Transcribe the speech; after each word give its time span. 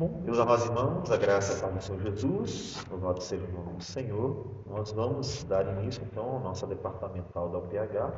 Bom, 0.00 0.22
meus 0.24 0.38
amados 0.38 0.64
irmãos, 0.64 1.10
a 1.10 1.16
graça 1.18 1.52
a 1.58 1.68
paz 1.68 1.74
do 1.74 1.82
Senhor 1.82 2.00
Jesus, 2.00 2.82
o 2.90 2.96
nome 2.96 3.18
do 3.76 3.82
Senhor. 3.82 4.64
Nós 4.66 4.92
vamos 4.92 5.44
dar 5.44 5.68
início, 5.76 6.02
então, 6.10 6.38
à 6.38 6.40
nossa 6.40 6.66
departamental 6.66 7.50
da 7.50 7.58
UPH, 7.58 8.10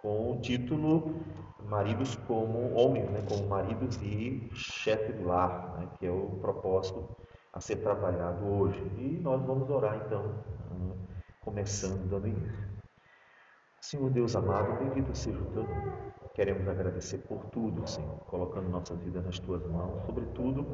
com 0.00 0.32
o 0.32 0.40
título 0.40 1.14
Maridos 1.68 2.16
como 2.26 2.72
Homens, 2.72 3.10
né, 3.10 3.22
como 3.28 3.46
maridos 3.46 4.00
e 4.00 4.48
chefe 4.54 5.12
do 5.12 5.26
lar, 5.26 5.76
né, 5.78 5.86
que 5.98 6.06
é 6.06 6.10
o 6.10 6.38
propósito 6.40 7.06
a 7.52 7.60
ser 7.60 7.76
trabalhado 7.82 8.46
hoje. 8.46 8.80
E 8.96 9.20
nós 9.22 9.42
vamos 9.42 9.68
orar, 9.68 10.00
então, 10.06 10.42
começando 11.42 12.08
dando 12.08 12.28
início. 12.28 12.68
Senhor 13.82 14.08
Deus 14.08 14.34
amado, 14.34 14.82
bendito 14.82 15.14
seja 15.14 15.38
o 15.38 15.44
teu 15.44 15.62
nome. 15.62 16.25
Queremos 16.36 16.68
agradecer 16.68 17.16
por 17.26 17.46
tudo, 17.46 17.88
Senhor, 17.88 18.18
colocando 18.26 18.68
nossa 18.68 18.94
vida 18.94 19.22
nas 19.22 19.38
tuas 19.38 19.66
mãos, 19.68 20.04
sobretudo, 20.04 20.66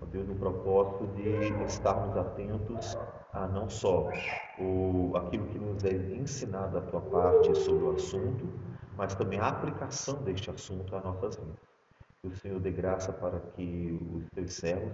ó 0.00 0.06
Deus, 0.06 0.26
no 0.26 0.34
propósito 0.34 1.06
de 1.08 1.28
estarmos 1.66 2.16
atentos 2.16 2.96
a 3.34 3.46
não 3.46 3.68
só 3.68 4.08
o, 4.58 5.12
aquilo 5.14 5.46
que 5.48 5.58
nos 5.58 5.84
é 5.84 5.92
ensinado 5.92 6.72
da 6.72 6.80
tua 6.80 7.02
parte 7.02 7.54
sobre 7.54 7.84
o 7.84 7.90
assunto, 7.90 8.48
mas 8.96 9.14
também 9.14 9.38
a 9.38 9.48
aplicação 9.48 10.22
deste 10.22 10.50
assunto 10.50 10.96
às 10.96 11.04
nossas 11.04 11.36
vidas. 11.36 11.58
Que 12.22 12.28
o 12.28 12.36
Senhor 12.36 12.58
dê 12.58 12.70
graça 12.70 13.12
para 13.12 13.40
que 13.40 14.00
os 14.14 14.26
teus 14.30 14.54
servos 14.54 14.90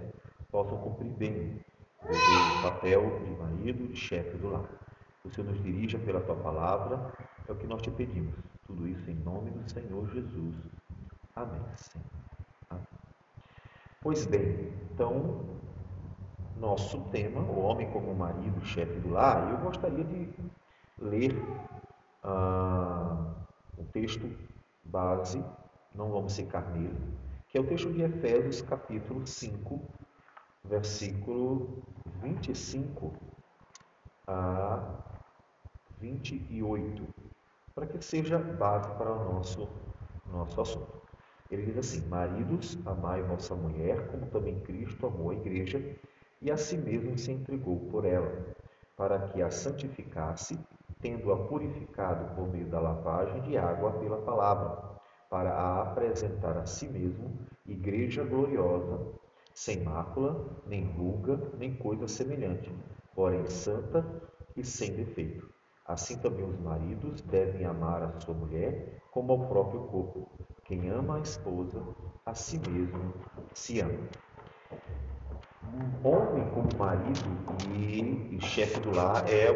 possam 0.50 0.76
cumprir 0.78 1.12
bem 1.12 1.60
o 2.02 2.62
papel 2.64 3.20
de 3.20 3.30
marido, 3.30 3.86
de 3.86 3.96
chefe 3.96 4.36
do 4.38 4.50
lar. 4.50 4.68
Que 5.22 5.28
o 5.28 5.30
Senhor 5.32 5.52
nos 5.52 5.62
dirija 5.62 6.00
pela 6.00 6.20
tua 6.20 6.34
palavra 6.34 7.12
é 7.48 7.52
o 7.52 7.54
que 7.54 7.68
nós 7.68 7.80
te 7.80 7.92
pedimos. 7.92 8.34
Tudo 8.66 8.88
isso 8.88 9.10
em 9.10 9.14
nome 9.16 9.50
do 9.50 9.70
Senhor 9.70 10.08
Jesus. 10.10 10.54
Amém. 11.34 11.60
Senhor. 11.76 12.06
Amém. 12.70 12.86
Pois 14.00 14.26
bem, 14.26 14.72
então, 14.92 15.44
nosso 16.56 17.00
tema, 17.10 17.40
o 17.40 17.60
homem 17.60 17.90
como 17.90 18.14
marido, 18.14 18.64
chefe 18.64 18.98
do 19.00 19.10
lar, 19.10 19.50
eu 19.50 19.58
gostaria 19.58 20.04
de 20.04 20.28
ler 20.98 21.34
ah, 22.22 23.34
o 23.76 23.84
texto 23.84 24.30
base, 24.84 25.44
não 25.94 26.10
vamos 26.10 26.36
ficar 26.36 26.70
nele, 26.72 27.18
que 27.48 27.58
é 27.58 27.60
o 27.60 27.66
texto 27.66 27.92
de 27.92 28.02
Efésios, 28.02 28.62
capítulo 28.62 29.26
5, 29.26 29.80
versículo 30.64 31.82
25 32.22 33.12
a 34.26 35.04
28 36.00 37.35
para 37.76 37.86
que 37.86 38.02
seja 38.02 38.38
base 38.38 38.88
para 38.92 39.12
o 39.12 39.34
nosso, 39.34 39.68
nosso 40.32 40.58
assunto. 40.62 41.02
Ele 41.50 41.66
diz 41.66 41.76
assim: 41.76 42.08
Maridos, 42.08 42.78
amai 42.86 43.22
vossa 43.22 43.54
mulher, 43.54 44.08
como 44.08 44.26
também 44.28 44.58
Cristo 44.60 45.06
amou 45.06 45.30
a 45.30 45.34
igreja 45.34 45.78
e 46.40 46.50
a 46.50 46.56
si 46.56 46.78
mesmo 46.78 47.18
se 47.18 47.32
entregou 47.32 47.78
por 47.90 48.06
ela, 48.06 48.32
para 48.96 49.28
que 49.28 49.42
a 49.42 49.50
santificasse, 49.50 50.58
tendo-a 51.02 51.36
purificado 51.36 52.34
por 52.34 52.48
meio 52.48 52.66
da 52.66 52.80
lavagem 52.80 53.42
de 53.42 53.58
água 53.58 53.92
pela 53.92 54.22
palavra, 54.22 54.96
para 55.28 55.50
a 55.50 55.82
apresentar 55.82 56.56
a 56.56 56.64
si 56.64 56.88
mesmo 56.88 57.38
igreja 57.66 58.24
gloriosa, 58.24 58.98
sem 59.52 59.82
mácula, 59.82 60.46
nem 60.66 60.84
ruga, 60.92 61.38
nem 61.58 61.74
coisa 61.74 62.08
semelhante, 62.08 62.72
porém 63.14 63.46
santa 63.46 64.02
e 64.56 64.64
sem 64.64 64.94
defeito. 64.94 65.55
Assim 65.88 66.18
também 66.18 66.44
os 66.44 66.58
maridos 66.58 67.20
devem 67.22 67.64
amar 67.64 68.02
a 68.02 68.20
sua 68.20 68.34
mulher 68.34 69.00
como 69.12 69.32
ao 69.32 69.46
próprio 69.46 69.80
corpo. 69.82 70.28
Quem 70.64 70.88
ama 70.90 71.16
a 71.16 71.20
esposa, 71.20 71.80
a 72.26 72.34
si 72.34 72.58
mesmo 72.68 73.14
se 73.54 73.80
ama. 73.80 74.08
Um 75.62 76.08
homem 76.08 76.44
como 76.50 76.68
marido 76.76 77.20
e, 77.72 78.34
e 78.36 78.40
chefe 78.40 78.80
do 78.80 78.90
lar 78.90 79.28
é 79.28 79.52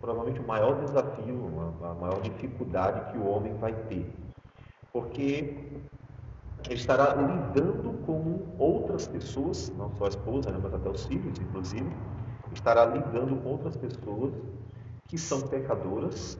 provavelmente 0.00 0.40
o 0.40 0.46
maior 0.46 0.78
desafio, 0.84 1.50
a 1.82 1.94
maior 1.94 2.20
dificuldade 2.20 3.10
que 3.10 3.18
o 3.18 3.26
homem 3.26 3.54
vai 3.54 3.72
ter. 3.84 4.06
Porque 4.92 5.56
estará 6.68 7.14
lidando 7.14 8.04
com 8.04 8.54
outras 8.58 9.08
pessoas, 9.08 9.70
não 9.78 9.90
só 9.96 10.04
a 10.04 10.08
esposa, 10.08 10.50
né, 10.50 10.58
mas 10.62 10.74
até 10.74 10.90
os 10.90 11.06
filhos, 11.06 11.38
inclusive, 11.38 11.90
estará 12.52 12.84
lidando 12.84 13.36
com 13.36 13.48
outras 13.48 13.76
pessoas 13.78 14.34
que 15.08 15.18
são 15.18 15.42
pecadoras 15.42 16.38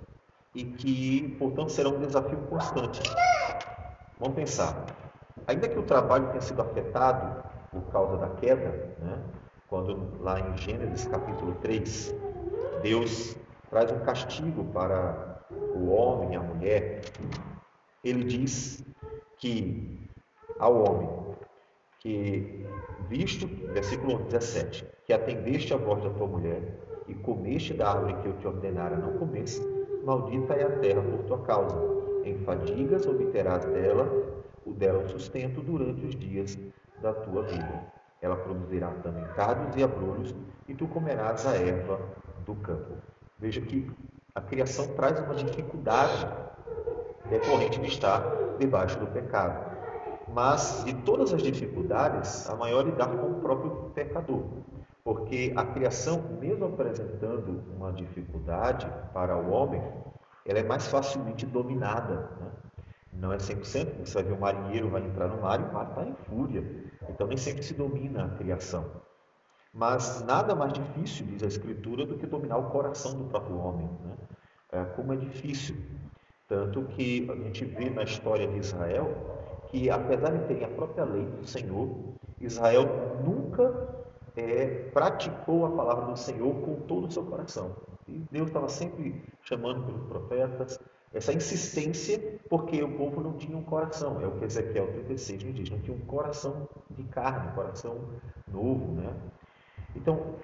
e 0.54 0.64
que, 0.64 1.36
portanto, 1.38 1.70
serão 1.70 1.96
um 1.96 2.00
desafio 2.00 2.38
constante. 2.48 3.00
Vamos 4.18 4.36
pensar. 4.36 4.86
Ainda 5.46 5.68
que 5.68 5.78
o 5.78 5.82
trabalho 5.82 6.28
tenha 6.28 6.40
sido 6.40 6.62
afetado 6.62 7.42
por 7.70 7.82
causa 7.90 8.16
da 8.16 8.28
queda, 8.30 8.96
né? 8.98 9.22
quando 9.68 10.22
lá 10.22 10.38
em 10.40 10.56
Gênesis 10.56 11.06
capítulo 11.08 11.54
3, 11.60 12.14
Deus 12.82 13.36
traz 13.68 13.90
um 13.90 13.98
castigo 14.00 14.64
para 14.72 15.40
o 15.50 15.90
homem 15.90 16.34
e 16.34 16.36
a 16.36 16.40
mulher, 16.40 17.02
ele 18.02 18.24
diz 18.24 18.84
que 19.38 20.08
ao 20.58 20.84
homem 20.84 21.24
que, 21.98 22.64
visto, 23.08 23.46
versículo 23.72 24.18
17, 24.24 24.86
que 25.04 25.12
atendeste 25.12 25.74
a 25.74 25.76
voz 25.76 26.04
da 26.04 26.10
tua 26.10 26.26
mulher 26.26 26.78
e 27.08 27.14
comeste 27.14 27.74
da 27.74 27.90
árvore 27.90 28.14
que 28.22 28.28
eu 28.28 28.32
te 28.34 28.46
ordenara 28.46 28.96
não 28.96 29.18
comesse, 29.18 29.62
maldita 30.04 30.54
é 30.54 30.64
a 30.64 30.78
terra 30.78 31.02
por 31.02 31.24
tua 31.24 31.38
causa. 31.40 31.76
Em 32.24 32.38
fadigas 32.38 33.06
obterás 33.06 33.64
dela 33.66 34.08
o 34.64 34.72
dela 34.72 35.06
sustento 35.08 35.60
durante 35.60 36.06
os 36.06 36.16
dias 36.16 36.58
da 37.02 37.12
tua 37.12 37.42
vida. 37.42 37.84
Ela 38.20 38.36
produzirá 38.36 38.88
também 39.02 39.24
cardos 39.36 39.76
e 39.76 39.82
abrolhos, 39.82 40.34
e 40.66 40.74
tu 40.74 40.86
comerás 40.88 41.46
a 41.46 41.54
erva 41.56 42.00
do 42.46 42.54
campo. 42.54 42.94
Veja 43.38 43.60
que 43.60 43.90
a 44.34 44.40
criação 44.40 44.88
traz 44.94 45.20
uma 45.20 45.34
dificuldade 45.34 46.26
decorrente 47.28 47.78
de 47.80 47.88
estar 47.88 48.22
debaixo 48.58 48.98
do 48.98 49.06
pecado. 49.08 49.74
Mas 50.32 50.82
de 50.84 50.94
todas 51.02 51.32
as 51.34 51.42
dificuldades, 51.42 52.48
a 52.48 52.56
maior 52.56 52.84
lidar 52.84 53.08
com 53.08 53.32
o 53.32 53.40
próprio 53.40 53.90
pecador. 53.94 54.44
Porque 55.04 55.52
a 55.54 55.66
criação, 55.66 56.22
mesmo 56.40 56.64
apresentando 56.64 57.62
uma 57.76 57.92
dificuldade 57.92 58.90
para 59.12 59.36
o 59.36 59.50
homem, 59.50 59.82
ela 60.46 60.58
é 60.58 60.62
mais 60.62 60.86
facilmente 60.86 61.44
dominada. 61.44 62.30
Né? 62.40 62.50
Não 63.12 63.30
é 63.30 63.36
100%, 63.36 63.98
você 63.98 64.14
vai 64.14 64.22
ver 64.22 64.32
o 64.32 64.40
marinheiro 64.40 64.88
vai 64.88 65.02
entrar 65.02 65.28
no 65.28 65.42
mar 65.42 65.60
e 65.60 65.64
o 65.64 65.72
mar 65.74 65.90
está 65.90 66.06
em 66.06 66.14
fúria. 66.14 66.64
Então 67.10 67.26
nem 67.26 67.36
sempre 67.36 67.62
se 67.62 67.74
domina 67.74 68.24
a 68.24 68.28
criação. 68.30 68.90
Mas 69.74 70.24
nada 70.24 70.54
mais 70.54 70.72
difícil, 70.72 71.26
diz 71.26 71.42
a 71.42 71.48
Escritura, 71.48 72.06
do 72.06 72.16
que 72.16 72.26
dominar 72.26 72.56
o 72.56 72.70
coração 72.70 73.14
do 73.14 73.24
próprio 73.24 73.58
homem. 73.58 73.90
Né? 74.04 74.16
É, 74.72 74.84
como 74.84 75.12
é 75.12 75.16
difícil. 75.16 75.76
Tanto 76.48 76.82
que 76.84 77.30
a 77.30 77.34
gente 77.34 77.64
vê 77.66 77.90
na 77.90 78.04
história 78.04 78.48
de 78.48 78.56
Israel 78.56 79.10
que, 79.68 79.90
apesar 79.90 80.30
de 80.30 80.46
terem 80.46 80.64
a 80.64 80.68
própria 80.68 81.04
lei 81.04 81.26
do 81.26 81.46
Senhor, 81.46 81.90
Israel 82.40 82.84
nunca 83.22 84.03
é, 84.36 84.88
praticou 84.92 85.66
a 85.66 85.70
palavra 85.70 86.06
do 86.06 86.16
Senhor 86.16 86.54
com 86.62 86.74
todo 86.86 87.06
o 87.06 87.10
seu 87.10 87.24
coração. 87.24 87.76
E 88.08 88.18
Deus 88.30 88.48
estava 88.48 88.68
sempre 88.68 89.22
chamando 89.42 89.84
pelos 89.84 90.06
profetas, 90.06 90.78
essa 91.12 91.32
insistência, 91.32 92.40
porque 92.50 92.82
o 92.82 92.96
povo 92.96 93.20
não 93.20 93.34
tinha 93.34 93.56
um 93.56 93.62
coração, 93.62 94.20
é 94.20 94.26
o 94.26 94.32
que 94.32 94.44
Ezequiel 94.44 94.92
36 94.92 95.44
nos 95.44 95.54
diz, 95.54 95.70
não 95.70 95.78
tinha 95.78 95.96
um 95.96 96.00
coração 96.00 96.68
de 96.90 97.04
carne, 97.04 97.48
um 97.48 97.54
coração 97.54 98.00
novo. 98.48 98.92
Né? 99.00 99.14
Então, 99.94 100.34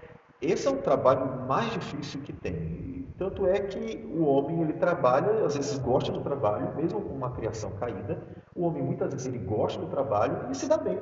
esse 0.41 0.69
é 0.69 0.71
o 0.71 0.81
trabalho 0.81 1.47
mais 1.47 1.73
difícil 1.73 2.23
que 2.23 2.33
tem. 2.33 3.05
tanto 3.19 3.47
é 3.47 3.59
que 3.59 3.97
o 4.15 4.25
homem 4.25 4.63
ele 4.63 4.75
trabalha, 4.75 5.45
às 5.45 5.57
vezes 5.57 5.77
gosta 5.79 6.13
do 6.13 6.21
trabalho, 6.21 6.75
mesmo 6.77 7.03
com 7.03 7.15
uma 7.15 7.33
criação 7.33 7.73
caída, 7.73 8.23
o 8.55 8.65
homem 8.65 8.83
muitas 8.83 9.13
vezes 9.13 9.27
ele 9.27 9.39
gosta 9.39 9.81
do 9.81 9.89
trabalho 9.89 10.51
e 10.51 10.55
se 10.55 10.69
dá 10.69 10.79
bem. 10.79 10.99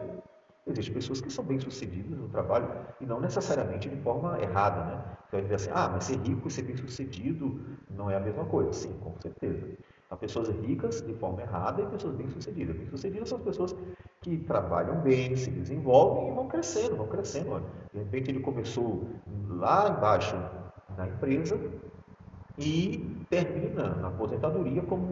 Existem 0.69 0.95
pessoas 0.95 1.21
que 1.21 1.33
são 1.33 1.45
bem-sucedidas 1.45 2.19
no 2.19 2.29
trabalho 2.29 2.69
e 3.01 3.07
não 3.07 3.21
necessariamente 3.21 3.89
de 3.89 3.97
forma 3.97 4.39
errada, 4.41 4.85
né? 4.85 5.05
Vai 5.33 5.43
dizer 5.43 5.55
assim, 5.55 5.71
ah, 5.73 5.89
mas 5.93 6.05
ser 6.05 6.19
rico 6.19 6.47
e 6.47 6.51
ser 6.51 6.63
bem-sucedido 6.63 7.61
não 7.91 8.11
é 8.11 8.17
a 8.17 8.21
mesma 8.21 8.45
coisa. 8.45 8.73
Sim, 8.73 8.93
com 9.01 9.15
certeza. 9.21 9.67
Há 10.11 10.17
pessoas 10.17 10.49
ricas 10.49 11.03
de 11.03 11.15
forma 11.15 11.41
errada 11.43 11.83
e 11.83 11.87
pessoas 11.87 12.15
bem-sucedidas. 12.15 12.77
Bem-sucedidas 12.77 13.29
são 13.29 13.39
as 13.39 13.45
pessoas 13.45 13.77
que 14.23 14.39
trabalham 14.39 15.01
bem, 15.01 15.37
se 15.37 15.51
desenvolvem 15.51 16.31
e 16.31 16.35
vão 16.35 16.49
crescendo, 16.49 16.97
vão 16.97 17.07
crescendo. 17.07 17.51
Olha. 17.51 17.65
De 17.93 17.99
repente 18.01 18.31
ele 18.31 18.41
começou 18.41 19.09
lá 19.49 19.89
embaixo 19.89 20.37
na 20.97 21.09
empresa 21.09 21.59
e 22.59 23.25
termina 23.31 23.95
na 23.97 24.09
aposentadoria 24.09 24.83
como 24.83 25.05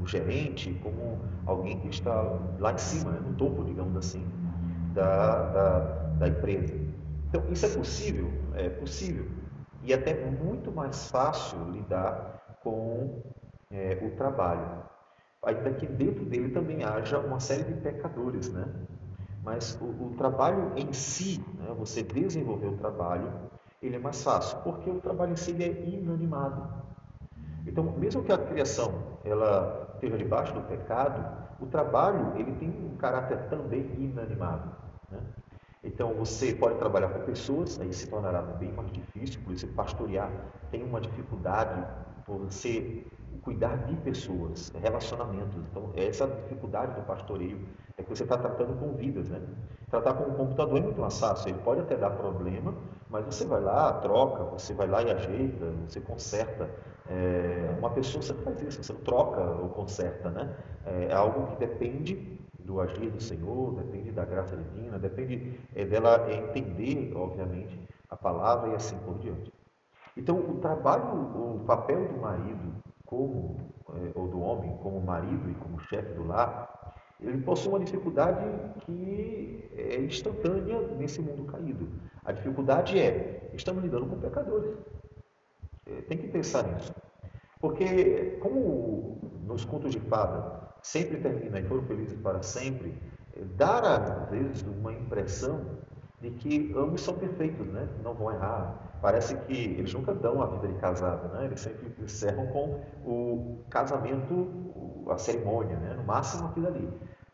um 0.00 0.06
gerente, 0.06 0.72
como 0.82 1.18
alguém 1.46 1.78
que 1.80 1.88
está 1.88 2.22
lá 2.58 2.72
em 2.72 2.78
cima, 2.78 3.10
né? 3.10 3.20
no 3.20 3.34
topo, 3.34 3.64
digamos 3.64 3.96
assim 3.96 4.24
da, 4.94 5.42
da, 5.50 5.78
da 6.18 6.28
empresa. 6.28 6.74
Então, 7.28 7.42
isso 7.50 7.66
é 7.66 7.68
possível? 7.68 8.30
É 8.54 8.68
possível. 8.68 9.26
E 9.82 9.92
até 9.92 10.14
muito 10.24 10.72
mais 10.72 11.10
fácil 11.10 11.58
lidar 11.70 12.58
com 12.62 13.22
é, 13.70 13.98
o 14.02 14.16
trabalho. 14.16 14.84
Ainda 15.44 15.72
que 15.72 15.86
dentro 15.86 16.24
dele 16.24 16.50
também 16.50 16.84
haja 16.84 17.18
uma 17.18 17.38
série 17.40 17.64
de 17.64 17.74
pecadores, 17.74 18.50
né? 18.50 18.64
Mas 19.42 19.78
o, 19.80 19.84
o 19.84 20.14
trabalho 20.16 20.72
em 20.74 20.90
si, 20.92 21.44
né, 21.58 21.74
você 21.78 22.02
desenvolver 22.02 22.68
o 22.68 22.76
trabalho, 22.78 23.30
ele 23.82 23.96
é 23.96 23.98
mais 23.98 24.22
fácil, 24.22 24.56
porque 24.64 24.88
o 24.88 25.00
trabalho 25.00 25.32
em 25.32 25.36
si 25.36 25.54
é 25.62 25.68
inanimado. 25.68 26.66
Então, 27.66 27.84
mesmo 27.98 28.22
que 28.22 28.32
a 28.32 28.38
criação 28.38 28.94
ela 29.22 29.90
esteja 29.94 30.16
debaixo 30.16 30.54
do 30.54 30.62
pecado, 30.62 31.44
o 31.60 31.66
trabalho 31.66 32.32
ele 32.36 32.52
tem 32.52 32.70
um 32.70 32.96
caráter 32.96 33.48
também 33.48 33.82
inanimado. 33.98 34.83
Né? 35.14 35.22
Então, 35.82 36.14
você 36.14 36.54
pode 36.54 36.78
trabalhar 36.78 37.08
com 37.08 37.20
pessoas, 37.20 37.78
aí 37.80 37.92
se 37.92 38.08
tornará 38.08 38.40
bem 38.40 38.72
mais 38.72 38.90
difícil, 38.90 39.40
por 39.44 39.52
isso 39.52 39.66
pastorear 39.68 40.30
tem 40.70 40.82
uma 40.82 41.00
dificuldade 41.00 41.86
por 42.26 42.38
você 42.38 43.06
cuidar 43.42 43.76
de 43.84 43.94
pessoas, 43.96 44.70
relacionamentos. 44.70 45.56
Então, 45.70 45.92
essa 45.94 46.26
dificuldade 46.26 46.94
do 46.94 47.02
pastoreio 47.02 47.68
é 47.96 48.02
que 48.02 48.08
você 48.08 48.22
está 48.22 48.38
tratando 48.38 48.78
com 48.78 48.94
vidas, 48.94 49.28
né? 49.28 49.40
Tratar 49.90 50.14
com 50.14 50.30
o 50.30 50.34
computador 50.34 50.78
é 50.78 50.80
muito 50.80 51.10
fácil, 51.10 51.50
ele 51.50 51.58
pode 51.58 51.82
até 51.82 51.96
dar 51.96 52.10
problema, 52.10 52.74
mas 53.10 53.24
você 53.26 53.44
vai 53.44 53.60
lá, 53.60 53.92
troca, 54.00 54.42
você 54.44 54.72
vai 54.72 54.88
lá 54.88 55.02
e 55.02 55.10
ajeita, 55.10 55.70
você 55.86 56.00
conserta. 56.00 56.68
É, 57.06 57.76
uma 57.78 57.90
pessoa 57.90 58.22
você 58.22 58.32
não 58.32 58.42
faz 58.42 58.62
isso, 58.62 58.82
você 58.82 58.92
não 58.92 59.00
troca 59.00 59.40
ou 59.40 59.68
conserta, 59.68 60.30
né? 60.30 60.56
É, 60.86 61.04
é 61.10 61.14
algo 61.14 61.48
que 61.48 61.56
depende 61.58 62.43
do 62.64 62.80
agir 62.80 63.10
do 63.10 63.22
Senhor, 63.22 63.74
depende 63.74 64.10
da 64.10 64.24
graça 64.24 64.56
divina, 64.56 64.98
depende 64.98 65.60
é, 65.74 65.84
dela 65.84 66.26
entender, 66.32 67.12
obviamente, 67.14 67.78
a 68.08 68.16
palavra 68.16 68.70
e 68.70 68.74
assim 68.74 68.96
por 68.98 69.18
diante. 69.18 69.52
Então, 70.16 70.38
o 70.38 70.58
trabalho, 70.60 71.04
o 71.04 71.64
papel 71.66 72.08
do 72.08 72.20
marido 72.20 72.74
como 73.04 73.56
é, 73.90 74.18
ou 74.18 74.28
do 74.28 74.40
homem 74.40 74.76
como 74.82 75.00
marido 75.00 75.50
e 75.50 75.54
como 75.54 75.78
chefe 75.80 76.12
do 76.14 76.26
lar, 76.26 76.96
ele 77.20 77.40
possui 77.42 77.70
uma 77.70 77.80
dificuldade 77.80 78.44
que 78.80 79.70
é 79.76 80.00
instantânea 80.00 80.80
nesse 80.96 81.20
mundo 81.20 81.44
caído. 81.44 81.88
A 82.24 82.32
dificuldade 82.32 82.98
é, 82.98 83.50
estamos 83.52 83.82
lidando 83.82 84.06
com 84.06 84.18
pecadores. 84.18 84.76
É, 85.86 86.02
tem 86.02 86.18
que 86.18 86.28
pensar 86.28 86.64
nisso. 86.64 86.94
Porque, 87.60 88.38
como 88.40 89.18
nos 89.46 89.64
contos 89.64 89.92
de 89.92 90.00
fada 90.00 90.63
sempre 90.84 91.16
termina 91.16 91.58
e 91.58 91.64
foram 91.64 91.82
felizes 91.82 92.16
para 92.20 92.42
sempre, 92.42 92.94
dar 93.56 93.82
às 93.82 94.30
vezes 94.30 94.62
uma 94.62 94.92
impressão 94.92 95.64
de 96.20 96.30
que 96.30 96.72
ambos 96.76 97.00
são 97.00 97.14
perfeitos, 97.14 97.66
né? 97.66 97.88
não 98.02 98.14
vão 98.14 98.30
errar. 98.32 98.98
Parece 99.00 99.34
que 99.36 99.54
eles 99.54 99.92
nunca 99.94 100.14
dão 100.14 100.42
a 100.42 100.46
vida 100.46 100.68
de 100.68 100.74
casado, 100.74 101.32
né? 101.34 101.46
eles 101.46 101.60
sempre 101.60 101.90
encerram 102.02 102.46
com 102.48 102.80
o 103.04 103.64
casamento, 103.70 104.46
a 105.10 105.16
cerimônia, 105.16 105.76
né? 105.78 105.94
no 105.94 106.04
máximo 106.04 106.48
aquilo 106.48 106.68
ali. 106.68 106.88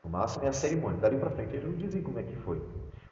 No 0.05 0.11
máximo 0.11 0.45
é 0.45 0.49
a 0.49 0.53
cerimônia. 0.53 0.99
Dali 0.99 1.19
para 1.19 1.31
frente 1.31 1.55
eles 1.55 1.65
não 1.65 1.75
dizem 1.75 2.03
como 2.03 2.21
é 2.21 2.23
que 2.23 2.37
foi. 2.37 2.63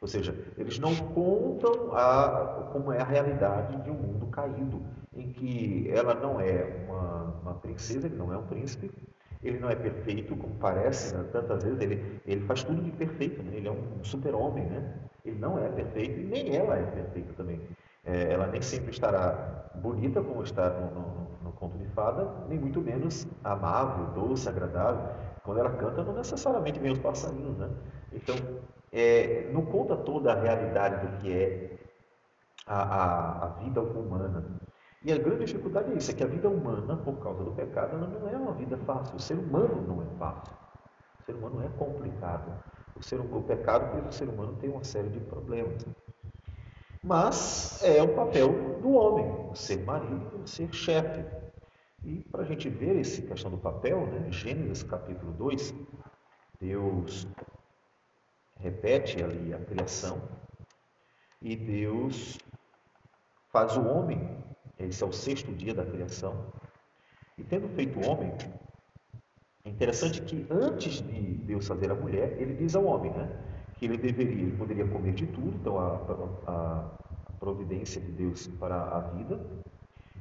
Ou 0.01 0.07
seja, 0.07 0.35
eles 0.57 0.79
não 0.79 0.95
contam 0.95 1.93
a, 1.93 2.69
como 2.73 2.93
é 2.93 3.01
a 3.01 3.05
realidade 3.05 3.83
de 3.83 3.91
um 3.91 3.95
mundo 3.95 4.29
caído, 4.29 4.81
em 5.13 5.33
que 5.33 5.91
ela 5.93 6.15
não 6.15 6.41
é 6.41 6.87
uma, 6.87 7.25
uma 7.43 7.55
princesa, 7.55 8.07
ele 8.07 8.17
não 8.17 8.33
é 8.33 8.39
um 8.39 8.47
príncipe, 8.47 8.91
ele 9.43 9.59
não 9.59 9.71
é 9.71 9.77
perfeito, 9.77 10.37
como 10.37 10.55
parece, 10.55 11.15
né? 11.17 11.25
tantas 11.33 11.63
vezes, 11.63 11.81
ele, 11.81 12.21
ele 12.27 12.41
faz 12.43 12.65
tudo 12.65 12.83
de 12.83 12.91
perfeito, 12.91 13.43
né? 13.43 13.57
ele 13.57 13.69
é 13.69 13.71
um 13.71 14.03
super-homem, 14.03 14.65
né? 14.65 14.95
ele 15.25 15.39
não 15.39 15.59
é 15.59 15.69
perfeito 15.69 16.21
e 16.21 16.25
nem 16.25 16.57
ela 16.57 16.77
é 16.77 16.83
perfeita 16.83 17.33
também. 17.35 17.61
É, 18.05 18.33
ela 18.33 18.47
nem 18.47 18.63
sempre 18.63 18.91
estará 18.91 19.71
bonita 19.75 20.23
como 20.23 20.43
está 20.43 20.71
no, 20.71 20.91
no, 20.91 21.29
no, 21.45 21.53
conto 21.53 21.77
de 21.77 21.87
fada, 21.89 22.27
nem 22.49 22.59
muito 22.59 22.81
menos 22.81 23.27
amável, 23.45 24.07
doce, 24.15 24.49
agradável. 24.49 25.11
Quando 25.45 25.59
ela 25.61 25.71
canta, 25.71 26.03
não 26.03 26.15
necessariamente 26.15 26.81
vem 26.81 26.93
os 26.93 26.99
passarinhos, 26.99 27.57
né? 27.59 27.69
Então, 28.13 28.35
é, 28.93 29.51
não 29.53 29.65
conta 29.67 29.97
toda 29.97 30.33
a 30.33 30.41
realidade 30.41 31.07
do 31.07 31.19
que 31.19 31.33
é 31.33 31.79
a, 32.67 32.83
a, 32.83 33.45
a 33.45 33.49
vida 33.61 33.81
humana. 33.81 34.45
E 35.05 35.13
a 35.13 35.19
grande 35.19 35.45
dificuldade 35.45 35.93
é 35.93 35.97
isso, 35.97 36.11
é 36.11 36.15
que 36.15 36.25
a 36.25 36.27
vida 36.27 36.49
humana, 36.49 36.97
por 36.97 37.19
causa 37.19 37.45
do 37.45 37.53
pecado, 37.53 37.97
não 37.97 38.29
é 38.29 38.37
uma 38.37 38.53
vida 38.53 38.77
fácil. 38.79 39.17
O 39.17 39.21
ser 39.21 39.39
humano 39.39 39.83
não 39.87 40.03
é 40.03 40.07
fácil. 40.19 40.55
O 41.21 41.25
ser 41.25 41.35
humano 41.35 41.65
é 41.65 41.69
complicado. 41.79 42.53
O, 42.97 43.03
ser, 43.03 43.21
o 43.21 43.43
pecado 43.43 43.93
fez 43.93 44.07
o 44.07 44.13
ser 44.13 44.29
humano 44.29 44.57
ter 44.57 44.69
uma 44.69 44.83
série 44.83 45.09
de 45.09 45.21
problemas. 45.21 45.87
Mas 47.03 47.81
é 47.83 48.03
o 48.03 48.15
papel 48.15 48.81
do 48.81 48.91
homem, 48.91 49.55
ser 49.55 49.85
marido, 49.85 50.47
ser 50.47 50.73
chefe. 50.75 51.25
E 52.05 52.21
para 52.31 52.43
a 52.43 52.45
gente 52.45 52.69
ver 52.69 52.99
essa 52.99 53.23
questão 53.23 53.51
do 53.51 53.59
papel, 53.59 54.07
né, 54.07 54.31
Gênesis 54.33 54.83
capítulo 54.83 55.33
2, 55.33 55.75
Deus 56.61 57.27
repete 58.57 59.23
ali 59.23 59.55
a 59.55 59.59
criação 59.59 60.21
e 61.41 61.55
Deus 61.55 62.39
faz 63.51 63.77
o 63.77 63.87
homem, 63.87 64.45
esse 64.87 65.03
é 65.03 65.07
o 65.07 65.13
sexto 65.13 65.53
dia 65.53 65.75
da 65.75 65.85
criação, 65.85 66.35
e 67.37 67.45
tendo 67.45 67.69
feito 67.69 67.99
o 67.99 68.09
homem, 68.09 68.33
é 69.65 69.71
interessante 69.71 70.23
que 70.23 70.47
antes 70.51 71.03
de 71.03 71.21
Deus 71.21 71.67
fazer 71.67 71.91
a 71.91 71.95
mulher, 71.95 72.41
ele 72.41 72.55
diz 72.55 72.75
ao 72.75 72.85
homem, 72.85 73.13
né? 73.13 73.31
Que 73.77 73.85
ele 73.85 73.97
deveria, 73.97 74.43
ele 74.45 74.57
poderia 74.57 74.87
comer 74.87 75.13
de 75.13 75.27
tudo, 75.27 75.55
então 75.57 75.79
a, 75.79 76.01
a, 76.47 76.91
a 77.27 77.33
providência 77.39 78.01
de 78.01 78.11
Deus 78.11 78.47
para 78.59 78.77
a 78.77 79.01
vida. 79.01 79.41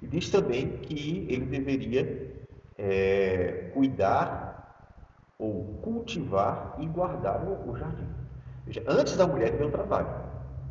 E 0.02 0.08
diz 0.08 0.30
também 0.30 0.78
que 0.78 1.26
ele 1.30 1.46
deveria 1.46 2.46
é, 2.78 3.72
cuidar 3.74 4.58
ou 5.40 5.80
cultivar 5.82 6.76
e 6.80 6.86
guardar 6.86 7.44
o, 7.44 7.72
o 7.72 7.76
jardim. 7.76 8.08
Veja, 8.66 8.84
antes 8.88 9.16
da 9.16 9.26
mulher 9.26 9.56
vem 9.56 9.68
o 9.68 9.72
trabalho. 9.72 10.10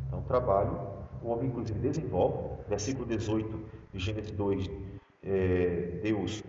Então, 0.07 0.19
o 0.19 0.23
trabalho, 0.23 0.79
o 1.21 1.29
homem 1.29 1.47
inclusive 1.47 1.79
desenvolve. 1.79 2.37
Versículo 2.69 3.05
18 3.05 3.57
de 3.57 3.76
Gênesis 3.93 4.31
2, 4.31 4.69
é, 5.23 5.99
Deus 6.03 6.43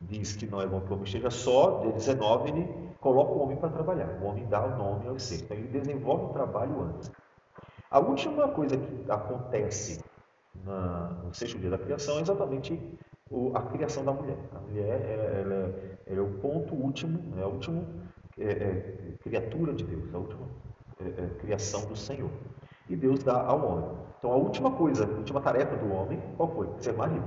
diz 0.00 0.36
que 0.36 0.46
não 0.46 0.60
é 0.60 0.66
bom 0.66 0.80
que 0.80 0.90
o 0.90 0.94
homem 0.94 1.04
esteja 1.04 1.30
só, 1.30 1.80
de 1.80 1.92
19 1.92 2.48
ele 2.48 2.68
coloca 3.00 3.32
o 3.32 3.42
homem 3.42 3.56
para 3.56 3.70
trabalhar. 3.70 4.18
O 4.20 4.26
homem 4.26 4.46
dá 4.46 4.64
o 4.64 4.76
nome 4.76 5.08
ao 5.08 5.18
ser. 5.18 5.42
Então 5.42 5.56
ele 5.56 5.68
desenvolve 5.68 6.26
o 6.26 6.28
trabalho 6.28 6.80
antes. 6.82 7.10
A 7.90 7.98
última 7.98 8.48
coisa 8.48 8.76
que 8.76 9.10
acontece 9.10 10.02
na, 10.64 11.10
no 11.24 11.34
sexto 11.34 11.58
dia 11.58 11.70
da 11.70 11.78
criação 11.78 12.18
é 12.18 12.22
exatamente 12.22 12.78
o, 13.30 13.52
a 13.54 13.62
criação 13.62 14.04
da 14.04 14.12
mulher. 14.12 14.38
A 14.54 14.60
mulher 14.60 15.00
ela, 15.02 15.22
ela, 15.22 15.74
ela 16.06 16.18
é 16.18 16.20
o 16.20 16.38
ponto 16.40 16.74
último, 16.74 17.38
é 17.38 17.42
a 17.42 17.46
última 17.46 17.84
é, 18.38 18.44
é, 18.44 19.14
criatura 19.22 19.72
de 19.72 19.84
Deus, 19.84 20.14
a 20.14 20.18
última 20.18 20.46
é, 21.00 21.04
é, 21.04 21.28
criação 21.40 21.86
do 21.86 21.96
Senhor. 21.96 22.30
E 22.90 22.96
Deus 22.96 23.22
dá 23.22 23.40
ao 23.40 23.64
homem. 23.64 23.90
Então 24.18 24.32
a 24.32 24.36
última 24.36 24.70
coisa, 24.72 25.04
a 25.04 25.16
última 25.16 25.40
tarefa 25.40 25.76
do 25.76 25.92
homem, 25.94 26.20
qual 26.36 26.52
foi? 26.54 26.68
Ser 26.78 26.92
marido. 26.92 27.26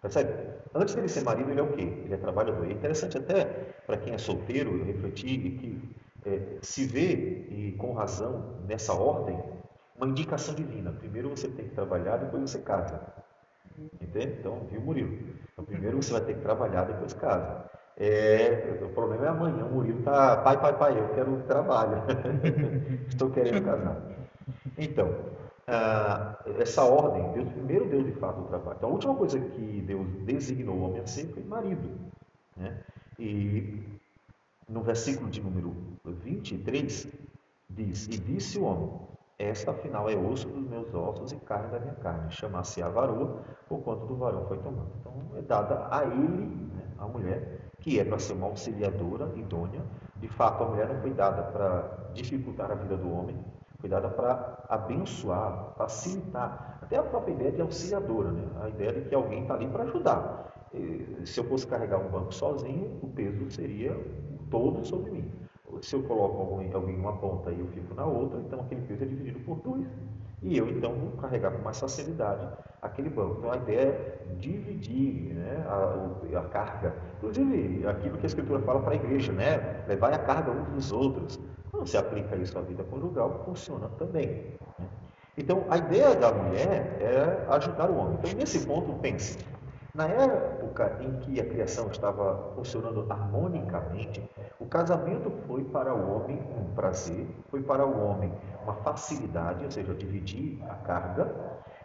Percebe? 0.00 0.32
Antes 0.74 0.94
dele 0.94 1.08
ser 1.08 1.24
marido, 1.24 1.50
ele 1.50 1.60
é 1.60 1.62
o 1.62 1.72
quê? 1.72 1.82
Ele 1.82 2.14
é 2.14 2.16
trabalhador. 2.16 2.64
É 2.64 2.72
interessante 2.72 3.18
até 3.18 3.44
para 3.86 3.96
quem 3.96 4.14
é 4.14 4.18
solteiro 4.18 4.84
refletir 4.84 5.44
e 5.44 5.50
que 5.50 5.96
é, 6.24 6.58
se 6.62 6.86
vê, 6.86 7.12
e 7.50 7.74
com 7.78 7.92
razão, 7.92 8.56
nessa 8.66 8.92
ordem, 8.92 9.38
uma 9.96 10.06
indicação 10.06 10.54
divina. 10.54 10.92
Primeiro 10.92 11.30
você 11.30 11.48
tem 11.48 11.68
que 11.68 11.74
trabalhar, 11.74 12.18
depois 12.18 12.50
você 12.50 12.60
casa. 12.60 13.00
Entende? 14.00 14.36
Então, 14.38 14.60
viu, 14.70 14.80
Murilo? 14.80 15.18
Então, 15.52 15.64
primeiro 15.64 16.00
você 16.00 16.12
vai 16.12 16.20
ter 16.22 16.34
que 16.34 16.40
trabalhar, 16.40 16.84
depois 16.84 17.12
casa. 17.12 17.64
É, 17.96 18.78
o 18.82 18.88
problema 18.90 19.26
é 19.26 19.28
amanhã, 19.28 19.64
o 19.64 19.74
Murilo 19.74 19.98
está, 19.98 20.36
pai, 20.36 20.60
pai, 20.60 20.78
pai, 20.78 20.98
eu 20.98 21.08
quero 21.14 21.42
trabalho. 21.42 22.02
Estou 23.08 23.30
querendo 23.30 23.64
casar. 23.64 24.17
Então, 24.78 25.12
ah, 25.66 26.38
essa 26.58 26.82
ordem, 26.84 27.32
Deus 27.32 27.52
primeiro 27.52 27.88
deu 27.88 28.02
de 28.02 28.12
fato 28.12 28.40
o 28.40 28.44
trabalho. 28.44 28.76
Então, 28.78 28.88
a 28.88 28.92
última 28.92 29.14
coisa 29.14 29.38
que 29.38 29.82
Deus 29.82 30.08
designou 30.24 30.76
o 30.76 30.82
homem 30.82 31.00
a 31.00 31.06
ser 31.06 31.26
foi 31.34 31.42
marido. 31.42 31.90
Né? 32.56 32.78
E 33.18 33.82
no 34.68 34.82
versículo 34.82 35.28
de 35.28 35.42
número 35.42 35.74
23, 36.04 37.08
diz: 37.68 38.06
E 38.06 38.18
disse 38.18 38.58
o 38.58 38.64
homem: 38.64 38.90
Esta 39.38 39.72
afinal 39.72 40.08
é 40.08 40.16
osso 40.16 40.48
dos 40.48 40.66
meus 40.68 40.94
ossos 40.94 41.32
e 41.32 41.36
carne 41.36 41.70
da 41.70 41.80
minha 41.80 41.94
carne. 41.96 42.30
Chamar-se 42.30 42.80
a 42.80 42.88
varoa, 42.88 43.42
por 43.68 43.80
quanto 43.82 44.06
do 44.06 44.16
varão 44.16 44.46
foi 44.46 44.58
tomado. 44.58 44.90
Então, 45.00 45.12
é 45.36 45.42
dada 45.42 45.88
a 45.90 46.04
ele, 46.04 46.46
né, 46.74 46.84
a 46.98 47.06
mulher, 47.06 47.70
que 47.80 47.98
é 47.98 48.04
para 48.04 48.18
ser 48.18 48.32
uma 48.34 48.46
auxiliadora 48.46 49.30
idônea. 49.36 49.82
De 50.16 50.28
fato, 50.28 50.64
a 50.64 50.68
mulher 50.68 50.88
não 50.88 51.00
foi 51.00 51.12
dada 51.12 51.42
para 51.42 52.10
dificultar 52.14 52.70
a 52.70 52.74
vida 52.74 52.96
do 52.96 53.10
homem, 53.10 53.36
foi 53.80 53.88
dada 53.88 54.08
para 54.08 54.64
abençoar, 54.68 55.72
facilitar. 55.76 56.80
Até 56.82 56.96
a 56.96 57.02
própria 57.02 57.32
ideia 57.32 57.52
de 57.52 57.60
auxiliadora, 57.60 58.32
né? 58.32 58.44
a 58.60 58.68
ideia 58.68 58.92
de 58.92 59.08
que 59.08 59.14
alguém 59.14 59.42
está 59.42 59.54
ali 59.54 59.68
para 59.68 59.84
ajudar. 59.84 60.52
Se 61.24 61.38
eu 61.38 61.44
fosse 61.44 61.66
carregar 61.66 61.98
um 61.98 62.10
banco 62.10 62.34
sozinho, 62.34 62.98
o 63.02 63.08
peso 63.08 63.48
seria 63.50 63.96
todo 64.50 64.84
sobre 64.84 65.12
mim. 65.12 65.30
Se 65.80 65.94
eu 65.94 66.02
coloco 66.02 66.42
alguém, 66.42 66.72
alguém 66.72 66.96
em 66.96 66.98
uma 66.98 67.16
ponta 67.18 67.52
e 67.52 67.60
eu 67.60 67.68
fico 67.68 67.94
na 67.94 68.04
outra, 68.04 68.40
então 68.40 68.60
aquele 68.60 68.80
peso 68.82 69.04
é 69.04 69.06
dividido 69.06 69.38
por 69.40 69.60
dois. 69.60 69.86
E 70.42 70.56
eu 70.56 70.68
então 70.68 70.92
vou 70.94 71.10
carregar 71.12 71.50
com 71.50 71.62
mais 71.62 71.78
facilidade 71.78 72.48
aquele 72.80 73.10
banco. 73.10 73.36
Então 73.38 73.52
a 73.52 73.56
ideia 73.56 73.80
é 73.80 74.18
dividir 74.38 75.34
né, 75.34 75.64
a, 75.66 76.38
a, 76.38 76.42
carga, 76.44 76.94
inclusive 77.16 77.86
aquilo 77.86 78.18
que 78.18 78.24
a 78.24 78.28
Escritura 78.28 78.60
fala 78.60 78.80
para 78.80 78.92
a 78.92 78.96
igreja, 78.96 79.32
né, 79.32 79.84
levar 79.88 80.12
a 80.12 80.18
carga 80.18 80.52
uns 80.52 80.68
dos 80.68 80.92
outros. 80.92 81.38
Quando 81.70 81.86
se 81.86 81.96
aplica 81.96 82.36
isso 82.36 82.56
à 82.58 82.62
vida 82.62 82.82
conjugal, 82.84 83.42
funciona 83.44 83.88
também. 83.98 84.56
Né? 84.78 84.86
Então 85.36 85.64
a 85.68 85.76
ideia 85.76 86.14
da 86.14 86.32
mulher 86.32 86.98
é 87.00 87.46
ajudar 87.54 87.90
o 87.90 87.96
homem. 87.96 88.18
Então 88.20 88.38
nesse 88.38 88.66
ponto, 88.66 88.92
pense, 89.00 89.38
na 89.98 90.06
época 90.06 90.96
em 91.00 91.18
que 91.18 91.40
a 91.40 91.44
criação 91.44 91.88
estava 91.88 92.52
funcionando 92.54 93.04
harmonicamente, 93.10 94.22
o 94.60 94.64
casamento 94.64 95.28
foi 95.48 95.64
para 95.64 95.92
o 95.92 96.14
homem 96.14 96.40
um 96.56 96.72
prazer, 96.72 97.26
foi 97.50 97.60
para 97.64 97.84
o 97.84 98.06
homem 98.06 98.32
uma 98.62 98.74
facilidade, 98.74 99.64
ou 99.64 99.70
seja, 99.72 99.92
dividir 99.94 100.62
a 100.70 100.74
carga, 100.76 101.34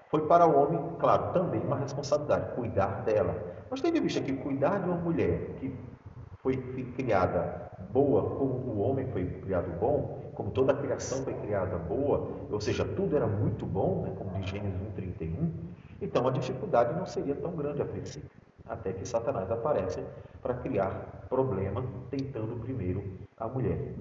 foi 0.09 0.27
para 0.27 0.45
o 0.45 0.55
homem, 0.55 0.79
claro, 0.99 1.33
também 1.33 1.59
uma 1.61 1.75
responsabilidade, 1.75 2.53
cuidar 2.53 3.01
dela. 3.03 3.35
Mas 3.67 3.81
tendo 3.81 3.97
em 3.97 4.01
vista 4.01 4.21
que 4.21 4.33
cuidar 4.33 4.77
de 4.83 4.89
uma 4.89 4.97
mulher 4.97 5.55
que 5.59 5.75
foi 6.43 6.57
criada 6.95 7.71
boa, 7.91 8.21
como 8.37 8.53
o 8.53 8.79
homem 8.81 9.07
foi 9.07 9.25
criado 9.25 9.71
bom, 9.79 10.31
como 10.35 10.51
toda 10.51 10.71
a 10.71 10.75
criação 10.75 11.23
foi 11.23 11.33
criada 11.33 11.77
boa, 11.77 12.29
ou 12.51 12.61
seja, 12.61 12.85
tudo 12.85 13.15
era 13.15 13.25
muito 13.25 13.65
bom, 13.65 14.03
né, 14.03 14.13
como 14.15 14.29
diz 14.37 14.51
Gênesis 14.51 14.79
1,31, 14.95 15.72
então 16.03 16.27
a 16.27 16.31
dificuldade 16.31 16.93
não 16.97 17.05
seria 17.05 17.35
tão 17.35 17.55
grande 17.55 17.81
a 17.81 17.85
princípio, 17.85 18.29
até 18.65 18.93
que 18.93 19.07
Satanás 19.07 19.49
aparece 19.49 20.03
para 20.41 20.55
criar 20.55 21.25
problema, 21.29 21.83
tentando 22.09 22.59
primeiro 22.61 23.03
a 23.37 23.47
mulher. 23.47 23.95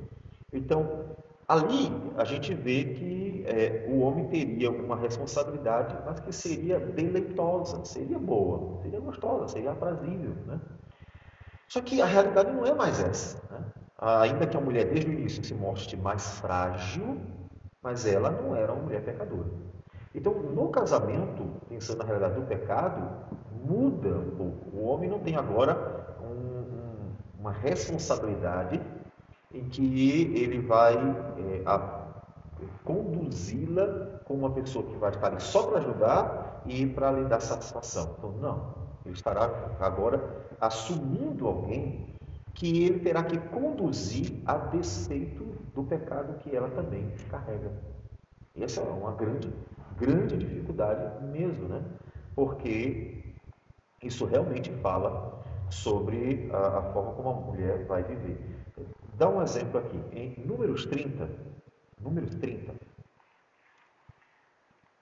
Então, 0.52 1.16
ali 1.48 1.90
a 2.16 2.24
gente 2.24 2.54
vê 2.54 2.84
que 2.84 3.44
é, 3.46 3.86
o 3.88 4.00
homem 4.00 4.28
teria 4.28 4.70
uma 4.70 4.96
responsabilidade, 4.96 5.96
mas 6.04 6.20
que 6.20 6.32
seria 6.32 6.78
deleitosa, 6.78 7.84
seria 7.84 8.18
boa, 8.18 8.80
seria 8.82 9.00
gostosa, 9.00 9.48
seria 9.48 9.72
aprazível. 9.72 10.34
Né? 10.46 10.60
Só 11.68 11.80
que 11.80 12.02
a 12.02 12.06
realidade 12.06 12.52
não 12.52 12.66
é 12.66 12.74
mais 12.74 13.00
essa. 13.02 13.42
Né? 13.50 13.64
Ainda 13.98 14.46
que 14.46 14.56
a 14.56 14.60
mulher 14.60 14.86
desde 14.86 15.08
o 15.08 15.12
início 15.12 15.44
se 15.44 15.54
mostre 15.54 15.96
mais 15.96 16.38
frágil, 16.38 17.20
mas 17.82 18.06
ela 18.06 18.30
não 18.30 18.54
era 18.54 18.72
uma 18.72 18.82
mulher 18.82 19.02
pecadora. 19.02 19.48
Então, 20.14 20.34
no 20.34 20.68
casamento, 20.68 21.44
pensando 21.68 21.98
na 21.98 22.04
realidade 22.04 22.34
do 22.34 22.46
pecado, 22.46 23.08
muda 23.64 24.08
um 24.08 24.30
pouco. 24.36 24.76
O 24.76 24.84
homem 24.84 25.08
não 25.08 25.18
tem 25.20 25.36
agora 25.36 26.16
um, 26.20 26.26
um, 26.26 27.12
uma 27.40 27.52
responsabilidade 27.52 28.80
em 29.52 29.68
que 29.68 30.32
ele 30.34 30.60
vai 30.60 30.94
é, 30.94 31.62
conduzi-la 32.84 34.20
como 34.24 34.40
uma 34.40 34.50
pessoa 34.50 34.84
que 34.84 34.96
vai 34.96 35.10
estar 35.10 35.28
ali 35.28 35.40
só 35.40 35.66
para 35.66 35.78
ajudar 35.78 36.62
e 36.66 36.86
para 36.86 37.12
lhe 37.12 37.24
dar 37.24 37.40
satisfação. 37.40 38.14
Então, 38.18 38.32
não. 38.32 38.82
Ele 39.04 39.14
estará 39.14 39.50
agora 39.80 40.46
assumindo 40.60 41.46
alguém 41.46 42.14
que 42.54 42.84
ele 42.84 43.00
terá 43.00 43.24
que 43.24 43.38
conduzir 43.38 44.40
a 44.46 44.56
despeito 44.56 45.44
do 45.74 45.82
pecado 45.82 46.38
que 46.38 46.54
ela 46.54 46.68
também 46.70 47.10
carrega. 47.30 47.72
Essa 48.54 48.82
é 48.82 48.84
uma 48.84 49.12
grande 49.12 49.50
grande 49.98 50.36
dificuldade 50.36 51.24
mesmo, 51.26 51.68
né? 51.68 51.82
Porque 52.34 53.34
isso 54.02 54.24
realmente 54.24 54.70
fala 54.80 55.42
sobre 55.70 56.50
a, 56.52 56.78
a 56.78 56.92
forma 56.92 57.12
como 57.12 57.28
a 57.28 57.34
mulher 57.34 57.86
vai 57.86 58.02
viver. 58.02 58.38
Dá 59.14 59.28
um 59.28 59.42
exemplo 59.42 59.78
aqui. 59.78 60.00
Em 60.12 60.44
Números 60.44 60.86
30, 60.86 61.28
Números 62.00 62.34
30, 62.36 62.74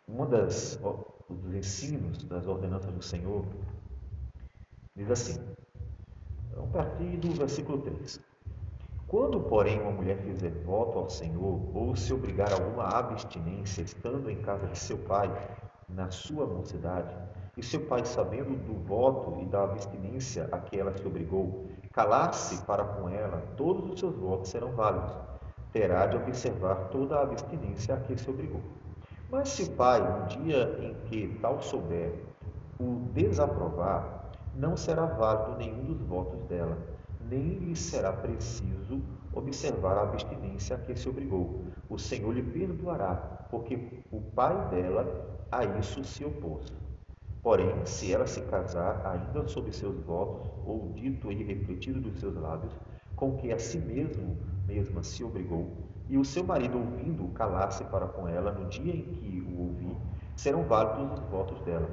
uma 0.07 0.27
das 0.27 0.79
dos 1.29 1.55
ensinos 1.55 2.25
das 2.25 2.47
ordenanças 2.47 2.93
do 2.93 3.03
Senhor 3.03 3.45
diz 4.97 5.11
assim, 5.11 5.41
a 6.57 6.67
partir 6.73 7.17
do 7.19 7.31
versículo 7.31 7.81
3. 7.83 8.21
Quando, 9.11 9.41
porém, 9.41 9.81
uma 9.81 9.91
mulher 9.91 10.19
fizer 10.19 10.53
voto 10.65 10.97
ao 10.97 11.11
Senhor 11.11 11.61
ou 11.75 11.97
se 11.97 12.15
obrigar 12.15 12.53
a 12.53 12.55
alguma 12.55 12.85
abstinência 12.85 13.83
estando 13.83 14.31
em 14.31 14.41
casa 14.41 14.69
de 14.69 14.79
seu 14.79 14.99
pai, 14.99 15.29
na 15.89 16.13
sua 16.13 16.47
mocidade, 16.47 17.13
e 17.57 17.63
seu 17.63 17.81
pai, 17.87 18.05
sabendo 18.05 18.57
do 18.65 18.75
voto 18.87 19.41
e 19.41 19.47
da 19.47 19.65
abstinência 19.65 20.49
a 20.53 20.59
que 20.59 20.79
ela 20.79 20.97
se 20.97 21.05
obrigou, 21.05 21.67
calar-se 21.93 22.65
para 22.65 22.85
com 22.85 23.09
ela, 23.09 23.43
todos 23.57 23.91
os 23.91 23.99
seus 23.99 24.15
votos 24.15 24.49
serão 24.49 24.71
válidos. 24.77 25.13
Terá 25.73 26.07
de 26.07 26.17
observar 26.17 26.77
toda 26.91 27.17
a 27.17 27.23
abstinência 27.23 27.97
a 27.97 27.99
que 27.99 28.17
se 28.17 28.31
obrigou. 28.31 28.61
Mas 29.29 29.49
se 29.49 29.65
o 29.65 29.73
pai, 29.73 30.01
no 30.01 30.27
dia 30.27 30.79
em 30.81 30.95
que 31.07 31.37
tal 31.43 31.61
souber, 31.61 32.15
o 32.79 33.01
desaprovar, 33.13 34.31
não 34.55 34.77
será 34.77 35.05
válido 35.05 35.59
nenhum 35.59 35.83
dos 35.83 36.01
votos 36.03 36.41
dela 36.45 36.79
nem 37.31 37.59
lhe 37.59 37.77
será 37.77 38.13
preciso 38.13 39.01
observar 39.33 39.97
a 39.97 40.03
abstinência 40.03 40.75
a 40.75 40.79
que 40.81 40.97
se 40.97 41.09
obrigou. 41.09 41.65
O 41.89 41.97
Senhor 41.97 42.33
lhe 42.33 42.43
perdoará, 42.43 43.15
porque 43.51 44.03
o 44.11 44.21
pai 44.21 44.69
dela 44.69 45.07
a 45.51 45.65
isso 45.79 46.03
se 46.03 46.25
opôs. 46.25 46.67
Porém, 47.41 47.87
se 47.87 48.13
ela 48.13 48.27
se 48.27 48.43
casar 48.43 49.01
ainda 49.07 49.47
sob 49.47 49.73
seus 49.73 49.97
votos, 50.01 50.51
ou 50.67 50.93
dito 50.93 51.31
e 51.31 51.43
refletido 51.43 52.01
dos 52.01 52.19
seus 52.19 52.35
lábios, 52.35 52.77
com 53.15 53.37
que 53.37 53.53
a 53.53 53.59
si 53.59 53.79
mesmo 53.79 54.37
mesma 54.67 55.03
se 55.03 55.23
obrigou, 55.23 55.69
e 56.09 56.19
o 56.19 56.25
seu 56.25 56.43
marido 56.43 56.79
ouvindo 56.79 57.29
calar-se 57.29 57.85
para 57.85 58.09
com 58.09 58.27
ela 58.27 58.53
no 58.53 58.69
dia 58.69 58.95
em 58.95 59.05
que 59.05 59.41
o 59.41 59.61
ouvir, 59.63 59.97
serão 60.35 60.65
válidos 60.65 61.19
os 61.19 61.27
votos 61.29 61.61
dela. 61.61 61.89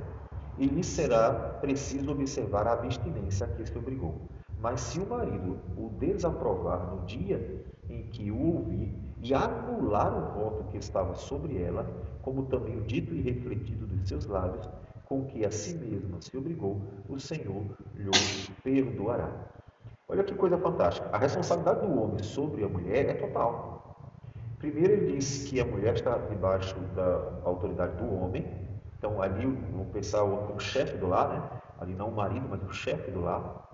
E 0.58 0.65
lhe 0.65 0.84
será 0.84 1.32
preciso 1.62 2.12
observar 2.12 2.65
a 2.65 2.74
abstinência 2.74 3.46
a 3.46 3.50
que 3.50 3.65
se 3.65 3.77
obrigou. 3.77 4.27
Mas 4.60 4.82
se 4.82 5.00
o 5.00 5.08
marido 5.08 5.60
o 5.78 5.90
desaprovar 6.00 6.94
no 6.94 7.06
dia 7.06 7.64
em 7.90 8.04
que 8.08 8.32
o 8.32 8.56
ouvir 8.56 8.94
e 9.22 9.34
anular 9.34 10.16
o 10.16 10.40
voto 10.40 10.64
que 10.66 10.78
estava 10.78 11.14
sobre 11.16 11.62
ela, 11.62 11.86
como 12.22 12.46
também 12.46 12.78
o 12.78 12.82
dito 12.82 13.14
e 13.14 13.22
refletido 13.22 13.86
dos 13.86 14.08
seus 14.08 14.26
lábios, 14.26 14.68
com 15.06 15.26
que 15.26 15.46
a 15.46 15.52
si 15.52 15.76
mesma 15.76 16.22
se 16.22 16.36
obrigou, 16.36 16.82
o 17.08 17.20
Senhor 17.20 17.64
lhe 17.96 18.12
perdoará. 18.64 19.32
Olha 20.08 20.24
que 20.24 20.34
coisa 20.36 20.58
fantástica. 20.58 21.10
A 21.12 21.18
responsabilidade 21.18 21.86
do 21.86 22.02
homem 22.02 22.24
sobre 22.24 22.64
a 22.64 22.70
mulher 22.70 23.10
é 23.10 23.14
total. 23.14 23.78
Primeiro, 24.58 24.94
ele 24.94 25.14
diz 25.14 25.48
que 25.48 25.62
a 25.62 25.66
mulher 25.66 25.94
está 25.94 26.18
debaixo 26.18 26.76
da 26.96 27.42
autoridade 27.44 27.96
do 27.98 28.14
homem. 28.16 28.46
Então, 28.98 29.22
ali, 29.22 29.46
vamos 29.46 29.90
pensar 29.92 30.24
o 30.24 30.48
como 30.48 30.60
chefe 30.60 30.98
do 30.98 31.08
lar, 31.08 31.30
né? 31.30 31.62
ali 31.80 31.94
não 31.94 32.10
o 32.10 32.16
marido, 32.16 32.48
mas 32.50 32.64
o 32.64 32.74
chefe 32.74 33.12
do 33.12 33.22
lar 33.22 33.68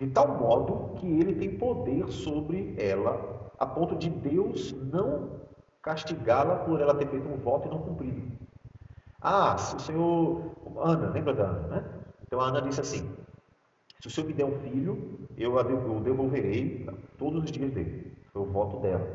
de 0.00 0.08
tal 0.08 0.38
modo 0.38 0.94
que 0.96 1.06
ele 1.06 1.34
tem 1.34 1.56
poder 1.56 2.08
sobre 2.08 2.74
ela, 2.78 3.50
a 3.58 3.66
ponto 3.66 3.96
de 3.96 4.10
Deus 4.10 4.72
não 4.72 5.40
castigá-la 5.82 6.56
por 6.56 6.80
ela 6.80 6.94
ter 6.94 7.06
feito 7.08 7.28
um 7.28 7.36
voto 7.36 7.68
e 7.68 7.70
não 7.70 7.78
cumprido. 7.78 8.22
Ah, 9.20 9.56
se 9.56 9.76
o 9.76 9.80
Senhor. 9.80 10.54
Ana, 10.76 11.10
lembra 11.10 11.32
da 11.32 11.44
Ana, 11.44 11.68
né? 11.68 11.84
Então 12.26 12.40
a 12.40 12.48
Ana 12.48 12.60
disse 12.60 12.80
assim: 12.80 13.08
se 14.00 14.08
o 14.08 14.10
Senhor 14.10 14.26
me 14.26 14.34
der 14.34 14.44
um 14.44 14.58
filho, 14.60 15.28
eu 15.36 15.54
o 15.54 16.00
devolverei 16.00 16.86
todos 17.16 17.44
os 17.44 17.50
dias 17.50 17.70
dele. 17.72 18.16
Foi 18.32 18.42
o 18.42 18.46
voto 18.46 18.80
dela. 18.80 19.06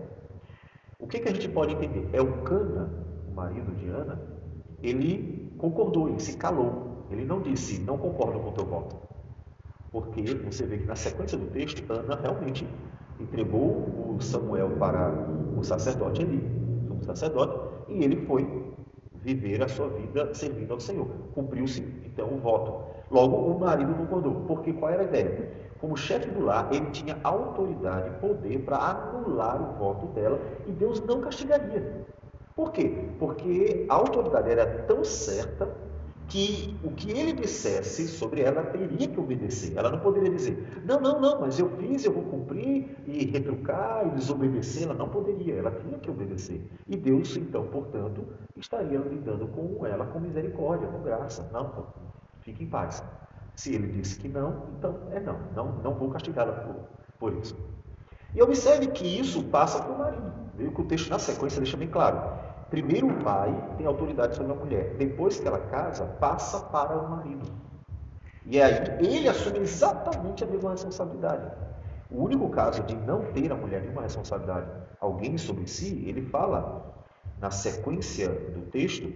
O 0.97 1.07
que, 1.07 1.19
que 1.19 1.29
a 1.29 1.33
gente 1.33 1.47
pode 1.49 1.73
entender? 1.73 2.09
É 2.11 2.21
o 2.21 2.41
Cana, 2.41 2.89
o 3.27 3.31
marido 3.31 3.71
de 3.75 3.87
Ana, 3.87 4.19
ele 4.81 5.53
concordou, 5.57 6.09
ele 6.09 6.19
se 6.19 6.37
calou. 6.37 7.05
Ele 7.11 7.25
não 7.25 7.41
disse, 7.41 7.79
não 7.81 7.97
concordo 7.97 8.39
com 8.39 8.49
o 8.49 8.53
teu 8.53 8.65
voto. 8.65 9.08
Porque 9.91 10.21
você 10.21 10.65
vê 10.65 10.77
que 10.77 10.85
na 10.85 10.95
sequência 10.95 11.37
do 11.37 11.47
texto, 11.47 11.83
Ana 11.91 12.15
realmente 12.15 12.67
entregou 13.19 14.15
o 14.15 14.21
Samuel 14.21 14.69
para 14.77 15.11
o 15.57 15.63
sacerdote 15.63 16.21
ali, 16.21 16.41
o 16.89 17.03
sacerdote, 17.03 17.59
e 17.87 18.03
ele 18.03 18.25
foi 18.25 18.47
viver 19.15 19.61
a 19.63 19.67
sua 19.67 19.89
vida 19.89 20.33
servindo 20.33 20.71
ao 20.71 20.79
Senhor. 20.79 21.07
Cumpriu-se 21.33 21.81
então 22.05 22.33
o 22.33 22.37
voto. 22.37 22.89
Logo, 23.11 23.35
o 23.35 23.59
marido 23.59 23.93
concordou, 23.95 24.35
porque 24.47 24.71
qual 24.73 24.91
era 24.91 25.01
a 25.01 25.05
ideia? 25.05 25.51
Como 25.81 25.97
chefe 25.97 26.29
do 26.29 26.43
lar, 26.43 26.69
ele 26.71 26.85
tinha 26.91 27.17
autoridade 27.23 28.09
e 28.09 28.19
poder 28.19 28.59
para 28.59 28.77
anular 28.77 29.61
o 29.61 29.77
voto 29.77 30.07
dela 30.07 30.39
e 30.67 30.71
Deus 30.71 31.01
não 31.05 31.21
castigaria. 31.21 32.05
Por 32.55 32.71
quê? 32.71 33.09
Porque 33.17 33.85
a 33.89 33.95
autoridade 33.95 34.51
era 34.51 34.83
tão 34.83 35.03
certa 35.03 35.69
que 36.29 36.79
o 36.83 36.91
que 36.91 37.11
ele 37.11 37.33
dissesse 37.33 38.07
sobre 38.07 38.41
ela 38.41 38.63
teria 38.63 39.07
que 39.07 39.19
obedecer. 39.19 39.75
Ela 39.75 39.89
não 39.89 39.99
poderia 39.99 40.29
dizer, 40.29 40.81
não, 40.85 40.99
não, 40.99 41.19
não, 41.19 41.41
mas 41.41 41.59
eu 41.59 41.69
fiz, 41.77 42.05
eu 42.05 42.13
vou 42.13 42.23
cumprir 42.23 42.95
e 43.07 43.25
retrucar 43.25 44.07
e 44.07 44.11
desobedecer. 44.11 44.83
Ela 44.83 44.93
não 44.93 45.09
poderia, 45.09 45.55
ela 45.55 45.71
tinha 45.71 45.97
que 45.97 46.09
obedecer. 46.09 46.63
E 46.87 46.95
Deus, 46.95 47.35
então, 47.35 47.65
portanto, 47.67 48.25
estaria 48.55 48.99
lidando 48.99 49.47
com 49.47 49.85
ela 49.85 50.05
com 50.05 50.19
misericórdia, 50.19 50.87
com 50.87 51.01
graça. 51.01 51.49
Não, 51.51 51.87
fique 52.41 52.63
em 52.63 52.67
paz. 52.67 53.03
Se 53.55 53.73
ele 53.73 53.87
disse 53.87 54.19
que 54.19 54.29
não, 54.29 54.67
então 54.77 54.99
é 55.11 55.19
não. 55.19 55.39
Não, 55.55 55.71
não 55.81 55.93
vou 55.95 56.09
castigá-la 56.09 56.53
por, 56.53 56.75
por 57.19 57.33
isso. 57.39 57.57
E 58.35 58.41
observe 58.41 58.87
que 58.87 59.05
isso 59.19 59.43
passa 59.45 59.81
para 59.81 59.91
o 59.91 59.97
marido. 59.97 60.31
Veio 60.55 60.71
que 60.71 60.81
o 60.81 60.85
texto 60.85 61.09
na 61.09 61.17
sequência 61.17 61.59
deixa 61.59 61.75
bem 61.75 61.87
claro 61.87 62.48
Primeiro 62.69 63.07
o 63.07 63.23
pai 63.23 63.51
tem 63.77 63.87
autoridade 63.87 64.35
sobre 64.35 64.51
a 64.51 64.55
mulher. 64.55 64.93
Depois 64.95 65.39
que 65.39 65.47
ela 65.47 65.59
casa, 65.59 66.05
passa 66.05 66.59
para 66.59 66.97
o 66.97 67.09
marido. 67.09 67.51
E 68.45 68.61
aí 68.61 68.75
ele 68.99 69.27
assume 69.27 69.59
exatamente 69.59 70.43
a 70.43 70.47
mesma 70.47 70.71
responsabilidade. 70.71 71.51
O 72.11 72.23
único 72.23 72.47
caso 72.49 72.83
de 72.83 72.95
não 72.95 73.23
ter 73.33 73.51
a 73.51 73.55
mulher 73.55 73.81
nenhuma 73.81 74.03
responsabilidade, 74.03 74.67
alguém 74.99 75.37
sobre 75.37 75.67
si, 75.67 76.03
ele 76.07 76.21
fala 76.21 77.05
na 77.39 77.49
sequência 77.49 78.29
do 78.29 78.61
texto, 78.71 79.11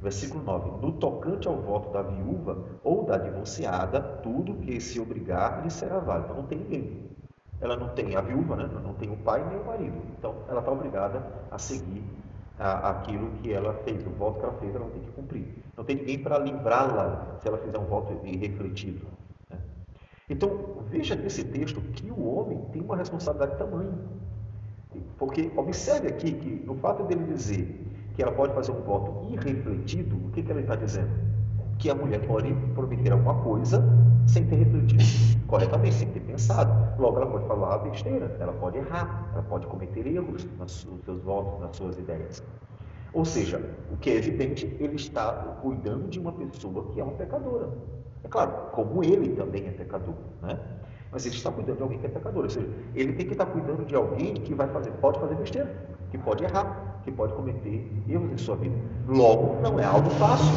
versículo 0.00 0.42
9: 0.42 0.80
No 0.80 0.92
tocante 0.92 1.46
ao 1.46 1.56
voto 1.56 1.90
da 1.90 2.02
viúva 2.02 2.64
ou 2.82 3.04
da 3.04 3.18
divorciada, 3.18 4.00
tudo 4.22 4.54
que 4.56 4.80
se 4.80 4.98
obrigar 4.98 5.62
lhe 5.62 5.70
será 5.70 5.98
válido. 5.98 6.34
Não 6.34 6.44
tem 6.44 6.58
ninguém. 6.58 7.10
Ela 7.60 7.76
não 7.76 7.88
tem 7.88 8.16
a 8.16 8.20
viúva, 8.20 8.56
né? 8.56 8.68
não 8.82 8.94
tem 8.94 9.10
o 9.10 9.16
pai 9.16 9.44
nem 9.46 9.58
o 9.58 9.66
marido. 9.66 10.00
Então 10.18 10.34
ela 10.48 10.60
está 10.60 10.70
obrigada 10.70 11.22
a 11.50 11.58
seguir 11.58 12.04
aquilo 12.58 13.30
que 13.42 13.52
ela 13.52 13.74
fez, 13.84 14.04
o 14.06 14.10
voto 14.10 14.40
que 14.40 14.44
ela 14.44 14.54
fez, 14.54 14.74
ela 14.74 14.84
não 14.84 14.90
tem 14.90 15.02
que 15.02 15.10
cumprir. 15.12 15.44
Não 15.76 15.84
tem 15.84 15.96
ninguém 15.96 16.18
para 16.18 16.38
livrá-la 16.38 17.38
se 17.40 17.48
ela 17.48 17.58
fizer 17.58 17.78
um 17.78 17.84
voto 17.84 18.18
irrefletido. 18.24 19.06
Então, 20.28 20.84
veja 20.90 21.14
nesse 21.14 21.44
texto 21.44 21.80
que 21.80 22.10
o 22.10 22.34
homem 22.34 22.60
tem 22.72 22.82
uma 22.82 22.96
responsabilidade 22.96 23.56
tamanho. 23.56 23.98
Porque 25.18 25.50
observe 25.56 26.08
aqui 26.08 26.32
que 26.32 26.66
no 26.66 26.74
fato 26.76 27.04
dele 27.04 27.24
dizer 27.24 27.86
que 28.14 28.22
ela 28.22 28.32
pode 28.32 28.52
fazer 28.54 28.72
um 28.72 28.82
voto 28.82 29.32
irrefletido, 29.32 30.16
o 30.16 30.30
que, 30.30 30.42
que 30.42 30.50
ela 30.50 30.60
está 30.60 30.74
dizendo? 30.74 31.10
Que 31.78 31.90
a 31.90 31.94
mulher 31.94 32.26
pode 32.26 32.52
prometer 32.74 33.12
alguma 33.12 33.34
coisa 33.42 33.82
sem 34.26 34.44
ter 34.46 34.56
refletido 34.56 35.02
corretamente, 35.46 35.94
sem 35.94 36.08
ter 36.08 36.20
pensado. 36.20 37.00
Logo, 37.00 37.16
ela 37.16 37.26
pode 37.26 37.46
falar 37.46 37.78
besteira, 37.78 38.36
ela 38.38 38.52
pode 38.52 38.78
errar, 38.78 39.30
ela 39.32 39.42
pode 39.42 39.66
cometer 39.66 40.06
erros 40.06 40.46
nos 40.58 40.86
seus 41.04 41.22
votos, 41.22 41.60
nas 41.60 41.76
suas 41.76 41.98
ideias. 41.98 42.42
Ou 43.14 43.24
seja, 43.24 43.58
o 43.90 43.96
que 43.96 44.10
é 44.10 44.16
evidente, 44.16 44.66
ele 44.78 44.96
está 44.96 45.32
cuidando 45.62 46.08
de 46.08 46.20
uma 46.20 46.32
pessoa 46.32 46.92
que 46.92 47.00
é 47.00 47.04
uma 47.04 47.14
pecadora. 47.14 47.70
É 48.22 48.28
claro, 48.28 48.52
como 48.72 49.02
ele 49.02 49.30
também 49.30 49.66
é 49.66 49.70
pecador, 49.70 50.14
né? 50.42 50.58
Mas 51.10 51.24
ele 51.24 51.34
está 51.34 51.50
cuidando 51.50 51.76
de 51.78 51.82
alguém 51.82 51.98
que 51.98 52.06
é 52.06 52.10
pecador. 52.10 52.44
Ou 52.44 52.50
seja, 52.50 52.68
ele 52.94 53.14
tem 53.14 53.26
que 53.26 53.32
estar 53.32 53.46
cuidando 53.46 53.84
de 53.86 53.94
alguém 53.94 54.34
que 54.34 54.52
vai 54.54 54.68
fazer, 54.68 54.90
pode 54.92 55.18
fazer 55.18 55.36
besteira, 55.36 55.74
que 56.10 56.18
pode 56.18 56.44
errar, 56.44 57.00
que 57.02 57.10
pode 57.10 57.32
cometer 57.32 57.90
erros 58.06 58.30
em 58.30 58.36
sua 58.36 58.56
vida. 58.56 58.76
Logo, 59.06 59.58
não 59.62 59.80
é 59.80 59.84
algo 59.84 60.10
fácil. 60.10 60.52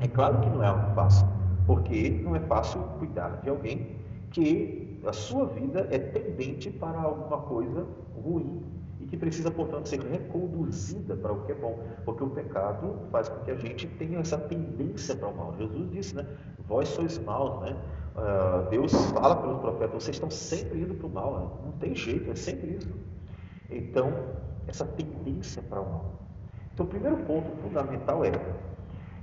É 0.00 0.08
claro 0.08 0.40
que 0.40 0.48
não 0.48 0.62
é 0.62 0.66
algo 0.66 0.94
fácil, 0.94 1.26
porque 1.66 2.20
não 2.22 2.36
é 2.36 2.40
fácil 2.40 2.80
cuidar 2.98 3.40
de 3.42 3.50
alguém 3.50 3.96
que 4.30 5.00
a 5.04 5.12
sua 5.12 5.46
vida 5.46 5.88
é 5.90 5.98
tendente 5.98 6.70
para 6.70 6.98
alguma 7.00 7.38
coisa 7.38 7.86
ruim, 8.22 8.62
que 9.08 9.16
precisa, 9.16 9.50
portanto, 9.50 9.88
ser 9.88 10.00
reconduzida 10.00 11.16
para 11.16 11.32
o 11.32 11.44
que 11.44 11.52
é 11.52 11.54
bom, 11.54 11.78
porque 12.04 12.22
o 12.22 12.28
pecado 12.28 12.94
faz 13.10 13.28
com 13.28 13.40
que 13.40 13.50
a 13.50 13.56
gente 13.56 13.86
tenha 13.86 14.18
essa 14.18 14.36
tendência 14.36 15.16
para 15.16 15.28
o 15.28 15.36
mal. 15.36 15.54
Jesus 15.56 15.90
disse, 15.90 16.14
né? 16.14 16.26
Vós 16.66 16.88
sois 16.88 17.18
maus, 17.18 17.60
né? 17.62 17.76
Uh, 18.14 18.68
Deus 18.68 18.92
fala 19.12 19.36
pelos 19.36 19.60
profetas, 19.60 20.02
vocês 20.02 20.16
estão 20.16 20.30
sempre 20.30 20.80
indo 20.80 20.94
para 20.94 21.06
o 21.06 21.10
mal, 21.10 21.38
né? 21.38 21.48
não 21.66 21.72
tem 21.72 21.94
jeito, 21.94 22.30
é 22.30 22.34
sempre 22.34 22.74
isso. 22.74 22.92
Então, 23.70 24.12
essa 24.66 24.84
tendência 24.84 25.62
para 25.62 25.80
o 25.80 25.88
mal. 25.88 26.12
Então, 26.74 26.84
o 26.84 26.88
primeiro 26.88 27.16
ponto 27.18 27.50
fundamental 27.62 28.24
é: 28.24 28.32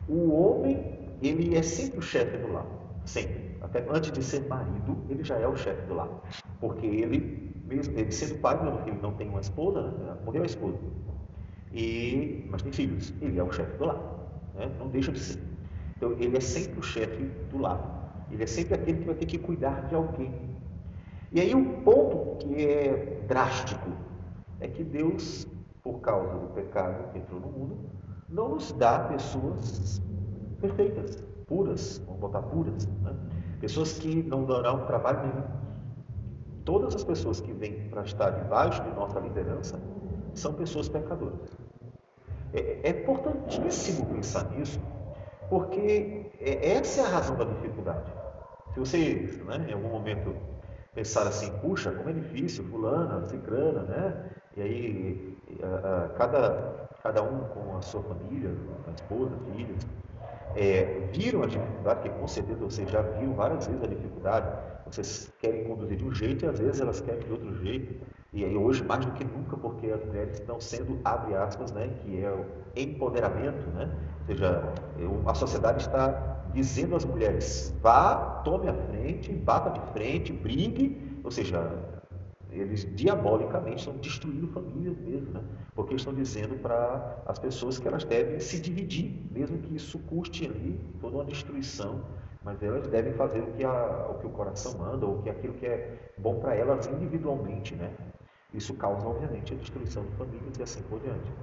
o 0.07 0.31
homem, 0.31 0.99
ele 1.21 1.55
é 1.55 1.61
sempre 1.61 1.99
o 1.99 2.01
chefe 2.01 2.37
do 2.37 2.51
lar, 2.51 2.65
sempre. 3.05 3.55
Até 3.61 3.85
antes 3.89 4.11
de 4.11 4.23
ser 4.23 4.47
marido, 4.47 4.97
ele 5.09 5.23
já 5.23 5.37
é 5.37 5.47
o 5.47 5.55
chefe 5.55 5.81
do 5.87 5.95
lar, 5.95 6.09
porque 6.59 6.85
ele 6.85 7.45
mesmo 7.65 7.97
ele 7.97 8.11
sendo 8.11 8.39
pai 8.39 8.57
do 8.57 8.83
filho, 8.83 8.99
não 9.01 9.13
tem 9.13 9.27
uma 9.27 9.41
esposa, 9.41 9.81
né? 9.81 10.17
morreu 10.23 10.43
a 10.43 10.45
esposa, 10.45 10.77
e, 11.73 12.45
mas 12.49 12.61
tem 12.61 12.71
filhos, 12.71 13.13
ele 13.21 13.39
é 13.39 13.43
o 13.43 13.51
chefe 13.51 13.77
do 13.77 13.85
lar, 13.85 13.99
né? 14.53 14.71
não 14.79 14.87
deixa 14.87 15.11
de 15.11 15.19
ser. 15.19 15.39
Então, 15.97 16.11
ele 16.19 16.37
é 16.37 16.39
sempre 16.39 16.79
o 16.79 16.83
chefe 16.83 17.23
do 17.49 17.57
lar, 17.57 18.25
ele 18.31 18.43
é 18.43 18.47
sempre 18.47 18.75
aquele 18.75 18.99
que 18.99 19.05
vai 19.05 19.15
ter 19.15 19.25
que 19.25 19.37
cuidar 19.37 19.87
de 19.87 19.95
alguém. 19.95 20.33
E 21.31 21.41
aí, 21.41 21.55
um 21.55 21.81
ponto 21.81 22.37
que 22.37 22.65
é 22.65 23.23
drástico 23.27 23.89
é 24.59 24.67
que 24.67 24.83
Deus, 24.83 25.47
por 25.83 25.99
causa 25.99 26.37
do 26.37 26.47
pecado 26.53 27.11
que 27.11 27.17
entrou 27.17 27.39
no 27.39 27.47
mundo, 27.47 27.77
não 28.29 28.49
nos 28.49 28.71
dá 28.73 28.99
pessoas 28.99 30.01
perfeitas, 30.59 31.23
puras, 31.47 32.01
vamos 32.05 32.21
botar 32.21 32.41
puras, 32.41 32.87
né? 33.01 33.15
pessoas 33.59 33.97
que 33.99 34.23
não 34.23 34.45
darão 34.45 34.85
trabalho 34.85 35.19
nenhum 35.27 35.65
Todas 36.65 36.95
as 36.95 37.03
pessoas 37.03 37.39
que 37.39 37.53
vêm 37.53 37.87
para 37.89 38.01
estar 38.01 38.31
debaixo 38.31 38.81
de 38.83 38.89
nossa 38.95 39.19
liderança 39.19 39.79
são 40.33 40.51
pessoas 40.51 40.89
pecadoras. 40.89 41.55
É, 42.51 42.89
é 42.89 42.89
importantíssimo 42.89 44.07
pensar 44.07 44.49
nisso, 44.49 44.79
porque 45.47 46.31
é, 46.39 46.71
essa 46.71 47.01
é 47.01 47.05
a 47.05 47.09
razão 47.09 47.35
da 47.35 47.45
dificuldade. 47.45 48.11
Se 48.73 48.79
você, 48.79 49.43
né, 49.45 49.67
em 49.69 49.73
algum 49.73 49.89
momento, 49.89 50.35
pensar 50.95 51.27
assim, 51.27 51.51
puxa, 51.59 51.91
como 51.91 52.09
é 52.09 52.13
difícil, 52.13 52.63
fulana, 52.65 53.23
cicrana, 53.25 53.83
né? 53.83 54.31
E 54.57 54.61
aí, 54.61 55.37
a, 55.61 56.05
a, 56.05 56.09
cada, 56.09 56.87
cada 57.03 57.23
um 57.23 57.39
com 57.49 57.77
a 57.77 57.81
sua 57.81 58.01
família, 58.03 58.51
a 58.87 58.91
esposa, 58.91 59.35
filhos, 59.53 59.85
é, 60.55 61.09
viram 61.11 61.43
a 61.43 61.47
dificuldade, 61.47 62.01
que 62.01 62.09
com 62.09 62.27
certeza 62.27 62.59
você 62.59 62.85
já 62.87 63.01
viu 63.01 63.33
várias 63.33 63.67
vezes 63.67 63.83
a 63.83 63.87
dificuldade, 63.87 64.47
vocês 64.85 65.33
querem 65.39 65.65
conduzir 65.65 65.97
de 65.97 66.05
um 66.05 66.13
jeito 66.13 66.45
e 66.45 66.47
às 66.47 66.59
vezes 66.59 66.79
elas 66.79 67.01
querem 67.01 67.19
de 67.21 67.31
outro 67.31 67.53
jeito. 67.63 67.95
E 68.31 68.43
aí 68.45 68.55
hoje 68.55 68.83
mais 68.83 69.05
do 69.05 69.11
que 69.13 69.23
nunca, 69.23 69.57
porque 69.57 69.87
as 69.87 70.03
mulheres 70.05 70.39
estão 70.39 70.59
sendo, 70.59 70.99
abre 71.03 71.35
aspas, 71.35 71.71
né, 71.71 71.89
que 71.99 72.23
é 72.23 72.31
o 72.31 72.45
empoderamento, 72.75 73.69
né? 73.71 73.89
Ou 74.21 74.25
seja, 74.27 74.73
a 75.25 75.33
sociedade 75.33 75.81
está 75.81 76.35
dizendo 76.53 76.95
às 76.95 77.03
mulheres, 77.05 77.73
vá, 77.81 78.41
tome 78.45 78.69
a 78.69 78.73
frente, 78.73 79.31
bata 79.33 79.69
de 79.69 79.91
frente, 79.91 80.31
brigue, 80.31 81.19
ou 81.23 81.31
seja, 81.31 81.71
eles 82.59 82.87
diabolicamente 82.95 83.79
estão 83.79 83.95
destruindo 83.97 84.47
famílias 84.47 84.97
mesmo, 84.97 85.31
né? 85.31 85.41
porque 85.73 85.95
estão 85.95 86.13
dizendo 86.13 86.55
para 86.61 87.23
as 87.25 87.39
pessoas 87.39 87.79
que 87.79 87.87
elas 87.87 88.03
devem 88.03 88.39
se 88.39 88.59
dividir, 88.59 89.27
mesmo 89.31 89.57
que 89.59 89.75
isso 89.75 89.99
custe 89.99 90.45
ali 90.45 90.79
toda 90.99 91.17
uma 91.17 91.25
destruição 91.25 92.01
mas 92.45 92.61
elas 92.61 92.87
devem 92.87 93.11
fazer 93.13 93.41
o 93.41 93.47
que, 93.53 93.63
a, 93.63 94.07
o, 94.07 94.19
que 94.19 94.27
o 94.27 94.29
coração 94.29 94.77
manda, 94.77 95.03
ou 95.03 95.19
que 95.23 95.31
aquilo 95.31 95.55
que 95.55 95.65
é 95.65 96.13
bom 96.15 96.39
para 96.39 96.53
elas 96.53 96.85
individualmente, 96.85 97.73
né? 97.75 97.91
Isso 98.53 98.75
causa, 98.75 99.05
obviamente, 99.05 99.51
a 99.51 99.57
destruição 99.57 100.05
de 100.05 100.11
famílias 100.11 100.55
e 100.59 100.61
assim 100.61 100.83
por 100.83 100.99
diante. 100.99 101.33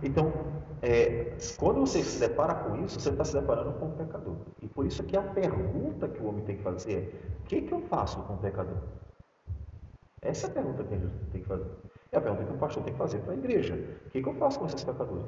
Então, 0.00 0.32
é, 0.80 1.36
quando 1.58 1.80
você 1.80 2.00
se 2.04 2.20
depara 2.20 2.54
com 2.54 2.76
isso, 2.84 3.00
você 3.00 3.10
está 3.10 3.24
se 3.24 3.34
deparando 3.34 3.72
com 3.72 3.86
um 3.86 3.90
pecador. 3.90 4.36
E 4.62 4.68
por 4.68 4.86
isso 4.86 5.02
que 5.02 5.16
a 5.16 5.22
pergunta 5.22 6.08
que 6.08 6.22
o 6.22 6.28
homem 6.28 6.44
tem 6.44 6.56
que 6.56 6.62
fazer 6.62 6.92
é: 6.92 7.40
o 7.40 7.48
que, 7.48 7.62
que 7.62 7.74
eu 7.74 7.80
faço 7.80 8.22
com 8.22 8.34
o 8.34 8.38
pecador? 8.38 8.78
Essa 10.22 10.46
é 10.46 10.50
a 10.50 10.52
pergunta 10.52 10.84
que 10.84 10.94
a 10.94 10.98
gente 10.98 11.14
tem 11.32 11.40
que 11.40 11.46
fazer. 11.48 11.70
É 12.12 12.18
a 12.18 12.20
pergunta 12.20 12.44
que 12.44 12.52
o 12.52 12.58
pastor 12.58 12.82
tem 12.82 12.92
que 12.92 12.98
fazer 12.98 13.18
para 13.20 13.32
a 13.32 13.36
igreja. 13.36 13.74
O 14.06 14.10
que, 14.10 14.22
que 14.22 14.28
eu 14.28 14.34
faço 14.34 14.58
com 14.58 14.66
esses 14.66 14.84
pecadores? 14.84 15.26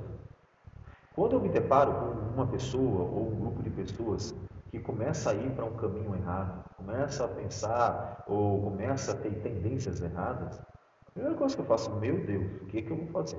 Quando 1.14 1.37
eu 1.37 1.40
me 1.40 1.48
deparo 1.48 1.92
com 1.92 2.35
uma 2.35 2.46
pessoa 2.46 3.02
ou 3.02 3.28
um 3.28 3.37
grupo 3.37 3.62
de 3.62 3.70
pessoas 3.70 4.35
que 4.70 4.78
começa 4.78 5.31
a 5.31 5.35
ir 5.35 5.50
para 5.55 5.64
um 5.64 5.76
caminho 5.76 6.14
errado, 6.14 6.64
começa 6.76 7.24
a 7.24 7.28
pensar 7.28 8.24
ou 8.26 8.62
começa 8.62 9.12
a 9.12 9.16
ter 9.16 9.31
tendências 9.42 10.00
erradas, 10.00 10.59
a 11.07 11.11
primeira 11.12 11.37
coisa 11.37 11.55
que 11.55 11.61
eu 11.61 11.66
faço, 11.66 11.94
meu 11.96 12.24
Deus, 12.24 12.62
o 12.62 12.66
que, 12.66 12.81
que 12.81 12.90
eu 12.90 12.96
vou 12.96 13.07
fazer? 13.09 13.38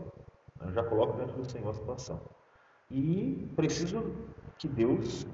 Eu 0.61 0.71
já 0.71 0.83
coloco 0.83 1.17
dentro 1.17 1.35
do 1.35 1.49
Senhor 1.49 1.69
a 1.69 1.73
situação. 1.73 2.21
E 2.91 3.51
preciso 3.55 4.13
que 4.59 4.67
Deus 4.67 5.25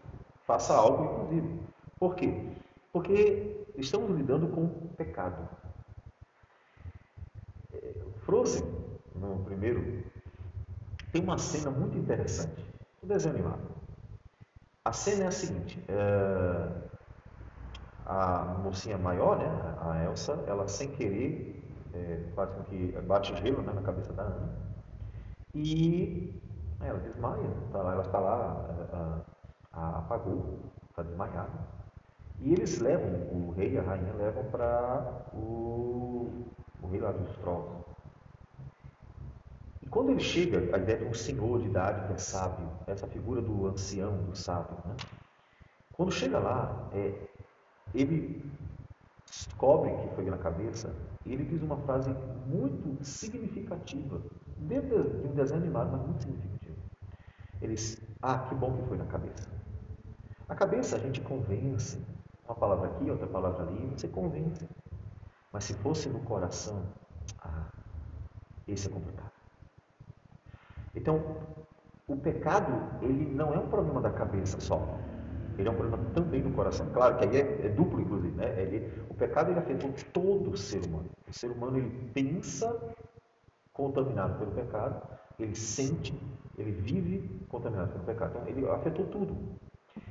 faça 0.47 0.73
algo, 0.73 1.03
inclusive. 1.03 1.59
Por 1.99 2.15
quê? 2.15 2.53
Porque 2.93 3.65
estamos 3.77 4.15
lidando 4.15 4.47
com 4.47 4.67
pecado. 4.95 5.49
Frozen, 8.29 8.63
no 9.15 9.43
primeiro, 9.43 10.03
tem 11.11 11.23
uma 11.23 11.39
cena 11.39 11.71
muito 11.71 11.97
interessante. 11.97 12.63
O 13.01 13.07
desenho 13.07 13.33
animado. 13.33 13.63
A 14.85 14.93
cena 14.93 15.23
é 15.23 15.27
a 15.27 15.31
seguinte: 15.31 15.83
é, 15.87 16.71
a 18.05 18.43
mocinha 18.63 18.99
maior, 18.99 19.39
né, 19.39 19.47
a 19.81 20.03
Elsa, 20.03 20.43
ela 20.45 20.67
sem 20.67 20.91
querer 20.91 21.59
é, 21.91 22.23
faz 22.35 22.51
com 22.51 22.63
que 22.65 22.91
bate 23.01 23.35
gelo 23.37 23.63
né, 23.63 23.73
na 23.73 23.81
cabeça 23.81 24.13
da 24.13 24.21
Ana 24.21 24.53
e 25.55 26.39
ela 26.81 26.99
desmaia. 26.99 27.49
Tá 27.71 27.79
ela 27.79 28.01
está 28.03 28.19
lá, 28.19 28.65
a, 28.93 29.21
a, 29.73 29.97
apagou, 29.97 30.59
está 30.91 31.01
desmaiada. 31.01 31.67
E 32.41 32.53
eles 32.53 32.77
levam, 32.77 33.09
o 33.31 33.53
rei 33.57 33.73
e 33.73 33.79
a 33.79 33.81
rainha 33.81 34.13
levam 34.13 34.43
para 34.51 35.23
o, 35.33 36.45
o 36.83 36.87
rei 36.89 37.01
lá 37.01 37.11
dos 37.11 37.35
trolls. 37.37 37.88
Quando 39.89 40.11
ele 40.11 40.19
chega, 40.19 40.75
a 40.75 40.79
ideia 40.79 40.99
de 40.99 41.05
um 41.05 41.13
senhor 41.13 41.61
de 41.61 41.67
idade 41.67 42.07
que 42.07 42.13
é 42.13 42.17
sábio, 42.17 42.69
essa 42.87 43.07
figura 43.07 43.41
do 43.41 43.67
ancião, 43.67 44.23
do 44.23 44.35
sábio, 44.35 44.77
né? 44.85 44.95
quando 45.93 46.11
chega 46.11 46.39
lá, 46.39 46.89
é, 46.93 47.27
ele 47.93 48.43
descobre 49.25 49.91
que 49.97 50.15
foi 50.15 50.25
na 50.25 50.37
cabeça 50.37 50.93
ele 51.25 51.43
diz 51.45 51.61
uma 51.61 51.77
frase 51.77 52.09
muito 52.47 53.03
significativa, 53.03 54.21
dentro 54.57 55.03
de 55.21 55.27
um 55.27 55.33
desenho 55.33 55.61
animado, 55.61 55.91
mas 55.91 56.01
muito 56.01 56.23
significativa. 56.23 56.75
Ele 57.61 57.75
diz, 57.75 58.01
ah, 58.21 58.39
que 58.39 58.55
bom 58.55 58.77
que 58.77 58.87
foi 58.87 58.97
na 58.97 59.05
cabeça. 59.05 59.49
A 60.47 60.55
cabeça 60.55 60.95
a 60.95 60.99
gente 60.99 61.21
convence, 61.21 62.03
uma 62.45 62.55
palavra 62.55 62.89
aqui, 62.89 63.11
outra 63.11 63.27
palavra 63.27 63.63
ali, 63.63 63.87
você 63.87 64.07
convence. 64.07 64.67
Mas 65.51 65.65
se 65.65 65.73
fosse 65.75 66.09
no 66.09 66.19
coração, 66.21 66.83
ah, 67.41 67.69
esse 68.67 68.87
é 68.87 68.91
complicado. 68.91 69.38
Então, 70.99 71.23
o 72.07 72.17
pecado, 72.17 72.71
ele 73.01 73.33
não 73.33 73.53
é 73.53 73.57
um 73.57 73.67
problema 73.67 74.01
da 74.01 74.09
cabeça 74.09 74.59
só. 74.59 74.85
Ele 75.57 75.67
é 75.67 75.71
um 75.71 75.75
problema 75.75 76.03
também 76.13 76.41
do 76.41 76.51
coração. 76.51 76.87
Claro 76.93 77.17
que 77.17 77.25
aí 77.25 77.37
é, 77.37 77.65
é 77.65 77.69
duplo, 77.69 78.01
inclusive. 78.01 78.35
Né? 78.35 78.61
Ele, 78.61 78.91
o 79.09 79.13
pecado 79.13 79.51
ele 79.51 79.59
afetou 79.59 79.91
todo 80.11 80.51
o 80.51 80.57
ser 80.57 80.83
humano. 80.85 81.09
O 81.27 81.33
ser 81.33 81.51
humano 81.51 81.77
ele 81.77 82.11
pensa 82.13 82.75
contaminado 83.71 84.39
pelo 84.39 84.51
pecado, 84.51 85.01
ele 85.39 85.55
sente, 85.55 86.13
ele 86.57 86.71
vive 86.71 87.45
contaminado 87.47 87.93
pelo 87.93 88.03
pecado. 88.03 88.31
Então, 88.31 88.47
ele 88.47 88.69
afetou 88.69 89.05
tudo. 89.05 89.37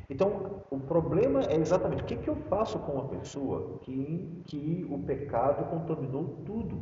Então, 0.09 0.62
o 0.70 0.81
problema 0.81 1.42
é 1.42 1.57
exatamente 1.57 2.03
o 2.03 2.07
que, 2.07 2.16
que 2.16 2.31
eu 2.31 2.37
faço 2.48 2.79
com 2.79 2.92
uma 2.92 3.09
pessoa 3.09 3.79
que, 3.83 4.42
que 4.46 4.87
o 4.88 4.98
pecado 5.01 5.68
contaminou 5.68 6.42
tudo. 6.46 6.81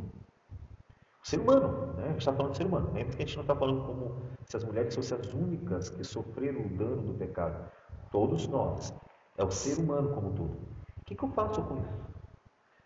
Ser 1.27 1.41
humano, 1.41 1.93
né? 1.97 2.05
a 2.05 2.07
gente 2.11 2.19
está 2.19 2.31
falando 2.31 2.51
de 2.51 2.57
ser 2.57 2.65
humano. 2.65 2.89
Lembra 2.93 3.17
que 3.17 3.21
a 3.21 3.25
gente 3.25 3.35
não 3.35 3.41
está 3.41 3.53
falando 3.53 3.83
como 3.83 4.15
se 4.45 4.55
as 4.55 4.63
mulheres 4.63 4.95
fossem 4.95 5.17
as 5.17 5.33
únicas 5.33 5.89
que 5.89 6.01
sofreram 6.01 6.61
o 6.61 6.69
dano 6.69 7.01
do 7.01 7.13
pecado. 7.15 7.69
Todos 8.09 8.47
nós. 8.47 8.93
É 9.37 9.43
o 9.43 9.51
ser 9.51 9.77
humano 9.77 10.15
como 10.15 10.29
um 10.29 10.33
todo. 10.33 10.53
O 10.53 11.03
que, 11.05 11.15
que 11.15 11.23
eu 11.25 11.27
faço 11.27 11.61
com 11.63 11.81
isso? 11.81 11.99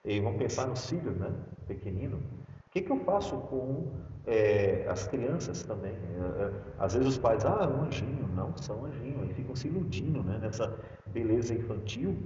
E 0.06 0.20
vamos 0.22 0.40
pensar 0.40 0.66
nos 0.66 0.90
filhos, 0.90 1.16
né? 1.18 1.32
Pequenino. 1.68 2.18
O 2.18 2.72
que, 2.72 2.82
que 2.82 2.92
eu 2.92 3.00
faço 3.02 3.38
com 3.42 3.92
é, 4.26 4.88
as 4.90 5.08
crianças 5.08 5.62
também? 5.62 5.94
É, 5.94 6.44
é, 6.44 6.52
às 6.80 6.96
vezes 6.96 7.10
os 7.10 7.18
pais, 7.20 7.46
ah, 7.46 7.70
um 7.70 7.84
anjinho. 7.84 8.28
Não, 8.30 8.58
são 8.58 8.86
anjinho. 8.86 9.24
E 9.24 9.36
ficam 9.36 9.56
se 9.56 9.68
iludindo 9.68 10.24
né? 10.24 10.40
nessa 10.42 10.80
beleza 11.06 11.54
infantil, 11.54 12.18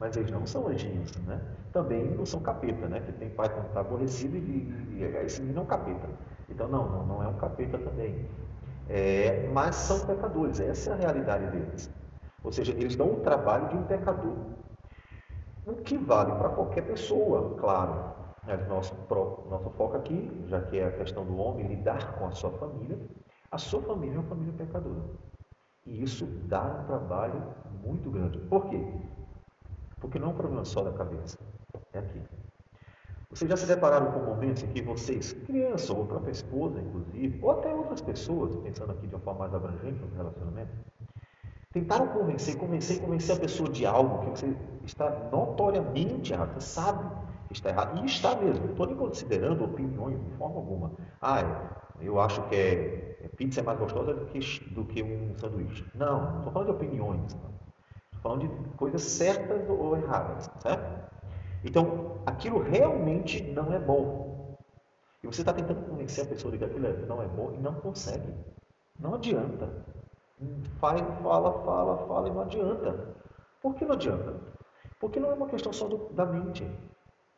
mas 0.00 0.16
eles 0.16 0.30
não 0.30 0.46
são 0.46 0.66
anjinhos, 0.66 1.14
né? 1.26 1.38
Também 1.72 2.02
não 2.02 2.24
são 2.24 2.40
capeta, 2.40 2.88
né? 2.88 3.00
Que 3.00 3.12
tem 3.12 3.28
pai 3.28 3.50
que 3.50 3.60
está 3.60 3.80
aborrecido 3.80 4.34
e, 4.36 4.40
e, 4.40 4.98
e 4.98 5.04
esse 5.24 5.42
menino 5.42 5.60
é 5.60 5.62
um 5.62 5.66
capeta. 5.66 6.08
Então, 6.48 6.66
não, 6.66 6.88
não, 6.88 7.06
não 7.06 7.22
é 7.22 7.28
um 7.28 7.36
capeta 7.36 7.78
também. 7.78 8.26
É, 8.88 9.46
mas 9.52 9.76
são 9.76 10.00
pecadores, 10.06 10.58
essa 10.58 10.90
é 10.90 10.92
a 10.94 10.96
realidade 10.96 11.46
deles. 11.50 11.90
Ou 12.42 12.50
seja, 12.50 12.72
eles 12.72 12.96
dão 12.96 13.12
o 13.12 13.20
trabalho 13.20 13.68
de 13.68 13.76
um 13.76 13.82
pecador. 13.84 14.34
O 15.66 15.74
que 15.74 15.98
vale 15.98 16.32
para 16.32 16.48
qualquer 16.48 16.82
pessoa, 16.82 17.54
claro. 17.58 18.18
É 18.48 18.56
nosso, 18.56 18.94
nosso 19.50 19.70
foco 19.70 19.98
aqui, 19.98 20.30
já 20.46 20.62
que 20.62 20.78
é 20.78 20.86
a 20.86 20.92
questão 20.92 21.26
do 21.26 21.36
homem 21.36 21.66
lidar 21.66 22.14
com 22.18 22.26
a 22.26 22.32
sua 22.32 22.50
família, 22.52 22.98
a 23.52 23.58
sua 23.58 23.82
família 23.82 24.16
é 24.16 24.18
uma 24.18 24.28
família 24.28 24.54
pecadora. 24.56 25.02
E 25.86 26.02
isso 26.02 26.24
dá 26.46 26.62
um 26.64 26.84
trabalho 26.86 27.42
muito 27.82 28.10
grande. 28.10 28.38
Por 28.38 28.66
quê? 28.70 28.82
Porque 30.00 30.18
não 30.18 30.28
é 30.28 30.30
um 30.30 30.36
problema 30.36 30.64
só 30.64 30.82
da 30.82 30.92
cabeça, 30.92 31.38
é 31.92 31.98
aqui. 31.98 32.20
Vocês 33.30 33.48
já 33.48 33.56
se 33.56 33.66
depararam 33.66 34.10
com 34.10 34.20
momentos 34.20 34.62
em 34.64 34.66
que 34.66 34.82
vocês, 34.82 35.32
criança 35.32 35.92
ou 35.92 36.04
própria 36.04 36.32
esposa, 36.32 36.80
inclusive, 36.80 37.38
ou 37.40 37.52
até 37.52 37.72
outras 37.72 38.00
pessoas, 38.00 38.56
pensando 38.56 38.90
aqui 38.90 39.06
de 39.06 39.14
uma 39.14 39.20
forma 39.20 39.40
mais 39.40 39.54
abrangente 39.54 40.00
no 40.00 40.16
relacionamento, 40.16 40.72
tentaram 41.72 42.08
convencer, 42.08 42.56
convencer, 42.56 43.00
convencer 43.00 43.36
a 43.36 43.38
pessoa 43.38 43.68
de 43.68 43.86
algo 43.86 44.18
que 44.18 44.30
você 44.30 44.56
está 44.84 45.10
notoriamente 45.30 46.32
errado, 46.32 46.54
você 46.54 46.60
sabe 46.60 47.08
que 47.46 47.54
está 47.54 47.68
errado, 47.68 48.00
e 48.00 48.06
está 48.06 48.36
mesmo. 48.36 48.64
Não 48.64 48.72
estou 48.72 48.86
nem 48.86 48.96
considerando 48.96 49.64
opiniões 49.64 50.20
de 50.24 50.30
forma 50.36 50.56
alguma. 50.56 50.92
Ah, 51.20 51.42
eu 52.00 52.18
acho 52.20 52.42
que 52.48 52.54
é, 52.54 53.18
é, 53.22 53.28
pizza 53.36 53.60
é 53.60 53.62
mais 53.62 53.78
gostosa 53.78 54.14
do 54.14 54.26
que, 54.26 54.40
do 54.70 54.84
que 54.84 55.02
um 55.02 55.36
sanduíche. 55.36 55.84
Não, 55.94 56.30
não 56.30 56.38
estou 56.38 56.52
falando 56.52 56.68
de 56.68 56.74
opiniões. 56.74 57.36
Falando 58.22 58.48
de 58.48 58.68
coisas 58.76 59.02
certas 59.02 59.68
ou 59.68 59.96
erradas, 59.96 60.50
certo? 60.58 61.10
Então, 61.64 62.18
aquilo 62.26 62.62
realmente 62.62 63.42
não 63.42 63.72
é 63.72 63.78
bom. 63.78 64.56
E 65.22 65.26
você 65.26 65.42
está 65.42 65.52
tentando 65.52 65.86
convencer 65.86 66.24
a 66.24 66.28
pessoa 66.28 66.52
de 66.52 66.58
que 66.58 66.64
aquilo 66.64 67.06
não 67.06 67.22
é 67.22 67.26
bom 67.26 67.52
e 67.52 67.58
não 67.58 67.74
consegue. 67.74 68.32
Não 68.98 69.14
adianta. 69.14 69.68
Fala, 70.78 71.04
fala, 71.22 71.52
fala, 71.64 72.06
fala 72.06 72.28
e 72.28 72.32
não 72.32 72.40
adianta. 72.40 73.14
Por 73.60 73.74
que 73.74 73.84
não 73.84 73.92
adianta? 73.92 74.34
Porque 74.98 75.20
não 75.20 75.30
é 75.30 75.34
uma 75.34 75.48
questão 75.48 75.72
só 75.72 75.86
do, 75.86 76.08
da 76.12 76.24
mente, 76.24 76.66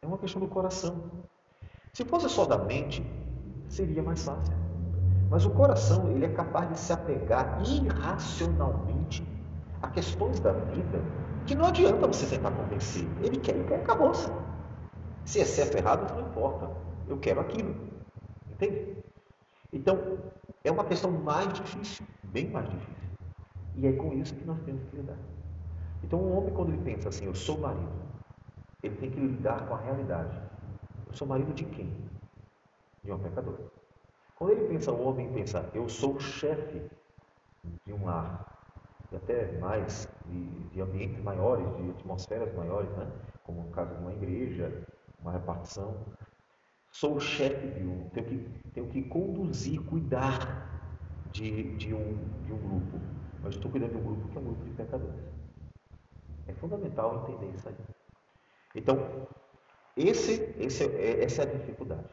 é 0.01 0.07
uma 0.07 0.19
questão 0.19 0.41
do 0.41 0.49
coração. 0.49 1.11
Se 1.93 2.05
fosse 2.05 2.29
só 2.29 2.45
da 2.45 2.59
mente, 2.59 3.05
seria 3.69 4.03
mais 4.03 4.25
fácil. 4.25 4.55
Mas 5.29 5.45
o 5.45 5.51
coração, 5.51 6.11
ele 6.11 6.27
é 6.27 6.29
capaz 6.29 6.69
de 6.69 6.79
se 6.79 6.93
apegar 6.93 7.61
irracionalmente 7.63 9.32
a 9.83 9.89
questões 9.91 10.41
da 10.41 10.53
vida 10.53 11.03
que 11.47 11.55
não 11.55 11.67
adianta 11.67 12.07
você 12.07 12.27
tentar 12.27 12.53
convencer. 12.53 13.07
Ele 13.21 13.37
quer, 13.39 13.57
ele 13.57 13.65
quer, 13.65 13.81
acabou-se. 13.81 14.31
Se 15.25 15.41
é 15.41 15.45
certo 15.45 15.75
ou 15.75 15.81
errado, 15.81 16.15
não 16.15 16.29
importa. 16.29 16.71
Eu 17.09 17.19
quero 17.19 17.41
aquilo. 17.41 17.75
Entende? 18.51 18.97
Então, 19.73 20.19
é 20.63 20.71
uma 20.71 20.85
questão 20.85 21.11
mais 21.11 21.53
difícil, 21.53 22.07
bem 22.25 22.49
mais 22.51 22.69
difícil. 22.69 23.03
E 23.77 23.87
é 23.87 23.93
com 23.93 24.13
isso 24.13 24.35
que 24.35 24.45
nós 24.45 24.61
temos 24.61 24.83
que 24.85 24.97
lidar. 24.97 25.17
Então, 26.05 26.21
um 26.21 26.37
homem, 26.37 26.53
quando 26.53 26.73
ele 26.73 26.83
pensa 26.83 27.09
assim, 27.09 27.25
eu 27.25 27.35
sou 27.35 27.59
marido, 27.59 27.91
ele 28.83 28.97
tem 28.97 29.11
que 29.11 29.19
lidar 29.19 29.67
com 29.67 29.75
a 29.75 29.79
realidade. 29.79 30.37
Eu 31.07 31.15
sou 31.15 31.27
marido 31.27 31.53
de 31.55 31.65
quem? 31.65 31.93
De 33.03 33.13
um 33.13 33.19
pecador. 33.19 33.59
Quando 34.37 34.51
ele 34.51 34.69
pensa, 34.69 34.93
o 34.93 35.07
homem 35.07 35.33
pensa, 35.33 35.69
eu 35.73 35.89
sou 35.89 36.19
chefe 36.21 36.83
de 37.87 37.93
um 37.93 38.05
lar, 38.05 38.52
e 39.13 39.17
até 39.17 39.53
mais, 39.59 40.09
de, 40.27 40.45
de 40.71 40.81
ambientes 40.81 41.23
maiores, 41.23 41.67
de 41.77 41.91
atmosferas 41.91 42.53
maiores, 42.55 42.91
né? 42.97 43.11
como 43.45 43.63
no 43.63 43.71
caso 43.71 43.95
de 43.95 44.01
uma 44.01 44.13
igreja, 44.13 44.87
uma 45.21 45.33
repartição. 45.33 45.95
Sou 46.91 47.17
o 47.17 47.21
chefe 47.21 47.69
de 47.69 47.87
um, 47.87 48.09
tenho 48.11 48.27
que, 48.27 48.39
tenho 48.75 48.87
que 48.89 49.03
conduzir, 49.03 49.81
cuidar 49.83 50.71
de, 51.31 51.77
de, 51.77 51.95
um, 51.95 52.17
de 52.45 52.53
um 52.53 52.59
grupo. 52.59 53.01
Mas 53.43 53.55
estou 53.55 53.71
cuidando 53.71 53.93
de 53.93 53.97
um 53.97 54.05
grupo 54.05 54.29
que 54.29 54.37
é 54.37 54.41
um 54.41 54.45
grupo 54.45 54.65
de 54.65 54.71
pecadores. 54.71 55.25
É 56.47 56.53
fundamental 56.55 57.23
entender 57.23 57.55
isso 57.55 57.69
aí. 57.69 57.77
Então, 58.75 59.27
esse, 59.97 60.55
esse, 60.59 60.85
essa 60.97 61.43
é 61.43 61.45
a 61.47 61.59
dificuldade. 61.59 62.09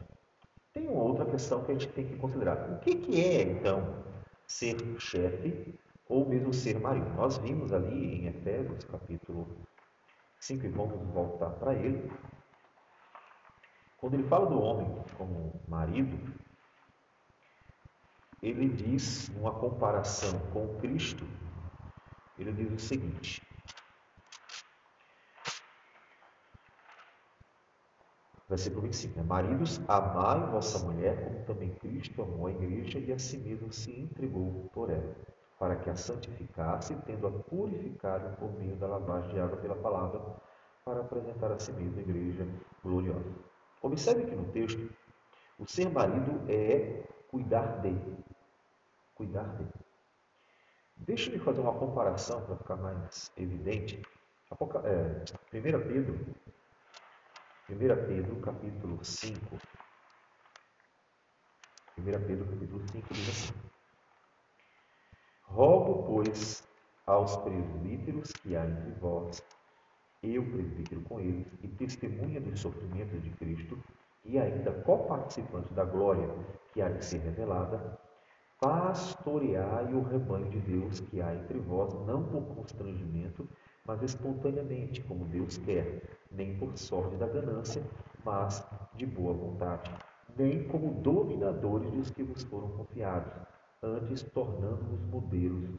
Tem 0.72 0.86
uma 0.88 1.02
outra 1.02 1.26
questão 1.26 1.64
que 1.64 1.72
a 1.72 1.74
gente 1.74 1.88
tem 1.88 2.06
que 2.06 2.16
considerar. 2.16 2.70
O 2.70 2.78
que, 2.80 2.94
que 2.94 3.20
é, 3.20 3.42
então, 3.42 4.02
ser 4.46 4.76
chefe 4.98 5.78
ou 6.10 6.28
mesmo 6.28 6.52
ser 6.52 6.78
marido? 6.78 7.08
Nós 7.14 7.38
vimos 7.38 7.72
ali 7.72 8.16
em 8.16 8.26
Efésios, 8.26 8.84
capítulo 8.84 9.56
5, 10.40 10.66
e 10.66 10.68
vamos 10.68 11.08
voltar 11.14 11.50
para 11.50 11.72
ele. 11.74 12.10
Quando 13.96 14.14
ele 14.14 14.24
fala 14.24 14.46
do 14.46 14.60
homem 14.60 14.92
como 15.16 15.62
marido, 15.68 16.18
ele 18.42 18.68
diz, 18.68 19.28
numa 19.30 19.52
comparação 19.52 20.38
com 20.52 20.76
Cristo, 20.80 21.24
ele 22.38 22.52
diz 22.52 22.72
o 22.72 22.78
seguinte: 22.78 23.40
Versículo 28.48 28.82
25. 28.82 29.16
Né? 29.16 29.22
Maridos, 29.22 29.80
amai 29.86 30.50
vossa 30.50 30.84
mulher, 30.84 31.24
como 31.24 31.44
também 31.44 31.72
Cristo 31.76 32.22
amou 32.22 32.48
a 32.48 32.50
igreja 32.50 32.98
e 32.98 33.12
a 33.12 33.18
si 33.18 33.38
mesmo 33.38 33.72
se 33.72 33.92
entregou 33.92 34.68
por 34.72 34.90
ela, 34.90 35.14
para 35.60 35.76
que 35.76 35.90
a 35.90 35.94
santificasse, 35.94 36.96
tendo-a 37.04 37.30
purificado 37.30 38.34
por 38.38 38.50
meio 38.58 38.74
da 38.76 38.86
lavagem 38.86 39.34
de 39.34 39.40
água 39.40 39.58
pela 39.58 39.76
palavra, 39.76 40.18
para 40.82 41.02
apresentar 41.02 41.52
a 41.52 41.58
si 41.58 41.70
mesmo 41.72 41.98
a 41.98 42.00
igreja 42.00 42.48
gloriosa. 42.82 43.30
Observe 43.82 44.24
que 44.24 44.34
no 44.34 44.50
texto, 44.52 44.90
o 45.58 45.66
ser 45.66 45.90
marido 45.90 46.50
é 46.50 47.06
cuidar 47.28 47.82
dele. 47.82 48.24
Cuidar 49.14 49.44
dele. 49.56 49.70
Deixa 50.96 51.30
eu 51.30 51.38
fazer 51.40 51.60
uma 51.60 51.74
comparação 51.74 52.40
para 52.46 52.56
ficar 52.56 52.76
mais 52.76 53.30
evidente. 53.36 54.00
É, 54.50 55.58
1 55.58 55.88
Pedro, 55.88 56.36
1 57.68 58.06
Pedro, 58.06 58.36
capítulo 58.40 59.04
5. 59.04 59.56
1 61.98 62.02
Pedro, 62.02 62.46
capítulo 62.46 62.88
5, 62.88 63.14
diz 63.14 63.28
assim: 63.28 63.69
Rogo, 65.52 66.04
pois, 66.04 66.62
aos 67.06 67.36
presbíteros 67.38 68.30
que 68.30 68.54
há 68.54 68.64
entre 68.64 68.92
vós, 69.00 69.42
eu 70.22 70.44
presbítero 70.44 71.00
com 71.02 71.18
eles, 71.18 71.46
e 71.60 71.66
testemunha 71.66 72.40
dos 72.40 72.60
sofrimentos 72.60 73.20
de 73.20 73.30
Cristo, 73.30 73.76
e 74.24 74.38
ainda 74.38 74.70
coparticipante 74.70 75.74
da 75.74 75.84
glória 75.84 76.28
que 76.72 76.80
há 76.80 76.88
de 76.88 77.04
ser 77.04 77.18
revelada, 77.18 77.98
pastoreai 78.60 79.92
o 79.92 80.04
rebanho 80.04 80.48
de 80.50 80.60
Deus 80.60 81.00
que 81.00 81.20
há 81.20 81.34
entre 81.34 81.58
vós, 81.58 81.92
não 82.06 82.22
por 82.22 82.42
constrangimento, 82.54 83.48
mas 83.84 84.02
espontaneamente, 84.04 85.02
como 85.02 85.24
Deus 85.24 85.58
quer, 85.58 86.16
nem 86.30 86.56
por 86.58 86.78
sorte 86.78 87.16
da 87.16 87.26
ganância, 87.26 87.82
mas 88.24 88.64
de 88.94 89.04
boa 89.04 89.32
vontade, 89.32 89.90
nem 90.36 90.62
como 90.68 90.94
dominadores 91.02 91.90
dos 91.90 92.10
que 92.10 92.22
vos 92.22 92.44
foram 92.44 92.68
confiados, 92.68 93.32
antes 93.82 94.22
tornando-vos 94.22 95.00
modelos 95.10 95.70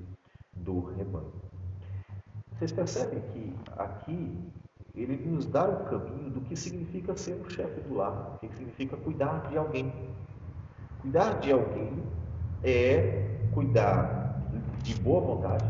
do 0.53 0.79
rebanho. 0.81 1.31
Vocês 2.53 2.71
percebem 2.71 3.21
que 3.21 3.55
aqui 3.77 4.37
ele 4.95 5.17
nos 5.17 5.45
dá 5.45 5.69
o 5.69 5.85
caminho 5.85 6.31
do 6.31 6.41
que 6.41 6.55
significa 6.55 7.15
ser 7.15 7.35
um 7.35 7.49
chefe 7.49 7.79
do 7.81 7.95
lar, 7.95 8.35
o 8.35 8.39
que 8.39 8.53
significa 8.55 8.97
cuidar 8.97 9.47
de 9.49 9.57
alguém. 9.57 9.93
Cuidar 11.01 11.39
de 11.39 11.51
alguém 11.51 12.03
é 12.63 13.39
cuidar 13.53 14.41
de 14.83 14.95
boa 15.01 15.21
vontade, 15.21 15.65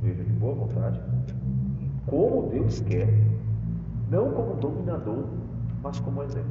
veja, 0.00 0.22
de 0.22 0.32
boa 0.32 0.54
vontade, 0.54 1.00
como 2.06 2.48
Deus 2.48 2.80
quer, 2.80 3.08
não 4.08 4.32
como 4.32 4.54
dominador, 4.54 5.26
mas 5.82 5.98
como 6.00 6.22
exemplo. 6.22 6.50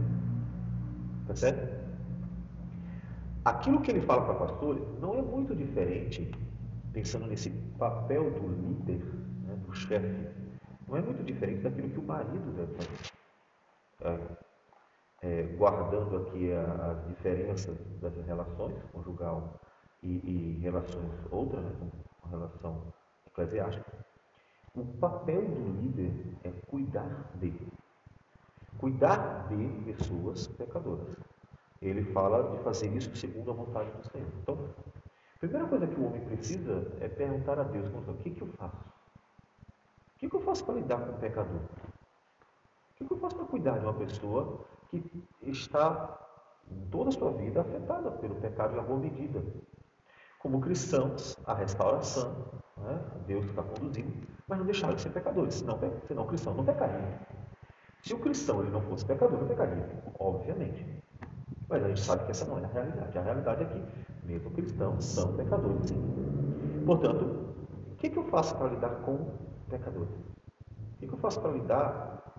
Tá 1.28 1.36
certo? 1.36 1.71
Aquilo 3.44 3.82
que 3.82 3.90
ele 3.90 4.02
fala 4.02 4.24
para 4.24 4.36
pastores 4.36 4.84
não 5.00 5.18
é 5.18 5.22
muito 5.22 5.56
diferente, 5.56 6.32
pensando 6.94 7.26
nesse 7.26 7.50
papel 7.80 8.30
do 8.30 8.48
líder, 8.48 9.04
né, 9.44 9.56
do 9.66 9.74
chefe, 9.74 10.30
não 10.88 10.98
é 10.98 11.02
muito 11.02 11.24
diferente 11.24 11.62
daquilo 11.62 11.90
que 11.90 12.00
o 12.00 12.04
marido 12.04 12.52
deve 12.56 12.74
fazer. 12.76 13.12
É, 14.04 14.20
é, 15.24 15.44
guardando 15.56 16.18
aqui 16.18 16.52
as 16.54 17.08
diferenças 17.08 17.78
das 18.00 18.14
relações 18.26 18.76
conjugal 18.92 19.60
e, 20.04 20.10
e 20.10 20.60
relações 20.62 21.12
outras, 21.32 21.64
né, 21.64 21.92
com 22.22 22.30
relação 22.30 22.94
eclesiástica, 23.26 24.06
o 24.76 24.86
papel 24.86 25.42
do 25.42 25.82
líder 25.82 26.38
é 26.44 26.52
cuidar 26.68 27.32
de. 27.36 27.54
Cuidar 28.78 29.48
de 29.50 29.94
pessoas 29.94 30.48
pecadoras. 30.48 31.18
Ele 31.82 32.04
fala 32.14 32.56
de 32.56 32.64
fazer 32.64 32.88
isso 32.96 33.16
segundo 33.16 33.50
a 33.52 33.54
vontade 33.54 33.90
do 33.92 34.04
Senhor. 34.12 34.28
Então, 34.42 34.70
a 35.36 35.40
primeira 35.40 35.68
coisa 35.68 35.88
que 35.88 36.00
o 36.00 36.06
homem 36.06 36.22
precisa 36.22 36.88
é 37.00 37.08
perguntar 37.08 37.60
a 37.60 37.64
Deus: 37.64 37.88
o 37.88 38.14
que, 38.16 38.30
que 38.30 38.42
eu 38.42 38.48
faço? 38.48 38.78
O 38.78 40.20
que, 40.20 40.30
que 40.30 40.36
eu 40.36 40.42
faço 40.42 40.64
para 40.64 40.76
lidar 40.76 41.00
com 41.00 41.14
o 41.14 41.20
pecador? 41.20 41.62
O 41.62 42.96
que, 42.96 43.06
que 43.06 43.12
eu 43.12 43.18
faço 43.18 43.36
para 43.36 43.46
cuidar 43.46 43.80
de 43.80 43.86
uma 43.86 43.94
pessoa 43.96 44.64
que 44.92 45.04
está 45.42 46.20
toda 46.92 47.10
a 47.10 47.12
sua 47.12 47.32
vida 47.32 47.62
afetada 47.62 48.12
pelo 48.12 48.36
pecado 48.36 48.76
em 48.76 48.80
alguma 48.80 49.00
medida? 49.00 49.44
Como 50.38 50.62
cristãos, 50.62 51.36
a 51.46 51.56
restauração, 51.56 52.62
né? 52.78 53.04
Deus 53.26 53.46
está 53.46 53.64
conduzindo, 53.64 54.28
mas 54.48 54.60
não 54.60 54.66
deixaram 54.66 54.94
de 54.94 55.02
ser 55.02 55.10
pecadores, 55.10 55.56
senão, 55.56 55.80
senão 56.08 56.24
o 56.24 56.28
cristão 56.28 56.54
não 56.54 56.64
pecaria. 56.64 57.20
Se 58.04 58.14
o 58.14 58.20
cristão 58.20 58.62
ele 58.62 58.72
não 58.72 58.82
fosse 58.82 59.06
pecador, 59.06 59.40
não 59.40 59.48
pecaria, 59.48 60.04
obviamente. 60.20 61.01
Mas 61.72 61.86
a 61.86 61.88
gente 61.88 62.02
sabe 62.02 62.26
que 62.26 62.32
essa 62.32 62.46
não 62.46 62.60
é 62.60 62.66
a 62.66 62.68
realidade. 62.68 63.18
A 63.18 63.22
realidade 63.22 63.64
é 63.64 63.66
que, 63.66 64.28
mesmo 64.28 64.52
cristãos, 64.52 65.06
são 65.06 65.34
pecadores. 65.38 65.94
Portanto, 66.86 67.56
o 67.94 67.96
que, 67.96 68.10
que 68.10 68.18
eu 68.18 68.26
faço 68.26 68.58
para 68.58 68.68
lidar 68.68 68.90
com 69.04 69.32
pecadores? 69.70 70.14
O 70.14 71.00
que, 71.00 71.08
que 71.08 71.14
eu 71.14 71.18
faço 71.18 71.40
para 71.40 71.52
lidar, 71.52 72.36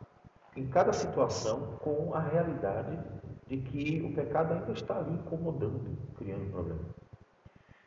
em 0.55 0.66
cada 0.66 0.92
situação, 0.92 1.79
com 1.81 2.12
a 2.14 2.21
realidade 2.21 2.99
de 3.47 3.57
que 3.57 4.03
o 4.03 4.14
pecado 4.14 4.53
ainda 4.53 4.73
está 4.73 4.99
ali 4.99 5.14
incomodando, 5.14 5.97
criando 6.18 6.51
problema? 6.51 6.81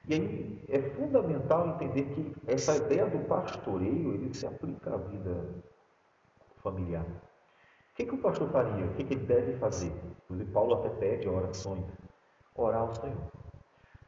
E 0.08 0.14
aí 0.16 0.66
é 0.68 0.82
fundamental 0.82 1.76
entender 1.76 2.06
que 2.06 2.36
essa 2.48 2.76
ideia 2.76 3.08
do 3.08 3.20
pastoreio 3.28 4.16
ele 4.16 4.34
se 4.34 4.48
aplica 4.48 4.96
à 4.96 4.98
vida 4.98 5.46
familiar. 6.64 7.06
O 7.96 7.98
que, 7.98 8.06
que 8.06 8.16
o 8.16 8.18
pastor 8.18 8.50
faria? 8.50 8.86
O 8.88 8.94
que, 8.94 9.06
que 9.06 9.14
ele 9.14 9.26
deve 9.26 9.54
fazer? 9.54 9.90
Inclusive, 10.26 10.52
Paulo 10.52 10.76
até 10.76 10.90
pede 10.90 11.30
orações. 11.30 11.82
Orar 12.54 12.82
ao 12.82 12.94
Senhor. 12.94 13.32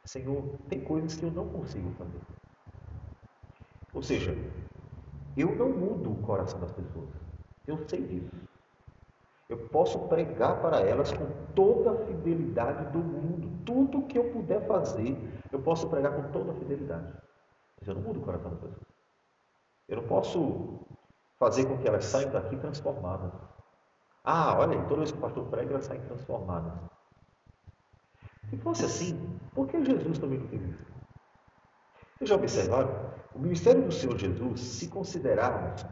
Senhor, 0.04 0.44
tem 0.68 0.84
coisas 0.84 1.14
que 1.14 1.24
eu 1.24 1.30
não 1.30 1.48
consigo 1.48 1.90
fazer. 1.92 2.20
Ou 3.94 4.02
seja, 4.02 4.36
eu 5.34 5.56
não 5.56 5.70
mudo 5.70 6.12
o 6.12 6.16
coração 6.16 6.60
das 6.60 6.70
pessoas. 6.70 7.08
Eu 7.66 7.78
sei 7.88 8.02
disso. 8.06 8.30
Eu 9.48 9.56
posso 9.68 9.98
pregar 10.00 10.60
para 10.60 10.80
elas 10.80 11.10
com 11.10 11.26
toda 11.54 11.92
a 11.92 12.04
fidelidade 12.04 12.92
do 12.92 12.98
mundo. 12.98 13.64
Tudo 13.64 14.02
que 14.02 14.18
eu 14.18 14.30
puder 14.32 14.66
fazer, 14.66 15.16
eu 15.50 15.62
posso 15.62 15.88
pregar 15.88 16.14
com 16.14 16.30
toda 16.30 16.52
a 16.52 16.54
fidelidade. 16.56 17.10
Mas 17.80 17.88
eu 17.88 17.94
não 17.94 18.02
mudo 18.02 18.20
o 18.20 18.22
coração 18.22 18.50
das 18.50 18.60
pessoas. 18.60 18.82
Eu 19.88 19.96
não 19.96 20.06
posso 20.06 20.78
fazer 21.38 21.64
com 21.64 21.78
que 21.78 21.88
elas 21.88 22.04
saiam 22.04 22.30
daqui 22.30 22.54
transformadas. 22.58 23.32
Ah, 24.30 24.58
olha 24.58 24.78
toda 24.82 24.96
vez 24.96 25.10
que 25.10 25.16
o 25.16 25.20
pastor 25.22 25.46
prega, 25.46 25.70
elas 25.70 25.86
saem 25.86 26.02
transformadas. 26.02 26.74
Se 28.50 28.58
fosse 28.58 28.84
assim, 28.84 29.38
por 29.54 29.66
que 29.66 29.82
Jesus 29.82 30.18
também 30.18 30.38
não 30.38 30.46
fez 30.48 30.60
isso? 30.60 30.84
Vocês 32.18 32.28
já 32.28 32.36
observaram? 32.36 32.90
O 33.34 33.38
ministério 33.38 33.86
do 33.86 33.90
Senhor 33.90 34.18
Jesus, 34.18 34.60
se 34.60 34.88
considerarmos 34.88 35.82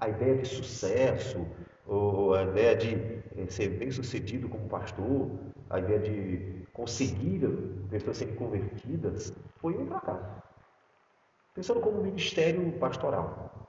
a 0.00 0.08
ideia 0.08 0.38
de 0.38 0.48
sucesso, 0.48 1.46
ou 1.86 2.34
a 2.34 2.42
ideia 2.42 2.74
de 2.74 3.22
eh, 3.36 3.46
ser 3.48 3.68
bem 3.78 3.92
sucedido 3.92 4.48
como 4.48 4.68
pastor, 4.68 5.30
a 5.70 5.78
ideia 5.78 6.00
de 6.00 6.66
conseguir 6.72 7.46
pessoas 7.88 8.16
serem 8.16 8.34
convertidas, 8.34 9.32
foi 9.58 9.78
um 9.78 9.86
fracasso. 9.86 10.42
Pensando 11.54 11.80
como 11.80 12.02
ministério 12.02 12.72
pastoral. 12.80 13.68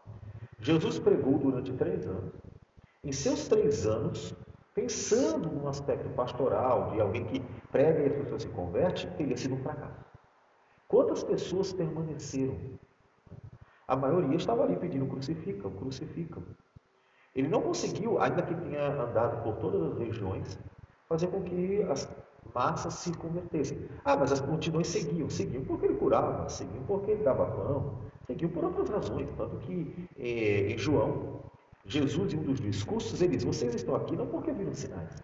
Jesus 0.60 0.97
pregou 0.97 1.38
durante 1.38 1.71
três 1.73 2.08
anos. 2.08 2.47
Em 3.08 3.13
seus 3.13 3.48
três 3.48 3.88
anos, 3.88 4.36
pensando 4.76 5.50
no 5.50 5.70
aspecto 5.70 6.10
pastoral, 6.10 6.91
de 6.91 7.00
alguém 7.00 7.24
que 7.24 7.39
prega 7.72 8.02
e 8.02 8.08
as 8.08 8.15
pessoas 8.17 8.41
se 8.41 8.50
converte, 8.50 9.08
teria 9.12 9.38
sido 9.38 9.56
um 9.56 9.63
fracasso. 9.63 10.04
Quantas 10.89 11.24
pessoas 11.24 11.72
permaneceram? 11.72 12.58
A 13.88 13.96
maioria 13.96 14.36
estava 14.36 14.63
ali 14.63 14.76
pedindo 14.76 15.06
crucificam, 15.06 15.72
crucificam. 15.72 16.43
Ele 17.34 17.48
não 17.48 17.62
conseguiu, 17.62 18.20
ainda 18.22 18.41
que 18.41 18.54
tenha 18.54 19.02
andado 19.02 19.41
por 19.41 19.56
todas 19.56 19.93
as 19.93 19.98
regiões, 19.98 20.60
fazer 21.08 21.28
com 21.28 21.41
que 21.43 21.84
as 21.84 22.13
massas 22.54 22.93
se 22.96 23.13
convertessem. 23.13 23.88
Ah, 24.04 24.17
mas 24.17 24.34
as 24.34 24.41
multidões 24.41 24.88
seguiam. 24.88 25.30
Seguiam 25.30 25.63
porque 25.63 25.86
ele 25.86 25.96
curava, 25.96 26.50
seguiam 26.50 26.84
porque 26.84 27.12
ele 27.12 27.24
dava 27.24 27.46
pão, 27.46 28.02
seguiam 28.26 28.52
por 28.52 28.65
outras 28.65 28.89
razões. 28.89 29.30
Tanto 29.38 29.56
que 29.60 30.10
eh, 30.17 30.74
em 30.74 30.78
João, 30.78 31.38
Jesus, 31.88 32.34
em 32.34 32.38
um 32.38 32.43
dos 32.43 32.60
discursos, 32.60 33.21
ele 33.21 33.38
diz: 33.38 33.43
Vocês 33.45 33.73
estão 33.73 33.95
aqui 33.95 34.15
não 34.15 34.28
porque 34.28 34.52
viram 34.52 34.73
sinais. 34.73 35.15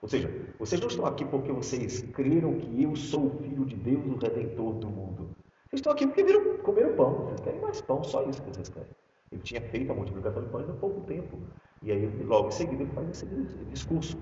Ou 0.00 0.08
seja, 0.08 0.30
vocês 0.58 0.80
não 0.80 0.88
estão 0.88 1.06
aqui 1.06 1.24
porque 1.24 1.52
vocês 1.52 2.02
creram 2.12 2.54
que 2.54 2.82
eu 2.82 2.96
sou 2.96 3.26
o 3.26 3.30
Filho 3.42 3.64
de 3.64 3.76
Deus, 3.76 4.06
o 4.06 4.16
Redentor 4.16 4.74
do 4.74 4.88
mundo. 4.88 5.36
Vocês 5.68 5.80
estão 5.80 5.92
aqui 5.92 6.06
porque 6.06 6.22
viram, 6.24 6.58
comeram 6.58 6.96
pão. 6.96 7.26
Vocês 7.26 7.40
querem 7.40 7.60
mais 7.60 7.80
pão, 7.82 8.02
só 8.02 8.22
isso 8.24 8.42
que 8.42 8.48
vocês 8.48 8.68
querem. 8.68 8.88
Ele 9.30 9.42
tinha 9.42 9.60
feito 9.60 9.92
a 9.92 9.94
multiplicação 9.94 10.42
de 10.42 10.48
pães 10.48 10.70
há 10.70 10.72
pouco 10.72 11.02
tempo. 11.02 11.38
E 11.82 11.92
aí, 11.92 12.06
logo 12.24 12.48
em 12.48 12.52
seguida, 12.52 12.82
ele 12.82 12.92
faz 12.92 13.10
esse 13.10 13.26
discurso. 13.70 14.16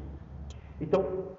Então, 0.81 1.37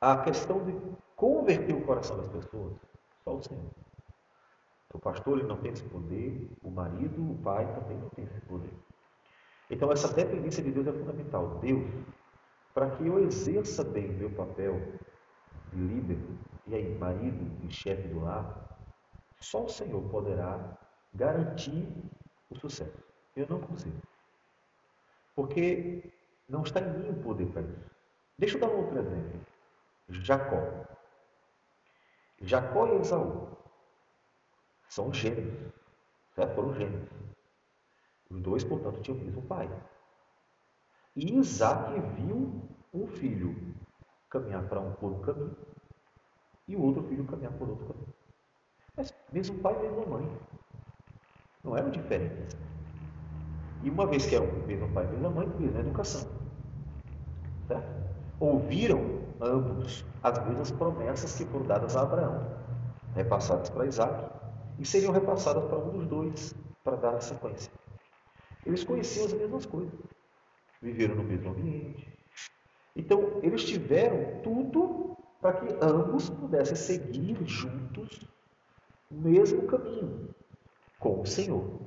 a 0.00 0.18
questão 0.18 0.64
de 0.64 0.74
converter 1.14 1.74
o 1.74 1.82
coração 1.82 2.16
das 2.16 2.28
pessoas, 2.28 2.74
só 3.22 3.36
o 3.36 3.42
Senhor. 3.42 3.70
O 4.92 4.98
pastor 4.98 5.38
ele 5.38 5.48
não 5.48 5.56
tem 5.56 5.72
esse 5.72 5.82
poder, 5.84 6.48
o 6.62 6.70
marido, 6.70 7.30
o 7.30 7.36
pai 7.42 7.66
também 7.74 7.96
não 7.98 8.08
tem. 8.10 8.23
Então, 9.74 9.90
essa 9.90 10.06
dependência 10.14 10.62
de 10.62 10.70
Deus 10.70 10.86
é 10.86 10.92
fundamental. 10.92 11.58
Deus, 11.58 11.84
para 12.72 12.90
que 12.90 13.04
eu 13.08 13.18
exerça 13.18 13.82
bem 13.82 14.08
o 14.08 14.12
meu 14.12 14.30
papel 14.30 14.80
de 15.72 15.80
líder, 15.80 16.16
e 16.68 16.76
aí, 16.76 16.96
marido 16.96 17.50
e 17.66 17.72
chefe 17.72 18.06
do 18.06 18.20
lar, 18.20 18.78
só 19.40 19.64
o 19.64 19.68
Senhor 19.68 20.00
poderá 20.10 20.78
garantir 21.12 21.88
o 22.48 22.54
sucesso. 22.54 23.02
Eu 23.34 23.48
não 23.48 23.60
consigo. 23.60 24.00
Porque 25.34 26.08
não 26.48 26.62
está 26.62 26.78
em 26.80 26.96
mim 26.96 27.10
o 27.10 27.22
poder 27.24 27.46
para 27.46 27.62
isso. 27.62 27.90
Deixa 28.38 28.56
eu 28.56 28.60
dar 28.60 28.68
um 28.68 28.78
outro 28.78 28.96
exemplo. 29.00 29.40
Jacó. 30.08 30.86
Jacó 32.42 32.86
e 32.86 33.00
Esaú 33.00 33.48
são 34.88 35.12
gêmeos. 35.12 35.72
Foram 36.54 36.72
gêmeos. 36.74 37.33
Os 38.34 38.40
dois, 38.42 38.64
portanto, 38.64 39.00
tinham 39.00 39.16
o 39.16 39.24
mesmo 39.24 39.42
pai. 39.42 39.70
E 41.14 41.38
Isaac 41.38 41.92
viu 42.16 42.60
um 42.92 43.06
filho 43.06 43.54
caminhar 44.28 44.68
para 44.68 44.80
um, 44.80 44.92
por 44.94 45.12
um 45.12 45.20
caminho 45.20 45.56
e 46.66 46.74
o 46.74 46.82
outro 46.82 47.04
filho 47.04 47.24
caminhar 47.24 47.52
por 47.52 47.68
outro 47.68 47.86
caminho. 47.86 48.14
Mas 48.96 49.14
mesmo 49.32 49.58
pai, 49.60 49.80
mesma 49.80 50.04
mãe. 50.06 50.38
Não 51.62 51.76
eram 51.76 51.90
diferentes. 51.90 52.56
E 53.84 53.90
uma 53.90 54.06
vez 54.06 54.26
que 54.26 54.34
eram 54.34 54.48
o 54.48 54.66
mesmo 54.66 54.92
pai 54.92 55.04
e 55.04 55.08
mesma 55.08 55.30
mãe, 55.30 55.46
mesma 55.46 55.80
educação. 55.80 56.28
Certo? 57.68 57.86
Ouviram 58.40 59.22
ambos 59.40 60.04
as 60.24 60.44
mesmas 60.44 60.72
promessas 60.72 61.36
que 61.36 61.44
foram 61.44 61.66
dadas 61.66 61.96
a 61.96 62.02
Abraão, 62.02 62.44
repassadas 63.14 63.70
para 63.70 63.86
Isaac, 63.86 64.28
e 64.78 64.84
seriam 64.84 65.12
repassadas 65.12 65.64
para 65.66 65.78
um 65.78 65.98
dos 65.98 66.06
dois, 66.08 66.54
para 66.82 66.96
dar 66.96 67.14
a 67.14 67.20
sequência. 67.20 67.70
Eles 68.66 68.84
conheciam 68.84 69.26
as 69.26 69.32
mesmas 69.32 69.66
coisas, 69.66 69.92
viveram 70.80 71.16
no 71.16 71.24
mesmo 71.24 71.50
ambiente, 71.50 72.12
Então, 72.96 73.40
eles 73.42 73.64
tiveram 73.64 74.40
tudo 74.42 75.16
para 75.40 75.52
que 75.54 75.76
ambos 75.82 76.30
pudessem 76.30 76.76
seguir 76.76 77.36
juntos 77.44 78.20
o 79.10 79.14
mesmo 79.14 79.66
caminho 79.66 80.34
com 80.98 81.20
o 81.20 81.26
Senhor. 81.26 81.80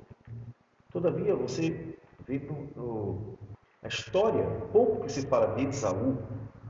Todavia, 0.91 1.35
você 1.35 1.97
vê 2.27 2.39
no, 2.39 2.67
no, 2.75 3.39
a 3.81 3.87
história, 3.87 4.43
pouco 4.71 5.03
que 5.03 5.11
se 5.11 5.25
fala 5.27 5.55
de 5.55 5.65
Esaú, 5.65 6.17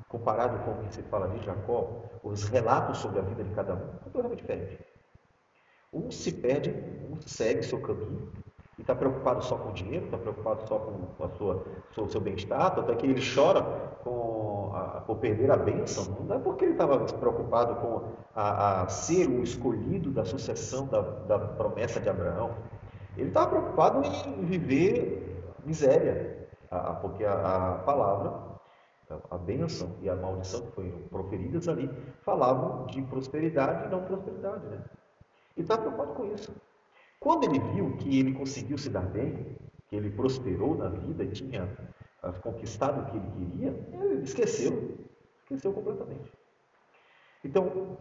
comparado 0.08 0.64
com 0.64 0.72
o 0.72 0.84
que 0.86 0.94
se 0.94 1.04
fala 1.04 1.28
de 1.30 1.44
Jacó, 1.44 2.04
os 2.24 2.44
relatos 2.46 3.00
sobre 3.00 3.20
a 3.20 3.24
vida 3.24 3.44
de 3.44 3.54
cada 3.54 3.76
um, 3.76 3.96
é 4.06 4.10
totalmente 4.10 4.40
diferente. 4.40 4.80
Um 5.92 6.12
se 6.12 6.32
perde, 6.32 6.72
um 7.10 7.20
segue 7.22 7.64
seu 7.64 7.82
caminho, 7.82 8.32
e 8.78 8.82
está 8.82 8.94
preocupado 8.94 9.44
só 9.44 9.58
com 9.58 9.70
o 9.70 9.74
dinheiro, 9.74 10.06
está 10.06 10.18
preocupado 10.18 10.68
só 10.68 10.78
com 10.78 11.24
a 11.24 11.30
sua, 11.30 11.66
o 11.98 12.08
seu 12.08 12.22
bem-estar, 12.22 12.78
até 12.78 12.96
que 12.96 13.08
ele 13.08 13.22
chora 13.22 13.64
com 14.04 14.72
a, 14.76 15.02
por 15.02 15.18
perder 15.18 15.50
a 15.52 15.58
bênção. 15.58 16.16
Não 16.28 16.36
é 16.36 16.40
porque 16.40 16.66
ele 16.66 16.74
estava 16.74 17.00
preocupado 17.00 17.76
com 17.76 18.04
a, 18.36 18.84
a, 18.84 18.88
ser 18.88 19.28
o 19.28 19.42
escolhido 19.42 20.12
da 20.12 20.24
sucessão 20.24 20.86
da, 20.88 21.02
da 21.02 21.40
promessa 21.40 22.00
de 22.00 22.08
Abraão. 22.08 22.52
Ele 23.18 23.30
estava 23.30 23.50
preocupado 23.50 24.04
em 24.06 24.46
viver 24.46 25.44
miséria, 25.66 26.48
porque 27.02 27.26
a, 27.26 27.34
a 27.34 27.74
palavra 27.80 28.48
a 29.32 29.38
bênção 29.38 29.96
e 30.02 30.10
a 30.10 30.16
maldição 30.16 30.62
que 30.62 30.72
foram 30.72 30.92
proferidas 31.10 31.68
ali 31.68 31.90
falavam 32.22 32.86
de 32.88 33.02
prosperidade 33.04 33.86
e 33.86 33.90
não 33.90 34.04
prosperidade. 34.04 34.66
Né? 34.66 34.84
Ele 35.56 35.64
estava 35.64 35.82
preocupado 35.82 36.14
com 36.14 36.26
isso. 36.34 36.54
Quando 37.20 37.46
ele 37.46 37.60
viu 37.60 37.98
que 37.98 38.20
ele 38.20 38.34
conseguiu 38.34 38.78
se 38.78 38.90
dar 38.90 39.06
bem, 39.06 39.58
que 39.88 39.96
ele 39.96 40.10
prosperou 40.12 40.78
na 40.78 40.90
vida 40.90 41.24
e 41.24 41.32
tinha 41.32 41.68
ah, 42.22 42.32
conquistado 42.34 43.02
o 43.02 43.06
que 43.06 43.18
ele 43.18 43.32
queria, 43.32 43.88
ele 43.94 44.24
esqueceu, 44.24 44.98
esqueceu 45.44 45.74
completamente. 45.74 46.32
Então, 47.44 47.98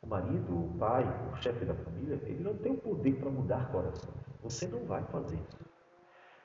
o 0.00 0.06
marido, 0.06 0.56
o 0.56 0.78
pai, 0.78 1.04
o 1.32 1.36
chefe 1.36 1.64
da 1.64 1.74
família, 1.74 2.20
ele 2.24 2.42
não 2.42 2.56
tem 2.56 2.72
o 2.72 2.78
poder 2.78 3.16
para 3.16 3.30
mudar 3.30 3.70
corações. 3.70 4.14
Você 4.42 4.66
não 4.66 4.84
vai 4.84 5.04
fazer 5.04 5.36
isso. 5.36 5.72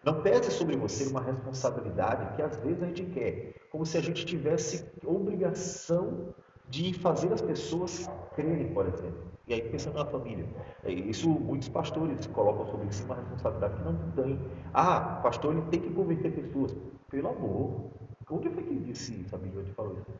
Não 0.03 0.21
pese 0.21 0.51
sobre 0.51 0.77
você 0.77 1.07
uma 1.07 1.21
responsabilidade 1.21 2.35
que 2.35 2.41
às 2.41 2.55
vezes 2.57 2.81
a 2.83 2.85
gente 2.85 3.05
quer, 3.05 3.55
como 3.71 3.85
se 3.85 3.97
a 3.97 4.01
gente 4.01 4.25
tivesse 4.25 4.89
obrigação 5.03 6.33
de 6.69 6.93
fazer 6.93 7.33
as 7.33 7.41
pessoas 7.41 8.07
crerem, 8.35 8.73
por 8.73 8.87
exemplo. 8.87 9.36
E 9.47 9.53
aí 9.53 9.61
pensando 9.61 9.95
na 9.95 10.05
família. 10.05 10.45
É, 10.83 10.91
isso 10.91 11.29
muitos 11.29 11.69
pastores 11.69 12.27
colocam 12.27 12.65
sobre 12.67 12.91
si 12.91 13.03
uma 13.03 13.15
responsabilidade 13.15 13.75
que 13.75 13.83
não 13.83 14.11
tem. 14.11 14.39
Ah, 14.73 15.19
pastor 15.23 15.53
ele 15.53 15.63
tem 15.71 15.79
que 15.79 15.89
converter 15.93 16.31
pessoas. 16.31 16.75
Pelo 17.09 17.29
amor. 17.29 17.91
Onde 18.29 18.49
foi 18.49 18.63
que 18.63 18.69
ele 18.71 18.83
disse 18.83 19.13
isso, 19.21 19.33
amigo? 19.35 19.61
Onde 19.61 19.71
falou 19.71 19.93
isso? 19.93 20.11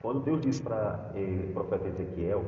Quando 0.00 0.20
Deus 0.20 0.40
disse 0.40 0.62
para 0.62 1.12
eh, 1.14 1.50
o 1.50 1.52
profeta 1.52 1.88
Ezequiel 1.88 2.42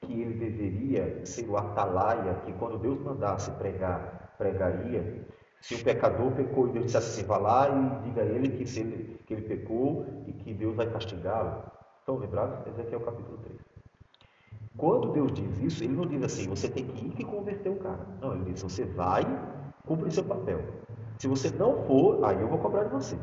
que 0.00 0.22
ele 0.22 0.34
deveria 0.34 1.24
ser 1.26 1.46
o 1.48 1.58
atalaia, 1.58 2.34
que 2.46 2.52
quando 2.54 2.78
Deus 2.78 2.98
mandasse 3.00 3.50
pregar, 3.52 4.34
pregaria, 4.38 5.26
se 5.60 5.74
o 5.74 5.84
pecador 5.84 6.32
pecou 6.32 6.68
e 6.68 6.72
Deus 6.72 6.86
dissesse 6.86 7.20
assim, 7.20 7.28
vá 7.28 7.36
lá 7.36 7.68
e 7.68 8.04
diga 8.04 8.22
a 8.22 8.24
ele 8.24 8.48
que, 8.48 8.80
ele, 8.80 9.20
que 9.26 9.34
ele 9.34 9.42
pecou 9.42 10.06
e 10.26 10.32
que 10.32 10.54
Deus 10.54 10.74
vai 10.74 10.90
castigá-lo. 10.90 11.62
Estão 12.00 12.16
lembrados? 12.16 12.66
Ezequiel 12.66 13.00
capítulo 13.00 13.38
3. 13.38 13.71
Quando 14.76 15.12
Deus 15.12 15.32
diz 15.32 15.58
isso, 15.60 15.84
ele 15.84 15.94
não 15.94 16.06
diz 16.06 16.22
assim, 16.22 16.48
você 16.48 16.68
tem 16.68 16.86
que 16.86 17.06
ir 17.06 17.14
e 17.18 17.24
converter 17.24 17.70
o 17.70 17.76
cara. 17.76 18.06
Não, 18.20 18.34
ele 18.34 18.52
diz, 18.52 18.62
você 18.62 18.84
vai 18.84 19.22
cumprir 19.86 20.12
seu 20.12 20.24
papel. 20.24 20.60
Se 21.18 21.28
você 21.28 21.50
não 21.50 21.84
for, 21.84 22.24
aí 22.24 22.40
eu 22.40 22.48
vou 22.48 22.58
cobrar 22.58 22.84
de 22.84 22.90
você. 22.90 23.16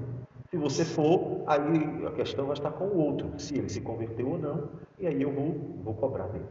Se 0.50 0.58
você 0.58 0.86
for, 0.86 1.44
aí 1.48 2.06
a 2.08 2.12
questão 2.12 2.46
vai 2.46 2.54
estar 2.54 2.72
com 2.72 2.86
o 2.86 2.98
outro, 2.98 3.40
se 3.40 3.58
ele 3.58 3.70
se 3.70 3.82
converteu 3.82 4.30
ou 4.30 4.38
não, 4.38 4.70
e 4.98 5.06
aí 5.06 5.22
eu 5.22 5.32
vou, 5.32 5.82
vou 5.84 5.94
cobrar 5.94 6.28
dele. 6.28 6.46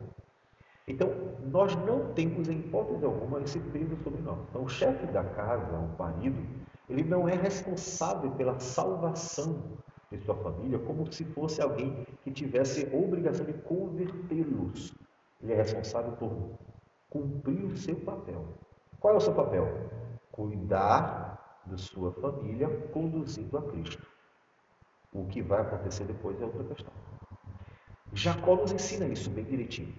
Então, 0.86 1.10
nós 1.50 1.76
não 1.84 2.12
temos, 2.14 2.48
em 2.48 2.58
hipótese 2.58 3.04
alguma, 3.04 3.40
esse 3.40 3.58
peso 3.58 3.96
sobre 4.02 4.22
nós. 4.22 4.38
Então, 4.48 4.64
o 4.64 4.68
chefe 4.68 5.06
da 5.06 5.22
casa, 5.22 5.76
o 5.76 5.98
marido, 5.98 6.42
ele 6.88 7.04
não 7.04 7.28
é 7.28 7.34
responsável 7.34 8.30
pela 8.32 8.58
salvação 8.58 9.62
de 10.10 10.18
sua 10.18 10.34
família 10.36 10.78
como 10.78 11.10
se 11.12 11.24
fosse 11.24 11.60
alguém 11.60 12.06
que 12.22 12.30
tivesse 12.30 12.88
obrigação 12.94 13.44
de 13.44 13.52
convertê-los. 13.52 14.94
Ele 15.42 15.52
é 15.52 15.56
responsável 15.56 16.12
por 16.12 16.58
cumprir 17.10 17.64
o 17.64 17.76
seu 17.76 17.96
papel. 17.96 18.44
Qual 19.00 19.14
é 19.14 19.16
o 19.16 19.20
seu 19.20 19.34
papel? 19.34 19.66
Cuidar 20.32 21.62
da 21.66 21.76
sua 21.76 22.12
família 22.12 22.68
conduzindo 22.92 23.56
a 23.58 23.62
Cristo. 23.62 24.06
O 25.12 25.26
que 25.26 25.42
vai 25.42 25.60
acontecer 25.60 26.04
depois 26.04 26.40
é 26.40 26.44
outra 26.44 26.64
questão. 26.64 26.92
Jacó 28.12 28.56
nos 28.56 28.72
ensina 28.72 29.06
isso 29.06 29.30
bem 29.30 29.44
direitinho. 29.44 29.94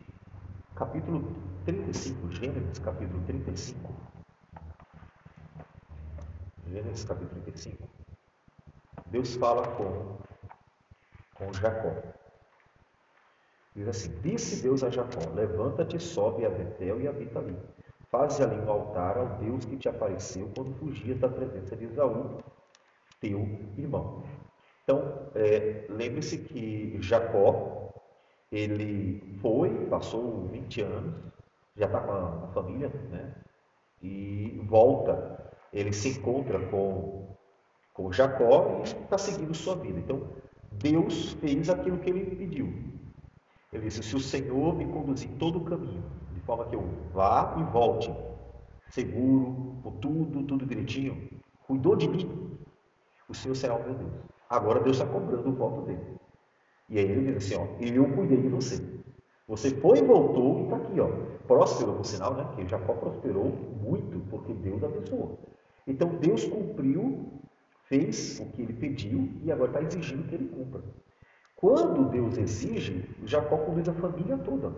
Capítulo 0.75 1.35
35, 1.65 2.31
Gênesis, 2.31 2.79
capítulo 2.79 3.21
35. 3.25 3.93
Gênesis, 6.67 7.03
capítulo 7.05 7.41
35. 7.41 7.98
Deus 9.11 9.35
fala 9.35 9.67
com, 9.75 10.17
com 11.33 11.53
Jacó. 11.53 11.95
Diz 13.75 13.87
assim: 13.87 14.19
Disse 14.21 14.61
Deus 14.61 14.83
a 14.83 14.89
Jacó: 14.89 15.19
Levanta-te, 15.33 15.99
sobe 15.99 16.45
a 16.45 16.49
Betel 16.49 17.01
e 17.01 17.07
habita 17.07 17.39
ali. 17.39 17.57
Faze 18.09 18.41
ali 18.43 18.59
um 18.59 18.69
altar 18.69 19.17
ao 19.17 19.37
Deus 19.37 19.65
que 19.65 19.77
te 19.77 19.87
apareceu 19.87 20.51
quando 20.55 20.73
fugias 20.75 21.19
da 21.19 21.29
presença 21.29 21.75
de 21.75 21.85
Esaú, 21.85 22.39
teu 23.19 23.39
irmão. 23.77 24.23
Então, 24.83 25.29
é, 25.35 25.85
lembre-se 25.89 26.39
que 26.39 26.99
Jacó, 27.01 27.93
ele 28.51 29.37
foi, 29.39 29.85
passou 29.85 30.47
20 30.47 30.81
anos, 30.81 31.15
já 31.77 31.85
está 31.85 32.01
com 32.01 32.11
a, 32.11 32.45
a 32.45 32.47
família, 32.47 32.89
né? 33.09 33.35
E 34.01 34.59
volta. 34.67 35.37
Ele 35.71 35.93
se 35.93 36.09
encontra 36.09 36.59
com 36.67 37.28
com 37.99 38.13
Jacó 38.13 38.79
e 38.79 38.83
está 38.83 39.17
seguindo 39.17 39.53
sua 39.53 39.75
vida. 39.75 39.99
Então, 39.99 40.25
Deus 40.71 41.33
fez 41.33 41.69
aquilo 41.69 41.97
que 41.99 42.09
ele 42.09 42.33
pediu. 42.33 42.73
Ele 43.73 43.83
disse: 43.83 44.01
Se 44.01 44.15
o 44.15 44.21
Senhor 44.21 44.73
me 44.73 44.85
conduzir 44.85 45.29
todo 45.37 45.57
o 45.57 45.65
caminho, 45.65 46.01
de 46.33 46.39
forma 46.39 46.63
que 46.65 46.77
eu 46.77 46.83
vá 47.13 47.57
e 47.59 47.63
volte, 47.73 48.09
seguro, 48.89 49.75
com 49.83 49.91
tudo, 49.99 50.43
tudo 50.43 50.65
direitinho, 50.65 51.29
cuidou 51.67 51.97
de 51.97 52.07
mim, 52.07 52.57
o 53.27 53.33
Senhor 53.33 53.53
será 53.53 53.75
o 53.75 53.83
meu 53.83 53.95
Deus. 53.95 54.13
Agora 54.49 54.79
Deus 54.79 54.97
está 54.97 55.11
cobrando 55.11 55.49
o 55.49 55.55
voto 55.55 55.81
dele. 55.81 56.17
E 56.87 56.99
aí 56.99 57.05
ele 57.05 57.33
diz 57.33 57.51
assim: 57.51 57.61
ó, 57.61 57.67
Eu 57.81 58.09
cuidei 58.13 58.41
de 58.41 58.47
você. 58.47 58.81
Você 59.45 59.71
foi 59.71 59.97
e 59.97 60.03
voltou 60.03 60.59
e 60.59 60.63
está 60.63 60.77
aqui, 60.77 60.99
ó. 61.01 61.09
Próspero, 61.45 61.93
por 61.95 62.05
sinal, 62.05 62.33
né? 62.33 62.47
Que 62.55 62.65
Jacó 62.65 62.93
prosperou 62.93 63.51
muito 63.81 64.19
porque 64.29 64.53
Deus 64.53 64.81
abençoou. 64.83 65.37
Então 65.85 66.09
Deus 66.19 66.45
cumpriu 66.45 67.39
fez 67.89 68.39
o 68.39 68.45
que 68.51 68.61
ele 68.61 68.73
pediu 68.73 69.29
e 69.43 69.51
agora 69.51 69.71
está 69.71 69.81
exigindo 69.81 70.27
que 70.29 70.35
ele 70.35 70.47
cumpra. 70.47 70.81
Quando 71.55 72.09
Deus 72.09 72.37
exige, 72.37 73.03
Jacó 73.25 73.57
conduz 73.57 73.89
a 73.89 73.93
família 73.93 74.37
toda. 74.37 74.73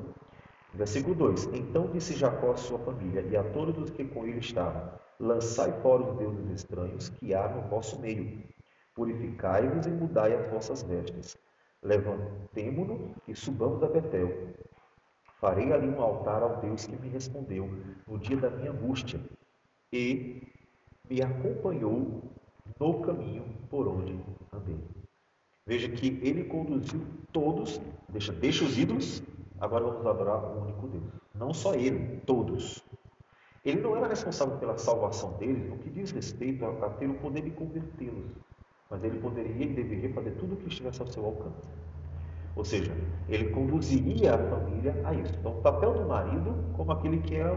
Versículo 0.74 1.13
2: 1.13 1.50
Então 1.54 1.91
disse 1.91 2.15
Jacó 2.15 2.52
à 2.52 2.58
sua 2.58 2.80
família 2.80 3.21
e 3.21 3.36
a 3.36 3.43
todos 3.43 3.78
os 3.78 3.91
que 3.91 4.06
com 4.06 4.26
ele 4.26 4.39
estavam: 4.39 4.89
Lançai 5.19 5.71
fora 5.82 6.04
os 6.04 6.17
deuses 6.17 6.50
estranhos 6.50 7.10
que 7.10 7.36
há 7.36 7.47
no 7.50 7.69
vosso 7.69 8.00
meio, 8.00 8.41
purificai-vos 8.95 9.86
e 9.86 9.91
mudai 9.91 10.34
as 10.34 10.50
vossas 10.50 10.82
vestes. 10.82 11.38
Levantemo-nos 11.84 13.12
e 13.28 13.36
subamos 13.36 13.84
a 13.84 13.88
Betel. 13.88 14.54
Farei 15.39 15.74
ali 15.74 15.88
um 15.88 16.00
altar 16.00 16.41
ao 16.43 16.62
Deus 16.62 16.86
que 16.86 16.95
me 16.95 17.10
respondeu 17.10 17.67
no 18.08 18.17
dia 18.17 18.38
da 18.38 18.50
minha 18.50 18.71
angústia 18.71 19.19
e 19.91 20.47
me 21.10 21.21
acompanhou 21.21 22.32
no 22.82 23.00
caminho 23.02 23.44
por 23.70 23.88
onde 23.88 24.20
andei. 24.52 24.80
Veja 25.67 25.88
que 25.88 26.20
ele 26.24 26.46
conduziu 26.46 27.00
todos, 27.32 27.80
deixa, 28.10 28.34
deixa 28.34 28.65
os 28.65 28.76
ídolos, 28.76 29.22
agora 29.60 29.86
vamos 29.86 30.08
adorar 30.08 30.44
o 30.44 30.63
único 30.63 30.88
Deus. 30.88 31.04
Não 31.36 31.54
só 31.54 31.76
ele, 31.76 32.20
todos. 32.26 32.84
Ele 33.63 33.80
não 33.82 33.96
era 33.96 34.08
responsável 34.08 34.58
pela 34.58 34.80
salvação 34.80 35.34
deles 35.34 35.70
no 35.70 35.78
que 35.78 35.91
diz 35.91 36.10
respeito 36.10 36.66
a, 36.66 36.88
a 36.88 36.89
ter 36.89 37.08
o 37.08 37.14
poder 37.14 37.43
de 37.43 37.51
convertê-los, 37.51 38.32
mas 38.89 39.03
ele 39.03 39.20
poderia 39.20 39.64
e 39.64 39.74
deveria 39.74 40.12
fazer 40.12 40.32
tudo 40.32 40.56
o 40.56 40.58
que 40.58 40.68
estivesse 40.68 41.01
ao 41.01 41.08
seu 41.08 41.24
alcance. 41.24 41.70
Ou 42.56 42.66
seja, 42.66 42.91
ele 43.30 43.51
conduziria 43.51 44.34
a 44.34 44.38
família 44.49 44.99
a 45.06 45.14
isso. 45.14 45.34
Então, 45.39 45.60
o 45.60 45.62
papel 45.62 45.93
do 45.93 46.08
marido, 46.08 46.56
como 46.76 46.91
aquele 46.91 47.20
que 47.20 47.36
é 47.36 47.47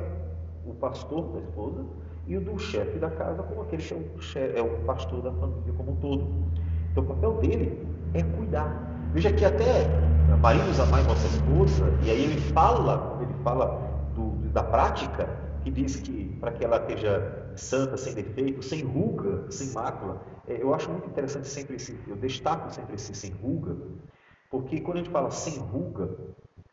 o 0.67 0.75
pastor 0.75 1.33
da 1.33 1.41
esposa, 1.41 1.83
e 2.27 2.37
o 2.37 2.41
do 2.41 2.59
chefe 2.59 2.99
da 2.99 3.11
casa 3.11 3.43
como 3.43 3.63
aquele 3.63 3.83
que 3.83 3.95
é 3.95 3.97
o, 3.97 4.21
chefe, 4.21 4.59
é 4.59 4.63
o 4.63 4.85
pastor 4.85 5.23
da 5.23 5.33
família 5.33 5.73
como 5.77 5.93
um 5.93 5.97
todo. 5.97 6.53
Então 6.91 7.05
o 7.05 7.07
papel 7.07 7.35
dele 7.39 7.87
é 8.15 8.23
cuidar. 8.23 9.11
Veja 9.13 9.33
que 9.33 9.45
até 9.45 9.87
maridos 10.41 10.81
amai 10.81 11.03
vossa 11.03 11.27
esposa, 11.27 11.85
e 12.05 12.11
aí 12.11 12.25
ele 12.25 12.41
fala, 12.53 13.19
ele 13.23 13.35
fala 13.43 13.81
do, 14.15 14.31
da 14.49 14.63
prática, 14.63 15.29
que 15.63 15.71
diz 15.71 15.97
que 15.97 16.37
para 16.41 16.53
que 16.53 16.65
ela 16.65 16.77
esteja 16.77 17.53
santa, 17.57 17.97
sem 17.97 18.15
defeito, 18.15 18.63
sem 18.63 18.83
ruga, 18.83 19.51
sem 19.51 19.73
mácula. 19.73 20.21
É, 20.47 20.61
eu 20.61 20.75
acho 20.75 20.91
muito 20.91 21.09
interessante 21.09 21.49
sempre 21.49 21.77
esse, 21.77 21.99
eu 22.07 22.17
destaco 22.17 22.71
sempre 22.71 22.97
esse 22.97 23.15
sem 23.15 23.31
ruga, 23.31 23.77
porque 24.51 24.81
quando 24.81 24.99
a 24.99 25.01
gente 25.01 25.11
fala 25.11 25.31
sem 25.31 25.59
ruga, 25.59 26.11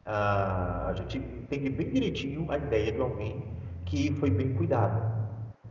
a 0.05 0.93
gente 0.95 1.17
entende 1.17 1.69
bem 1.69 1.89
direitinho 1.89 2.51
a 2.51 2.57
ideia 2.57 2.91
de 2.91 2.99
alguém 2.99 3.53
que 3.85 4.13
foi 4.15 4.29
bem 4.29 4.53
cuidado, 4.53 5.20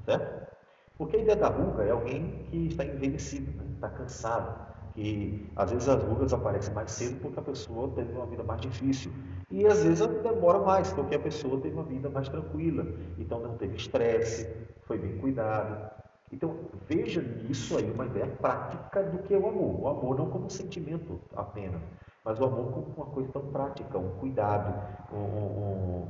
certo? 0.05 0.51
Porque 0.98 1.16
a 1.16 1.20
ideia 1.20 1.36
da 1.36 1.48
ruga 1.48 1.82
é 1.84 1.90
alguém 1.90 2.44
que 2.51 2.66
está 2.66 2.84
envelhecido, 2.84 3.51
né? 3.57 3.64
está 3.74 3.88
cansado, 3.88 4.66
que 4.94 5.51
às 5.57 5.70
vezes 5.70 5.88
as 5.88 6.03
rugas 6.03 6.32
aparecem 6.32 6.74
mais 6.74 6.90
cedo 6.90 7.20
porque 7.20 7.38
a 7.38 7.42
pessoa 7.42 7.88
teve 7.94 8.12
uma 8.12 8.26
vida 8.26 8.42
mais 8.42 8.61
difícil. 8.61 9.11
E 9.51 9.66
às 9.66 9.82
vezes 9.82 10.07
demora 10.22 10.59
mais 10.59 10.92
porque 10.92 11.14
a 11.14 11.18
pessoa 11.18 11.61
teve 11.61 11.74
uma 11.74 11.84
vida 11.84 12.11
mais 12.11 12.28
tranquila. 12.28 12.86
Então 13.18 13.40
não 13.40 13.57
teve 13.57 13.76
estresse, 13.76 14.46
foi 14.82 14.98
bem 14.98 15.18
cuidado. 15.18 15.90
Então 16.32 16.57
veja 16.86 17.20
nisso 17.20 17.76
aí 17.76 17.90
uma 17.90 18.07
ideia 18.07 18.26
prática 18.26 19.03
do 19.03 19.18
que 19.18 19.34
é 19.34 19.38
o 19.38 19.48
amor. 19.48 19.80
O 19.80 19.88
amor 19.88 20.18
não 20.18 20.30
como 20.30 20.46
um 20.46 20.51
sentimento 20.51 21.20
apenas, 21.34 21.80
mas 22.24 22.38
o 22.38 22.44
amor 22.44 22.72
como 22.72 22.86
uma 22.96 23.07
coisa 23.07 23.32
tão 23.32 23.42
prática, 23.46 23.98
um 23.98 24.11
cuidado, 24.18 24.72
um, 25.12 25.16
um, 25.16 26.07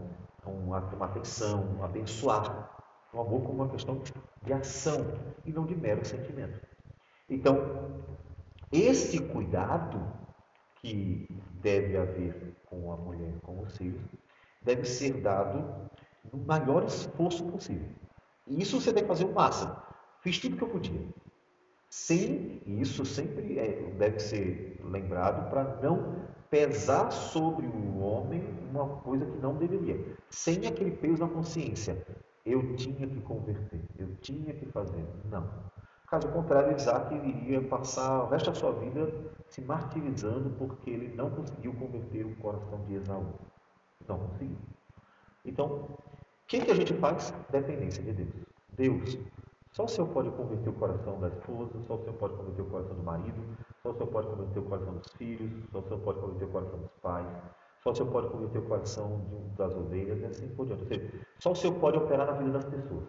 uma, 0.66 0.80
uma 0.80 1.06
atenção, 1.06 1.64
um 1.78 1.84
abençoar. 1.84 2.79
O 3.12 3.20
amor 3.20 3.42
como 3.42 3.62
uma 3.62 3.68
questão 3.68 4.00
de 4.42 4.52
ação 4.52 5.04
e 5.44 5.52
não 5.52 5.66
de 5.66 5.74
mero 5.74 6.04
sentimento. 6.04 6.60
Então, 7.28 8.02
este 8.72 9.18
cuidado 9.18 10.00
que 10.76 11.26
deve 11.60 11.96
haver 11.96 12.56
com 12.66 12.92
a 12.92 12.96
mulher, 12.96 13.34
com 13.42 13.60
os 13.60 13.76
filhos, 13.76 14.00
deve 14.62 14.84
ser 14.84 15.20
dado 15.20 15.90
no 16.32 16.38
maior 16.44 16.84
esforço 16.84 17.44
possível. 17.46 17.88
E 18.46 18.62
isso 18.62 18.80
você 18.80 18.92
deve 18.92 19.06
fazer 19.06 19.24
o 19.24 19.32
máximo. 19.32 19.74
Fiz 20.22 20.38
tudo 20.38 20.56
que 20.56 20.62
eu 20.62 20.68
podia. 20.68 21.00
Sem 21.88 22.62
isso 22.66 23.04
sempre 23.04 23.58
é, 23.58 23.90
deve 23.98 24.20
ser 24.20 24.80
lembrado 24.84 25.50
para 25.50 25.80
não 25.82 26.24
pesar 26.48 27.10
sobre 27.10 27.66
o 27.66 27.98
homem 27.98 28.42
uma 28.70 28.88
coisa 29.00 29.24
que 29.26 29.38
não 29.38 29.56
deveria. 29.56 30.16
Sem 30.30 30.66
aquele 30.66 30.92
peso 30.92 31.18
na 31.18 31.28
consciência. 31.28 32.04
Eu 32.44 32.74
tinha 32.76 33.06
que 33.06 33.20
converter, 33.20 33.80
eu 33.98 34.14
tinha 34.16 34.54
que 34.54 34.66
fazer. 34.66 35.04
Não. 35.30 35.46
Caso 36.08 36.28
contrário, 36.28 36.74
Isaac 36.74 37.14
iria 37.14 37.62
passar 37.62 38.24
o 38.24 38.28
resto 38.28 38.50
da 38.50 38.54
sua 38.56 38.72
vida 38.72 39.12
se 39.48 39.60
martirizando 39.60 40.50
porque 40.58 40.90
ele 40.90 41.14
não 41.14 41.30
conseguiu 41.30 41.72
converter 41.74 42.26
o 42.26 42.34
coração 42.36 42.84
de 42.86 42.94
Esaú. 42.94 43.32
Não 44.08 44.18
conseguiu. 44.18 44.56
Então, 45.44 45.66
o 45.66 45.98
que, 46.48 46.60
que 46.60 46.70
a 46.70 46.74
gente 46.74 46.94
faz? 46.94 47.32
Dependência 47.50 48.02
de 48.02 48.12
Deus. 48.12 48.34
Deus, 48.72 49.18
só 49.72 49.84
o 49.84 49.88
Senhor 49.88 50.08
pode 50.08 50.30
converter 50.30 50.68
o 50.68 50.72
coração 50.72 51.20
da 51.20 51.28
esposa, 51.28 51.80
só 51.86 51.94
o 51.94 51.98
Senhor 52.00 52.14
pode 52.14 52.34
converter 52.34 52.62
o 52.62 52.66
coração 52.66 52.96
do 52.96 53.02
marido, 53.04 53.56
só 53.82 53.90
o 53.90 53.94
Senhor 53.94 54.06
pode 54.08 54.26
converter 54.26 54.58
o 54.58 54.62
coração 54.62 54.94
dos 54.94 55.12
filhos, 55.12 55.50
só 55.70 55.78
o 55.78 55.82
Senhor 55.82 56.00
pode 56.00 56.18
converter 56.18 56.44
o 56.44 56.48
coração 56.48 56.78
dos 56.80 56.92
pais, 57.00 57.26
só 57.82 57.90
o 57.90 57.94
Senhor 57.94 58.10
pode 58.10 58.28
converter 58.28 58.58
o 58.58 58.62
coração 58.62 59.20
das 59.56 59.74
ovelhas 59.74 60.20
e 60.20 60.24
assim 60.26 60.48
por 60.48 60.66
diante. 60.66 60.82
Ou 60.82 60.88
seja, 60.88 61.10
só 61.38 61.52
o 61.52 61.54
Senhor 61.54 61.74
pode 61.78 61.96
operar 61.96 62.26
na 62.26 62.32
vida 62.32 62.50
das 62.50 62.64
pessoas. 62.64 63.08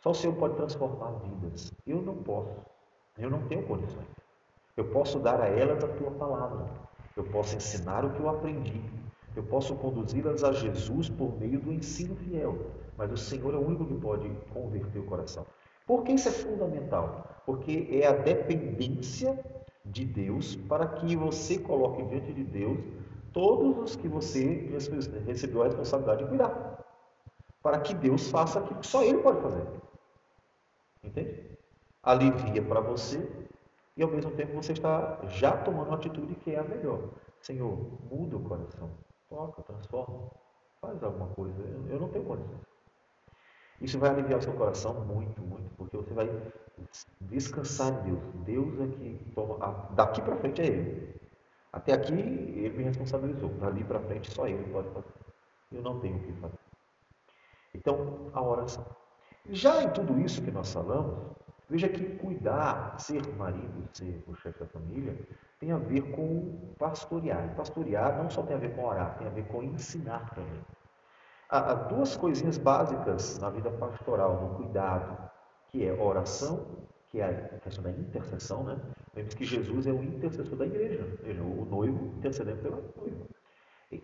Só 0.00 0.10
o 0.10 0.14
Senhor 0.14 0.34
pode 0.36 0.54
transformar 0.54 1.10
vidas. 1.24 1.72
Eu 1.86 2.00
não 2.00 2.16
posso. 2.16 2.56
Eu 3.18 3.28
não 3.28 3.42
tenho 3.48 3.66
condições. 3.66 4.06
Eu 4.76 4.86
posso 4.90 5.18
dar 5.18 5.40
a 5.40 5.48
elas 5.48 5.82
a 5.84 5.88
tua 5.88 6.10
palavra. 6.12 6.66
Eu 7.16 7.24
posso 7.24 7.56
ensinar 7.56 8.04
o 8.04 8.10
que 8.10 8.20
eu 8.20 8.28
aprendi. 8.28 8.82
Eu 9.34 9.42
posso 9.42 9.74
conduzi-las 9.76 10.42
a 10.42 10.52
Jesus 10.52 11.10
por 11.10 11.38
meio 11.38 11.60
do 11.60 11.72
ensino 11.72 12.16
fiel. 12.16 12.58
Mas 12.96 13.12
o 13.12 13.16
Senhor 13.16 13.52
é 13.52 13.58
o 13.58 13.66
único 13.66 13.84
que 13.84 13.94
pode 13.94 14.28
converter 14.52 14.98
o 14.98 15.04
coração. 15.04 15.46
Por 15.86 16.02
que 16.02 16.12
isso 16.12 16.28
é 16.28 16.32
fundamental? 16.32 17.42
Porque 17.44 17.88
é 17.90 18.06
a 18.06 18.12
dependência 18.12 19.38
de 19.84 20.04
Deus 20.04 20.56
para 20.56 20.86
que 20.86 21.14
você 21.14 21.58
coloque 21.58 22.02
diante 22.04 22.32
de 22.32 22.42
Deus 22.42 22.78
todos 23.36 23.90
os 23.90 23.96
que 23.96 24.08
você 24.08 24.66
recebeu 25.26 25.60
a 25.60 25.66
responsabilidade 25.66 26.22
de 26.22 26.28
cuidar. 26.30 26.82
Para 27.62 27.80
que 27.80 27.92
Deus 27.92 28.30
faça 28.30 28.58
aquilo 28.58 28.80
que 28.80 28.86
só 28.86 29.02
Ele 29.02 29.18
pode 29.18 29.42
fazer. 29.42 29.66
Entende? 31.04 31.58
Alivia 32.02 32.62
para 32.62 32.80
você 32.80 33.30
e 33.94 34.02
ao 34.02 34.08
mesmo 34.08 34.30
tempo 34.30 34.54
você 34.54 34.72
está 34.72 35.20
já 35.24 35.54
tomando 35.54 35.88
uma 35.88 35.96
atitude 35.96 36.34
que 36.36 36.52
é 36.52 36.58
a 36.58 36.64
melhor. 36.64 37.10
Senhor, 37.42 37.76
muda 38.10 38.38
o 38.38 38.42
coração, 38.42 38.90
toca, 39.28 39.62
transforma, 39.64 40.30
faz 40.80 41.02
alguma 41.02 41.28
coisa. 41.34 41.62
Eu 41.90 42.00
não 42.00 42.08
tenho 42.08 42.24
condições. 42.24 42.60
Isso 43.82 43.98
vai 43.98 44.08
aliviar 44.08 44.38
o 44.38 44.42
seu 44.42 44.54
coração 44.54 45.04
muito, 45.04 45.42
muito, 45.42 45.70
porque 45.76 45.94
você 45.94 46.14
vai 46.14 46.30
descansar 47.20 47.92
em 47.92 48.12
Deus. 48.12 48.22
Deus 48.46 48.80
é 48.80 48.86
que 48.86 49.32
toma. 49.34 49.90
Daqui 49.90 50.22
para 50.22 50.36
frente 50.36 50.62
é 50.62 50.66
Ele. 50.66 51.15
Até 51.76 51.92
aqui 51.92 52.14
Ele 52.14 52.70
me 52.70 52.84
responsabilizou. 52.84 53.50
Dali 53.50 53.84
para 53.84 54.00
frente 54.00 54.32
só 54.32 54.48
Ele 54.48 54.64
pode 54.72 54.88
fazer. 54.88 55.12
Eu 55.70 55.82
não 55.82 56.00
tenho 56.00 56.16
o 56.16 56.20
que 56.20 56.32
fazer. 56.40 56.58
Então, 57.74 58.30
a 58.32 58.42
oração. 58.42 58.86
Já 59.50 59.82
em 59.82 59.90
tudo 59.90 60.18
isso 60.18 60.42
que 60.42 60.50
nós 60.50 60.72
falamos, 60.72 61.36
veja 61.68 61.86
que 61.88 62.16
cuidar, 62.16 62.98
ser 62.98 63.22
marido, 63.36 63.88
ser 63.92 64.24
o 64.26 64.34
chefe 64.34 64.58
da 64.58 64.66
família, 64.66 65.14
tem 65.60 65.70
a 65.70 65.76
ver 65.76 66.10
com 66.12 66.72
pastorear. 66.78 67.44
E 67.44 67.54
pastorear 67.54 68.16
não 68.22 68.30
só 68.30 68.42
tem 68.42 68.56
a 68.56 68.58
ver 68.58 68.74
com 68.74 68.84
orar, 68.84 69.18
tem 69.18 69.26
a 69.26 69.30
ver 69.30 69.46
com 69.46 69.62
ensinar 69.62 70.30
também. 70.34 70.64
Há, 71.50 71.74
duas 71.74 72.16
coisinhas 72.16 72.56
básicas 72.56 73.38
na 73.38 73.50
vida 73.50 73.70
pastoral, 73.70 74.40
no 74.40 74.54
cuidado, 74.56 75.30
que 75.68 75.86
é 75.86 75.92
oração, 75.92 76.66
que 77.10 77.20
é 77.20 77.24
a 77.24 77.58
questão 77.60 77.84
da 77.84 77.90
intercessão, 77.90 78.64
né? 78.64 78.78
Lembre-se 79.14 79.36
que 79.36 79.44
Jesus 79.44 79.86
é 79.86 79.92
o 79.92 80.02
intercessor 80.02 80.56
da 80.56 80.66
igreja, 80.66 81.06
veja, 81.22 81.42
o 81.42 81.64
noivo 81.64 82.12
intercedendo 82.18 82.62
pela 82.62 82.76
noiva 82.96 83.26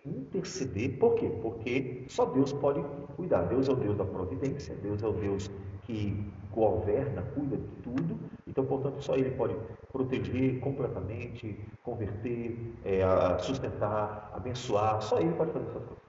interceder. 0.05 0.97
Por 0.97 1.15
quê? 1.15 1.29
Porque 1.41 2.05
só 2.07 2.25
Deus 2.25 2.53
pode 2.53 2.81
cuidar. 3.15 3.43
Deus 3.43 3.67
é 3.67 3.71
o 3.71 3.75
Deus 3.75 3.97
da 3.97 4.05
providência, 4.05 4.75
Deus 4.75 5.03
é 5.03 5.07
o 5.07 5.13
Deus 5.13 5.49
que 5.83 6.31
governa, 6.51 7.21
cuida 7.33 7.57
de 7.57 7.67
tudo. 7.81 8.17
Então, 8.47 8.65
portanto, 8.65 9.01
só 9.01 9.15
Ele 9.15 9.31
pode 9.31 9.55
proteger 9.91 10.59
completamente, 10.59 11.59
converter, 11.83 12.57
é, 12.85 13.03
sustentar, 13.39 14.31
abençoar. 14.33 15.01
Só 15.01 15.19
Ele 15.19 15.33
pode 15.33 15.51
fazer 15.51 15.65
essas 15.65 15.83
coisas. 15.83 16.03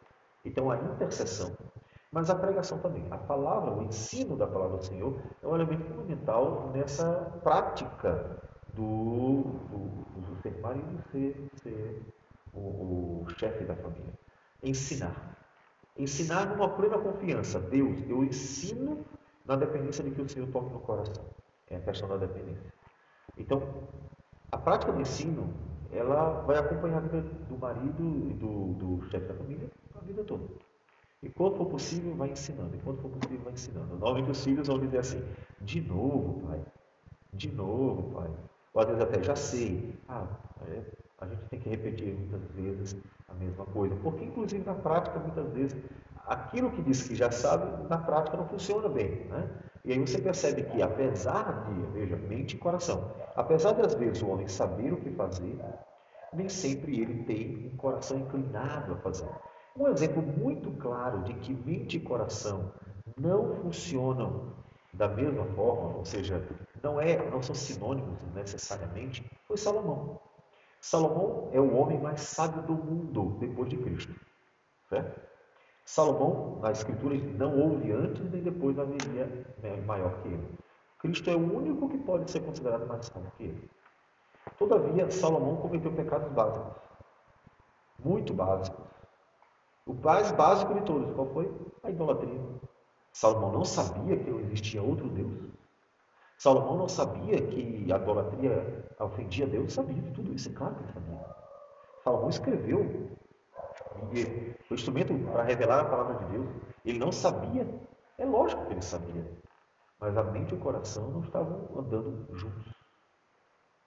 Então, 0.45 0.71
a 0.71 0.77
intercessão. 0.77 1.53
Mas 2.15 2.31
a 2.31 2.35
pregação 2.37 2.79
também. 2.79 3.05
A 3.11 3.19
palavra, 3.19 3.73
o 3.73 3.83
ensino 3.83 4.37
da 4.37 4.47
palavra 4.47 4.77
do 4.77 4.85
Senhor 4.85 5.19
é 5.43 5.49
um 5.49 5.57
elemento 5.57 5.83
fundamental 5.83 6.71
nessa 6.73 7.13
prática 7.43 8.39
do, 8.73 9.43
do, 9.69 10.21
do 10.21 10.41
ser 10.41 10.57
marido 10.61 11.03
ser, 11.11 11.51
ser 11.57 12.03
o, 12.53 13.25
o 13.25 13.27
chefe 13.37 13.65
da 13.65 13.75
família. 13.75 14.15
Ensinar. 14.63 15.37
Ensinar 15.99 16.47
numa 16.51 16.69
plena 16.69 16.99
confiança. 16.99 17.59
Deus, 17.59 18.01
eu 18.09 18.23
ensino 18.23 19.05
na 19.45 19.57
dependência 19.57 20.05
de 20.05 20.13
que 20.13 20.23
o 20.23 20.29
Senhor 20.29 20.47
toque 20.53 20.73
no 20.73 20.79
coração. 20.79 21.25
É 21.69 21.79
a 21.79 21.81
questão 21.81 22.09
da 22.09 22.17
dependência. 22.17 22.73
Então, 23.37 23.61
a 24.53 24.57
prática 24.57 24.93
do 24.93 25.01
ensino, 25.01 25.53
ela 25.91 26.43
vai 26.43 26.59
acompanhar 26.59 26.99
a 26.99 27.01
vida 27.01 27.23
do 27.23 27.59
marido 27.59 28.31
e 28.31 28.35
do, 28.35 28.75
do 28.75 29.11
chefe 29.11 29.27
da 29.27 29.35
família 29.35 29.69
a 29.97 30.01
vida 30.05 30.23
toda. 30.23 30.45
E 31.25 31.31
quando 31.31 31.57
for 31.57 31.67
possível, 31.67 32.15
vai 32.15 32.31
ensinando. 32.31 32.77
E 32.77 32.79
quando 32.81 33.01
for 33.01 33.11
possível, 33.11 33.41
vai 33.45 33.55
ensinando. 33.55 33.97
Normalmente 33.97 34.31
os 34.31 34.45
filhos 34.45 34.69
vão 34.69 34.79
dizer 34.79 34.99
assim, 34.99 35.25
de 35.63 35.81
novo, 35.81 36.47
pai. 36.47 36.61
De 37.33 37.51
novo, 37.51 38.15
pai. 38.15 38.31
Ou 38.75 38.83
às 38.83 38.89
vezes 38.89 39.03
até, 39.03 39.23
já 39.23 39.35
sei. 39.35 39.99
Ah, 40.07 40.27
é, 40.69 40.83
a 41.21 41.27
gente 41.27 41.45
tem 41.47 41.61
que 41.61 41.69
repetir 41.71 42.15
muitas 42.15 42.43
vezes 42.51 42.97
a 43.29 43.35
mesma 43.35 43.65
coisa, 43.67 43.97
porque 43.97 44.25
inclusive 44.25 44.65
na 44.65 44.75
prática, 44.75 45.19
muitas 45.19 45.51
vezes, 45.53 45.77
aquilo 46.27 46.71
que 46.71 46.83
diz 46.83 47.03
que 47.09 47.15
já 47.15 47.31
sabe, 47.31 47.89
na 47.89 47.99
prática 47.99 48.37
não 48.37 48.47
funciona 48.47 48.89
bem. 48.89 49.25
Né? 49.27 49.49
E 49.85 49.93
aí 49.93 49.99
você 49.99 50.21
percebe 50.21 50.65
que, 50.65 50.83
apesar 50.83 51.65
de, 51.65 51.81
veja, 51.93 52.17
mente 52.17 52.57
e 52.57 52.59
coração, 52.59 53.11
apesar 53.35 53.73
de 53.73 53.83
às 53.83 53.95
vezes 53.95 54.23
o 54.23 54.29
homem 54.29 54.47
saber 54.47 54.93
o 54.93 54.97
que 54.99 55.11
fazer, 55.11 55.59
nem 56.33 56.49
sempre 56.49 57.01
ele 57.01 57.25
tem 57.25 57.71
um 57.73 57.77
coração 57.77 58.19
inclinado 58.19 58.93
a 58.93 58.97
fazer. 58.97 59.29
Um 59.77 59.89
exemplo 59.89 60.23
muito 60.23 60.71
claro 60.73 61.23
de 61.25 61.35
que 61.35 61.53
mente 61.53 61.97
e 61.97 62.01
coração 62.01 62.73
não 63.19 63.55
funcionam 63.57 64.53
da 64.93 65.09
mesma 65.09 65.45
forma, 65.47 65.97
ou 65.97 66.05
seja, 66.05 66.41
não, 66.81 67.01
é, 67.01 67.29
não 67.31 67.43
são 67.43 67.55
sinônimos 67.55 68.23
necessariamente, 68.35 69.29
foi 69.47 69.57
Salomão. 69.57 70.21
Salomão 70.81 71.49
é 71.53 71.59
o 71.59 71.75
homem 71.77 72.01
mais 72.01 72.21
sábio 72.21 72.63
do 72.63 72.75
mundo 72.75 73.37
depois 73.41 73.69
de 73.69 73.77
Cristo. 73.79 74.15
Certo? 74.89 75.21
Salomão, 75.85 76.61
na 76.61 76.71
Escritura, 76.71 77.17
não 77.17 77.59
houve 77.59 77.91
antes 77.91 78.31
nem 78.31 78.43
depois 78.43 78.79
haveria 78.79 79.29
maior 79.87 80.23
que 80.23 80.29
ele. 80.29 80.49
Cristo 80.99 81.31
é 81.31 81.35
o 81.35 81.57
único 81.57 81.89
que 81.89 81.99
pode 81.99 82.31
ser 82.31 82.41
considerado 82.41 82.87
mais 82.87 83.07
sábio 83.07 83.33
que 83.37 83.45
ele. 83.45 83.71
Todavia, 84.59 85.11
Salomão 85.11 85.57
cometeu 85.57 85.93
pecados 85.93 86.31
básicos. 86.33 86.81
Muito 87.99 88.33
básicos. 88.33 88.84
O 89.87 89.93
mais 89.93 90.33
básico 90.33 90.73
de 90.75 90.81
todos, 90.83 91.15
qual 91.15 91.27
foi? 91.29 91.53
A 91.83 91.91
idolatria. 91.91 92.41
Salomão 93.13 93.53
não 93.53 93.65
sabia 93.65 94.17
que 94.17 94.31
existia 94.31 94.83
outro 94.83 95.09
Deus. 95.09 95.33
Salomão 96.39 96.79
não 96.79 96.89
sabia 96.89 97.41
que 97.41 97.93
a 97.93 97.97
idolatria 97.97 98.85
ofendia 98.99 99.47
Deus, 99.47 99.73
sabia 99.73 100.01
de 100.01 100.11
tudo 100.13 100.35
isso, 100.35 100.49
é 100.49 100.53
claro 100.53 100.75
que 100.75 100.83
ele 100.83 100.93
sabia. 100.93 101.27
Salomão 102.03 102.29
escreveu 102.29 103.11
o 104.71 104.75
instrumento 104.75 105.15
para 105.33 105.43
revelar 105.43 105.81
a 105.81 105.85
palavra 105.85 106.25
de 106.25 106.33
Deus. 106.33 106.49
Ele 106.85 106.99
não 106.99 107.13
sabia, 107.13 107.69
é 108.19 108.25
lógico 108.25 108.65
que 108.67 108.73
ele 108.73 108.83
sabia, 108.83 109.31
mas 110.01 110.17
a 110.17 110.25
mente 110.25 110.53
e 110.53 110.57
o 110.57 110.61
coração 110.61 111.11
não 111.11 111.21
estavam 111.21 111.69
andando 111.77 112.27
juntos. 112.37 112.84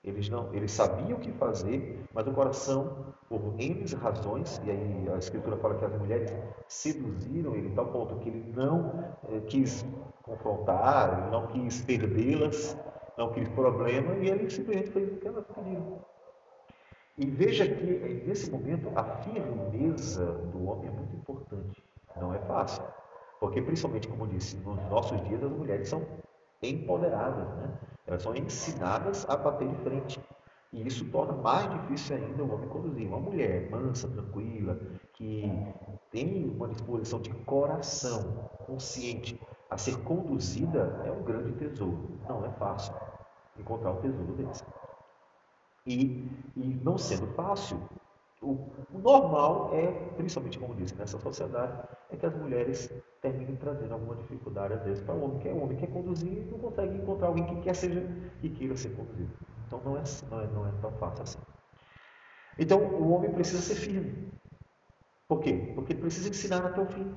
Eles 0.07 0.29
não, 0.29 0.53
eles 0.53 0.71
sabiam 0.71 1.17
o 1.17 1.19
que 1.19 1.33
fazer, 1.33 2.01
mas 2.13 2.25
o 2.25 2.31
coração, 2.31 3.13
por 3.27 3.41
N 3.59 3.85
razões, 3.95 4.61
e 4.63 4.71
aí 4.71 5.09
a 5.13 5.17
Escritura 5.17 5.57
fala 5.57 5.75
que 5.75 5.83
as 5.83 5.93
mulheres 5.99 6.33
seduziram 6.69 7.53
ele, 7.53 7.69
tal 7.75 7.87
ponto 7.87 8.15
que 8.19 8.29
ele 8.29 8.53
não 8.55 9.03
eh, 9.29 9.41
quis 9.41 9.85
confrontar, 10.23 11.29
não 11.29 11.47
quis 11.47 11.81
perdê-las, 11.81 12.77
não 13.17 13.33
quis 13.33 13.49
problema, 13.49 14.15
e 14.15 14.29
ele 14.29 14.49
simplesmente 14.49 14.91
fez 14.91 15.11
o 15.11 15.17
que 15.17 15.27
elas 15.27 15.45
pediram. 15.53 15.99
E 17.17 17.25
veja 17.25 17.67
que, 17.67 18.23
nesse 18.25 18.49
momento, 18.49 18.89
a 18.95 19.03
firmeza 19.03 20.25
do 20.53 20.69
homem 20.69 20.87
é 20.87 20.91
muito 20.91 21.15
importante. 21.17 21.83
Não 22.15 22.33
é 22.33 22.39
fácil. 22.39 22.83
Porque, 23.41 23.61
principalmente, 23.61 24.07
como 24.07 24.25
disse, 24.27 24.55
nos 24.57 24.79
nossos 24.89 25.21
dias 25.27 25.43
as 25.43 25.51
mulheres 25.51 25.89
são 25.89 26.01
empoderadas, 26.61 27.47
né? 27.57 27.73
Elas 28.05 28.23
são 28.23 28.35
ensinadas 28.35 29.27
a 29.29 29.35
bater 29.35 29.67
de 29.67 29.75
frente. 29.83 30.19
E 30.71 30.85
isso 30.85 31.05
torna 31.11 31.33
mais 31.33 31.69
difícil 31.69 32.17
ainda 32.17 32.43
o 32.43 32.53
homem 32.53 32.69
conduzir. 32.69 33.07
Uma 33.07 33.19
mulher 33.19 33.69
mansa, 33.69 34.07
tranquila, 34.07 34.77
que 35.13 35.51
tem 36.11 36.49
uma 36.49 36.67
disposição 36.67 37.19
de 37.21 37.29
coração 37.45 38.49
consciente 38.65 39.39
a 39.69 39.77
ser 39.77 39.97
conduzida, 40.03 41.01
é 41.05 41.11
um 41.11 41.23
grande 41.23 41.51
tesouro. 41.53 42.19
Não 42.27 42.45
é 42.45 42.49
fácil 42.51 42.93
encontrar 43.57 43.91
um 43.91 44.01
tesouro 44.01 44.33
desse. 44.33 44.63
E, 45.85 46.29
e 46.55 46.79
não 46.83 46.97
sendo 46.97 47.27
fácil, 47.33 47.77
o, 48.41 48.69
o, 48.93 48.99
normal 48.99 49.71
é, 49.73 49.87
principalmente 50.15 50.59
como 50.59 50.75
disse, 50.75 50.95
nessa 50.95 51.19
sociedade, 51.19 51.87
é 52.11 52.15
que 52.15 52.25
as 52.25 52.35
mulheres 52.35 52.91
terminem 53.21 53.55
trazendo 53.55 53.93
alguma 53.93 54.15
dificuldade 54.15 54.73
às 54.73 54.83
vezes 54.83 55.03
para 55.03 55.15
o 55.15 55.23
homem, 55.23 55.39
que 55.39 55.49
é 55.49 55.53
o 55.53 55.63
homem 55.63 55.77
que 55.77 55.85
quer 55.85 55.91
conduzir 55.91 56.31
e 56.31 56.51
não 56.51 56.59
consegue 56.59 56.97
encontrar 56.97 57.27
alguém 57.27 57.45
que 57.45 57.61
quer 57.61 57.75
seja 57.75 58.05
que 58.39 58.49
queira 58.49 58.75
ser 58.77 58.95
conduzido. 58.95 59.31
Então 59.65 59.81
não 59.83 59.97
é, 59.97 60.03
não 60.29 60.41
é, 60.41 60.47
não 60.47 60.67
é 60.67 60.71
tão 60.81 60.91
fácil 60.93 61.23
assim. 61.23 61.39
Então 62.59 62.79
o 62.79 63.11
homem 63.11 63.31
precisa 63.31 63.61
ser 63.61 63.75
firme. 63.75 64.31
Por 65.27 65.41
quê? 65.41 65.71
Porque 65.75 65.93
ele 65.93 66.01
precisa 66.01 66.29
ensinar 66.29 66.65
até 66.65 66.81
o 66.81 66.85
fim. 66.85 67.13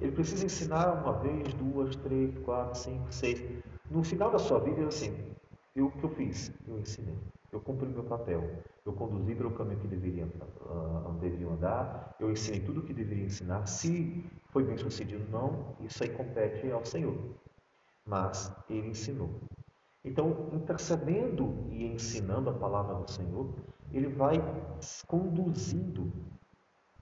Ele 0.00 0.12
precisa 0.12 0.44
ensinar 0.44 0.92
uma 1.02 1.12
vez, 1.14 1.52
duas, 1.54 1.96
três, 1.96 2.36
quatro, 2.44 2.78
cinco, 2.78 3.12
seis. 3.12 3.42
No 3.90 4.04
final 4.04 4.30
da 4.30 4.38
sua 4.38 4.60
vida, 4.60 4.86
assim, 4.86 5.34
eu, 5.74 5.86
o 5.86 5.90
que 5.90 6.04
eu 6.04 6.10
fiz? 6.10 6.52
Eu 6.68 6.78
ensinei. 6.78 7.16
Eu 7.50 7.60
cumpri 7.60 7.88
meu 7.88 8.04
papel. 8.04 8.62
Eu 8.84 8.92
conduzi 8.92 9.34
pelo 9.34 9.50
caminho 9.52 9.80
que 9.80 9.88
deveria, 9.88 10.26
uh, 10.26 11.12
deveria 11.20 11.48
andar. 11.48 12.14
Eu 12.20 12.30
ensinei 12.30 12.60
tudo 12.60 12.80
o 12.80 12.82
que 12.82 12.92
deveria 12.92 13.24
ensinar. 13.24 13.66
Se 13.66 14.24
foi 14.50 14.64
bem 14.64 14.76
sucedido 14.76 15.24
ou 15.24 15.30
não, 15.30 15.76
isso 15.80 16.02
aí 16.02 16.10
compete 16.10 16.70
ao 16.70 16.84
Senhor. 16.84 17.16
Mas 18.04 18.54
Ele 18.68 18.88
ensinou. 18.88 19.30
Então, 20.04 20.50
intercedendo 20.52 21.66
e 21.70 21.86
ensinando 21.86 22.50
a 22.50 22.54
palavra 22.54 22.94
do 22.96 23.10
Senhor, 23.10 23.52
Ele 23.92 24.08
vai 24.08 24.36
conduzindo, 25.06 26.12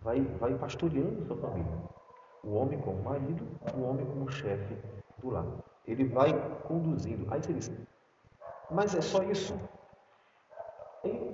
vai, 0.01 0.21
vai 0.23 0.57
pastoreando 0.57 1.27
sua 1.27 1.37
família. 1.37 1.83
O 2.45 2.55
homem 2.55 2.79
como 2.81 3.03
marido, 3.03 3.45
o 3.77 3.83
homem 3.83 4.07
como 4.07 4.31
chefe 4.31 4.77
do 5.19 5.31
lar. 5.31 5.47
Ele 5.85 6.05
vai 6.05 6.33
conduzindo. 6.63 7.27
Aí 7.33 7.43
você 7.43 7.53
diz, 7.53 7.71
mas 8.71 8.95
é 8.95 9.01
só 9.01 9.23
isso? 9.25 9.55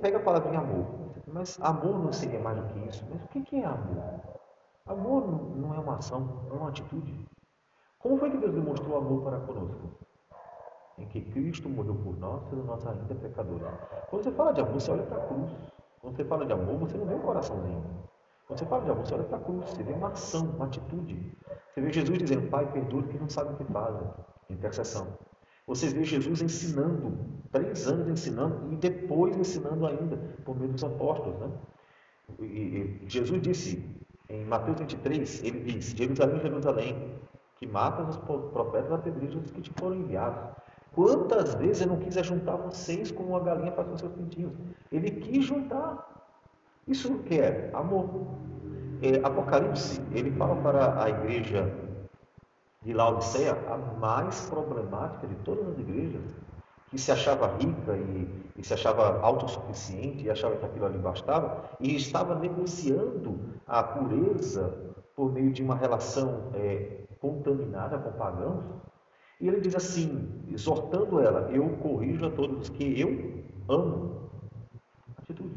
Pega 0.01 0.19
a 0.19 0.23
palavrinha 0.23 0.61
amor. 0.61 0.87
Mas 1.27 1.59
amor 1.63 1.99
não 1.99 2.13
seria 2.13 2.41
mais 2.41 2.59
do 2.59 2.67
que 2.69 2.79
isso. 2.89 3.07
Mas 3.11 3.23
o 3.25 3.29
que 3.29 3.57
é 3.57 3.65
amor? 3.65 4.03
Amor 4.87 5.57
não 5.57 5.75
é 5.75 5.79
uma 5.79 5.97
ação, 5.97 6.47
é 6.51 6.53
uma 6.53 6.69
atitude. 6.69 7.27
Como 7.99 8.19
foi 8.19 8.31
que 8.31 8.37
Deus 8.37 8.53
demonstrou 8.53 8.99
amor 8.99 9.23
para 9.23 9.39
conosco? 9.41 9.91
Em 10.99 11.07
que 11.07 11.21
Cristo 11.21 11.69
morreu 11.69 11.95
por 11.95 12.19
nós, 12.19 12.43
sendo 12.49 12.65
nós 12.65 12.85
ainda 12.87 13.15
pecadores. 13.15 13.67
Quando 14.11 14.25
você 14.25 14.33
fala 14.33 14.53
de 14.53 14.61
amor, 14.61 14.75
você 14.75 14.91
olha 14.91 15.05
para 15.05 15.23
a 15.23 15.27
cruz. 15.27 15.53
Quando 16.01 16.17
você 16.17 16.25
fala 16.25 16.45
de 16.45 16.53
amor, 16.53 16.77
você 16.79 16.99
não 16.99 17.07
vê 17.07 17.15
um 17.15 17.21
coraçãozinho. 17.21 17.83
Quando 18.47 18.59
você 18.59 18.67
fala 18.67 18.85
de 18.85 18.91
amor, 18.91 19.07
você 19.07 19.15
olha 19.15 19.25
para 19.25 19.39
a 19.39 19.41
cruz, 19.41 19.71
você 19.71 19.83
vê 19.85 19.93
uma 19.93 20.09
ação, 20.09 20.45
uma 20.47 20.67
atitude. 20.67 21.39
Você 21.73 21.81
vê 21.81 21.93
Jesus 21.93 22.19
dizendo, 22.19 22.51
Pai, 22.51 22.71
perdoe 22.73 23.05
que 23.05 23.19
não 23.19 23.29
sabe 23.29 23.55
o 23.55 23.57
que 23.57 23.65
fazem. 23.73 24.07
Intercessão. 24.51 25.07
Você 25.67 25.89
vê 25.89 26.05
Jesus 26.05 26.43
ensinando, 26.43 27.17
três 27.53 27.87
anos 27.87 28.09
ensinando 28.09 28.73
e 28.73 28.77
depois 28.77 29.37
ensinando 29.37 29.87
ainda 29.87 30.17
por 30.45 30.59
meio 30.59 30.73
dos 30.73 30.83
apóstolos. 30.83 31.39
Né? 31.39 31.51
E, 32.41 32.45
e, 32.45 33.01
Jesus 33.07 33.41
disse 33.41 33.85
em 34.29 34.45
Mateus 34.45 34.79
23, 34.81 35.45
ele 35.45 35.61
diz, 35.61 35.91
Jerusalém, 35.97 36.41
Jerusalém, 36.41 37.15
que 37.57 37.67
mata 37.67 38.03
os 38.03 38.17
profetas 38.17 38.91
apedrejos 38.93 39.51
que 39.51 39.61
te 39.61 39.73
foram 39.79 39.97
enviados. 39.97 40.57
Quantas 40.95 41.55
vezes 41.55 41.83
eu 41.83 41.89
não 41.89 41.97
quis 41.99 42.15
juntar 42.27 42.57
vocês 42.57 43.11
como 43.11 43.31
uma 43.31 43.41
galinha 43.41 43.73
faz 43.73 43.89
com 43.89 43.97
seus 43.97 44.13
pintinhos? 44.13 44.53
Ele 44.91 45.11
quis 45.11 45.45
juntar. 45.45 46.27
Isso 46.89 47.19
que 47.21 47.39
é? 47.41 47.71
Amor. 47.73 48.27
É, 49.01 49.25
Apocalipse, 49.25 50.01
ele 50.13 50.31
fala 50.33 50.57
para 50.57 51.03
a 51.03 51.09
igreja 51.09 51.73
de 52.85 52.93
Laodiceia, 52.93 53.53
a 53.69 53.77
mais 53.99 54.49
problemática 54.49 55.27
de 55.27 55.35
todas 55.37 55.69
as 55.69 55.79
igrejas, 55.79 56.23
que 56.89 56.99
se 56.99 57.11
achava 57.11 57.57
rica 57.57 57.97
e, 57.97 58.29
e, 58.57 58.65
se 58.65 58.75
achava 58.75 59.21
autossuficiente 59.21 60.25
e 60.25 60.31
achava 60.31 60.57
que 60.57 60.67
aquilo 60.67 60.85
ali 60.85 60.99
bastava, 60.99 61.71
e 61.81 61.97
estava 61.97 62.35
negociando 62.35 63.39
a 63.67 63.83
pureza 63.83 64.95
por 65.17 65.33
meio 65.33 65.51
de 65.51 65.63
uma 65.63 65.75
relação 65.75 66.51
é, 66.55 67.05
contaminada 67.19 67.99
com 67.99 68.13
pagãos. 68.13 68.65
E 69.41 69.49
ele 69.49 69.61
diz 69.61 69.75
assim, 69.75 70.29
exortando 70.51 71.21
ela: 71.21 71.51
Eu 71.51 71.69
corrijo 71.79 72.27
a 72.27 72.31
todos 72.31 72.61
os 72.61 72.69
que 72.69 73.01
eu 73.01 73.43
amo. 73.69 74.31
Atitude. 75.17 75.55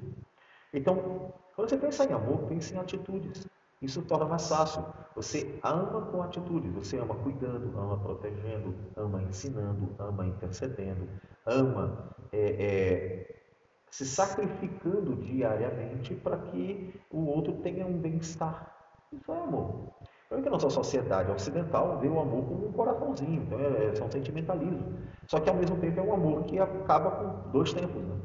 Então, 0.73 1.33
quando 1.55 1.69
você 1.69 1.77
pensa 1.77 2.05
em 2.05 2.13
amor, 2.13 2.43
pense 2.47 2.73
em 2.73 2.77
atitudes. 2.77 3.45
Isso 3.81 4.01
torna 4.03 4.25
mais 4.25 4.47
fácil. 4.47 4.85
Você 5.15 5.59
ama 5.63 6.01
com 6.01 6.21
atitude, 6.21 6.69
você 6.69 6.97
ama 6.97 7.15
cuidando, 7.15 7.77
ama 7.77 7.97
protegendo, 7.97 8.73
ama 8.95 9.21
ensinando, 9.23 9.89
ama 9.99 10.25
intercedendo, 10.25 11.07
ama 11.45 12.15
é, 12.31 12.39
é, 12.39 13.41
se 13.89 14.05
sacrificando 14.05 15.15
diariamente 15.15 16.13
para 16.15 16.37
que 16.37 16.99
o 17.09 17.25
outro 17.25 17.53
tenha 17.61 17.85
um 17.85 17.97
bem-estar. 17.97 18.73
Isso 19.11 19.31
é 19.31 19.37
amor. 19.37 19.93
Então, 20.25 20.41
que 20.41 20.47
a 20.47 20.51
nossa 20.51 20.69
sociedade 20.69 21.31
ocidental 21.31 21.99
vê 21.99 22.07
o 22.07 22.19
amor 22.19 22.43
como 22.45 22.67
um 22.67 22.71
coraçãozinho, 22.71 23.43
então 23.43 23.59
é, 23.59 23.85
é, 23.85 23.95
são 23.95 24.09
sentimentalismo. 24.09 24.97
Só 25.27 25.39
que 25.39 25.49
ao 25.49 25.55
mesmo 25.55 25.77
tempo 25.77 25.99
é 25.99 26.03
um 26.03 26.13
amor 26.13 26.43
que 26.43 26.59
acaba 26.59 27.11
com 27.11 27.51
dois 27.51 27.71
tempos. 27.73 28.01
Né? 28.01 28.15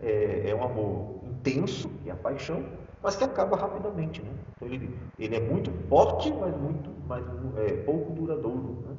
É, 0.00 0.50
é 0.50 0.54
um 0.54 0.64
amor 0.64 1.20
intenso, 1.24 1.88
que 2.02 2.10
é 2.10 2.12
a 2.12 2.16
paixão, 2.16 2.64
mas 3.02 3.16
que 3.16 3.24
acaba 3.24 3.56
rapidamente. 3.56 4.22
Né? 4.22 4.30
Então 4.56 4.68
ele, 4.68 4.98
ele 5.18 5.36
é 5.36 5.40
muito 5.40 5.70
forte, 5.88 6.32
mas 6.32 6.56
muito, 6.56 6.90
mas 7.06 7.24
é, 7.58 7.82
pouco 7.82 8.12
duradouro. 8.12 8.84
Né? 8.86 8.96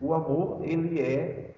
O 0.00 0.14
amor 0.14 0.64
ele 0.64 1.00
é, 1.00 1.54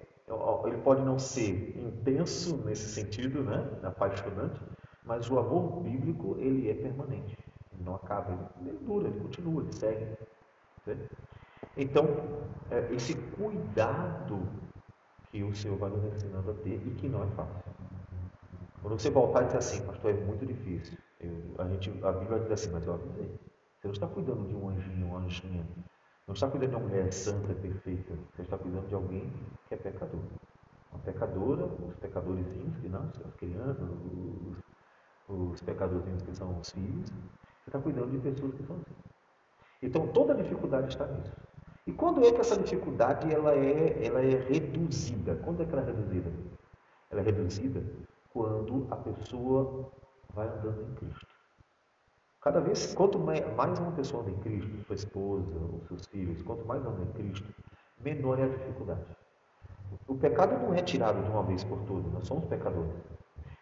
ele 0.65 0.77
pode 0.83 1.01
não 1.01 1.17
ser 1.17 1.77
intenso 1.77 2.57
nesse 2.65 2.89
sentido, 2.89 3.43
né? 3.43 3.65
apaixonante, 3.83 4.59
mas 5.05 5.29
o 5.29 5.39
amor 5.39 5.81
bíblico 5.81 6.35
ele 6.39 6.69
é 6.69 6.73
permanente. 6.73 7.37
Ele 7.73 7.83
não 7.83 7.95
acaba, 7.95 8.51
ele, 8.61 8.77
dura, 8.81 9.07
ele 9.07 9.19
continua, 9.19 9.61
ele 9.61 9.73
segue. 9.73 10.05
Certo? 10.83 11.15
Então, 11.75 12.05
é, 12.71 12.93
esse 12.93 13.15
cuidado 13.15 14.41
que 15.31 15.43
o 15.43 15.55
Senhor 15.55 15.77
vai 15.77 15.89
nos 15.89 16.03
ensinando 16.03 16.51
a 16.51 16.53
ter 16.55 16.81
e 16.85 16.91
que 16.95 17.07
não 17.07 17.23
é 17.23 17.27
fácil. 17.27 17.71
Quando 18.81 18.99
você 18.99 19.09
voltar 19.09 19.43
e 19.43 19.45
dizer 19.45 19.57
assim, 19.57 19.85
pastor, 19.85 20.11
é 20.11 20.13
muito 20.13 20.45
difícil. 20.45 20.97
Eu, 21.19 21.55
a, 21.57 21.67
gente, 21.69 21.89
a 22.03 22.11
Bíblia 22.11 22.39
diz 22.39 22.51
assim, 22.51 22.71
mas 22.71 22.85
eu 22.85 22.93
avisei. 22.93 23.39
Você 23.77 23.87
não 23.87 23.93
está 23.93 24.07
cuidando 24.07 24.47
de 24.47 24.55
um 24.55 24.69
anjinho, 24.69 25.07
uma 25.07 25.19
anjinha. 25.19 25.65
Não 26.27 26.33
está 26.33 26.49
cuidando 26.49 26.69
de 26.69 26.75
uma 26.75 26.87
mulher 26.87 27.11
santa, 27.11 27.53
perfeita. 27.55 28.13
Você 28.33 28.41
está 28.41 28.57
cuidando 28.57 28.87
de 28.87 28.95
alguém 28.95 29.31
que 29.67 29.73
é 29.73 29.77
pecador. 29.77 30.19
Uma 30.91 30.99
pecadora, 31.01 31.65
os 31.65 31.95
pecadorzinhos 31.97 32.77
que 32.77 32.89
não, 32.89 33.09
as 33.25 33.35
crianças, 33.35 33.89
os, 33.89 34.57
os 35.27 35.61
pecadorzinhos 35.61 36.21
que 36.23 36.35
são 36.35 36.59
os 36.59 36.69
filhos. 36.69 37.09
Você 37.09 37.69
está 37.69 37.79
cuidando 37.79 38.11
de 38.11 38.19
pessoas 38.19 38.53
que 38.53 38.63
são 38.63 38.75
assim. 38.75 38.95
Então 39.81 40.07
toda 40.07 40.35
dificuldade 40.35 40.89
está 40.89 41.07
nisso. 41.07 41.35
E 41.85 41.93
quando 41.93 42.25
é 42.25 42.31
que 42.31 42.41
essa 42.41 42.57
dificuldade 42.57 43.33
ela 43.33 43.53
é, 43.53 44.05
ela 44.05 44.21
é 44.21 44.35
reduzida? 44.35 45.35
Quando 45.35 45.63
é 45.63 45.65
que 45.65 45.71
ela 45.71 45.83
é 45.83 45.85
reduzida? 45.85 46.31
Ela 47.09 47.21
é 47.21 47.23
reduzida 47.23 47.83
quando 48.33 48.85
a 48.91 48.95
pessoa 48.97 49.89
vai 50.33 50.47
andando 50.47 50.81
em 50.81 50.95
Cristo. 50.95 51.27
Cada 52.41 52.61
vez, 52.61 52.93
quanto 52.93 53.19
mais 53.19 53.79
uma 53.79 53.91
pessoa 53.91 54.21
anda 54.21 54.31
em 54.31 54.37
Cristo, 54.39 54.83
sua 54.85 54.95
esposa, 54.95 55.57
ou 55.57 55.81
seus 55.87 56.05
filhos, 56.07 56.41
quanto 56.43 56.65
mais 56.65 56.85
anda 56.85 57.03
em 57.03 57.11
Cristo, 57.13 57.53
menor 57.99 58.39
é 58.39 58.43
a 58.43 58.47
dificuldade. 58.47 59.05
O 60.07 60.15
pecado 60.15 60.57
não 60.59 60.73
é 60.73 60.81
tirado 60.81 61.21
de 61.23 61.29
uma 61.29 61.43
vez 61.43 61.63
por 61.63 61.79
todas, 61.83 62.11
nós 62.11 62.25
somos 62.25 62.45
pecadores. 62.45 62.93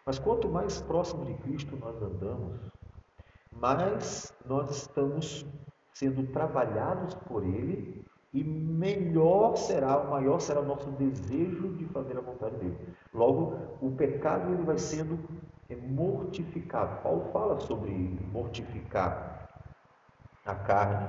Mas 0.04 0.18
quanto 0.18 0.48
mais 0.48 0.80
próximo 0.82 1.24
de 1.24 1.34
Cristo 1.34 1.76
nós 1.76 2.00
andamos, 2.00 2.60
mais 3.50 4.32
nós 4.44 4.70
estamos 4.70 5.44
sendo 5.92 6.30
trabalhados 6.30 7.14
por 7.14 7.42
Ele 7.42 8.04
e 8.32 8.44
melhor 8.44 9.56
será, 9.56 9.96
o 9.98 10.10
maior 10.10 10.38
será 10.40 10.60
o 10.60 10.64
nosso 10.66 10.90
desejo 10.90 11.74
de 11.74 11.86
fazer 11.86 12.18
a 12.18 12.20
vontade 12.20 12.56
dele. 12.56 12.78
Logo, 13.12 13.56
o 13.80 13.90
pecado 13.92 14.52
ele 14.52 14.62
vai 14.62 14.78
sendo 14.78 15.18
mortificado. 15.74 17.02
Paulo 17.02 17.30
fala 17.32 17.58
sobre 17.60 17.90
mortificar 18.30 19.48
a 20.44 20.54
carne. 20.54 21.08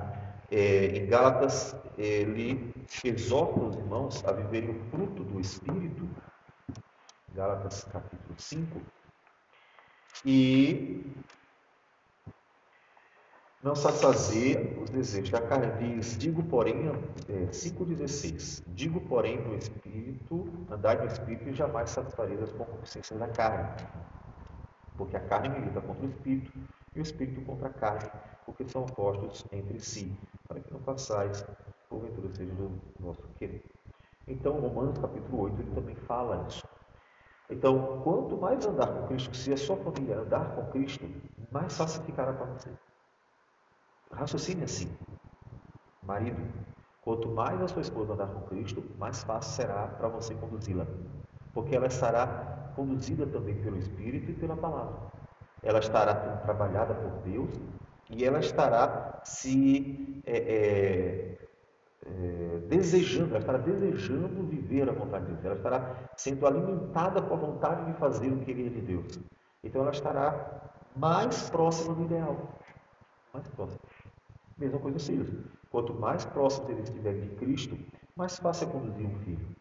É, 0.50 0.86
em 0.96 1.06
Gálatas, 1.06 1.76
ele 1.96 2.72
exorta 3.04 3.60
os 3.60 3.76
irmãos 3.76 4.24
a 4.24 4.32
viverem 4.32 4.70
o 4.70 4.84
fruto 4.90 5.22
do 5.22 5.38
Espírito, 5.38 6.08
Gálatas 7.34 7.84
capítulo 7.84 8.34
5, 8.36 8.80
e 10.24 11.04
não 13.62 13.74
satisfazer 13.74 14.78
os 14.80 14.88
desejos 14.88 15.30
da 15.30 15.40
carne. 15.42 15.96
Diz, 15.96 16.16
digo 16.16 16.42
porém, 16.44 16.88
é, 17.28 17.46
5,16, 17.50 18.62
digo 18.68 19.00
porém 19.02 19.38
no 19.38 19.54
Espírito, 19.54 20.48
andai 20.70 20.96
no 20.96 21.06
Espírito 21.06 21.50
e 21.50 21.52
jamais 21.52 21.90
satisfareis 21.90 22.42
as 22.42 22.52
concupiscências 22.52 23.18
da 23.20 23.28
carne. 23.28 23.86
Porque 25.08 25.16
a 25.16 25.20
carne 25.20 25.48
milita 25.48 25.80
contra 25.80 26.04
o 26.04 26.10
Espírito 26.10 26.52
e 26.94 27.00
o 27.00 27.02
Espírito 27.02 27.40
contra 27.40 27.68
a 27.68 27.72
carne, 27.72 28.10
porque 28.44 28.68
são 28.68 28.82
opostos 28.82 29.42
entre 29.50 29.80
si, 29.80 30.14
para 30.46 30.60
que 30.60 30.70
não 30.70 30.80
façais, 30.80 31.46
porventura 31.88 32.28
seja 32.34 32.52
do 32.52 32.78
vosso 33.00 33.26
querer. 33.38 33.64
Então, 34.26 34.60
Romanos 34.60 34.98
capítulo 34.98 35.44
8, 35.44 35.62
ele 35.62 35.74
também 35.74 35.94
fala 35.94 36.46
isso. 36.46 36.62
Então, 37.48 38.02
quanto 38.02 38.36
mais 38.36 38.66
andar 38.66 38.88
com 38.88 39.06
Cristo, 39.06 39.34
se 39.34 39.50
a 39.50 39.56
sua 39.56 39.78
família 39.78 40.18
andar 40.18 40.54
com 40.54 40.66
Cristo, 40.66 41.10
mais 41.50 41.74
fácil 41.74 42.02
ficará 42.02 42.34
para 42.34 42.44
você. 42.44 42.70
Raciocine 44.12 44.64
assim. 44.64 44.94
Marido, 46.02 46.42
quanto 47.00 47.28
mais 47.30 47.62
a 47.62 47.68
sua 47.68 47.80
esposa 47.80 48.12
andar 48.12 48.26
com 48.26 48.42
Cristo, 48.42 48.84
mais 48.98 49.22
fácil 49.22 49.52
será 49.54 49.86
para 49.86 50.08
você 50.08 50.34
conduzi-la. 50.34 50.86
Porque 51.54 51.74
ela 51.74 51.86
estará 51.86 52.57
conduzida 52.78 53.26
também 53.26 53.56
pelo 53.56 53.76
Espírito 53.76 54.30
e 54.30 54.34
pela 54.34 54.56
palavra. 54.56 55.10
Ela 55.64 55.80
estará 55.80 56.14
trabalhada 56.14 56.94
por 56.94 57.10
Deus 57.28 57.50
e 58.08 58.24
ela 58.24 58.38
estará 58.38 59.20
se 59.24 60.22
é, 60.24 60.38
é, 60.38 61.38
é, 62.06 62.58
desejando, 62.68 63.30
ela 63.30 63.40
estará 63.40 63.58
desejando 63.58 64.46
viver 64.46 64.88
a 64.88 64.92
vontade 64.92 65.26
de 65.26 65.32
Deus. 65.32 65.44
Ela 65.44 65.56
estará 65.56 65.96
sendo 66.16 66.46
alimentada 66.46 67.20
com 67.20 67.34
a 67.34 67.36
vontade 67.36 67.84
de 67.86 67.98
fazer 67.98 68.32
o 68.32 68.38
querer 68.38 68.70
de 68.70 68.80
Deus. 68.80 69.18
Então 69.64 69.82
ela 69.82 69.90
estará 69.90 70.72
mais 70.94 71.50
próxima 71.50 71.94
do 71.96 72.04
ideal. 72.04 72.36
Mais 73.34 73.48
próxima. 73.48 73.80
Mesma 74.56 74.78
coisa 74.78 74.98
filhos. 75.00 75.34
Quanto 75.70 75.92
mais 75.94 76.24
próximos 76.24 76.70
eles 76.70 76.88
estiverem 76.88 77.22
de 77.22 77.28
Cristo, 77.34 77.76
mais 78.16 78.38
fácil 78.38 78.68
é 78.68 78.70
conduzir 78.70 79.06
um 79.06 79.18
filho. 79.18 79.57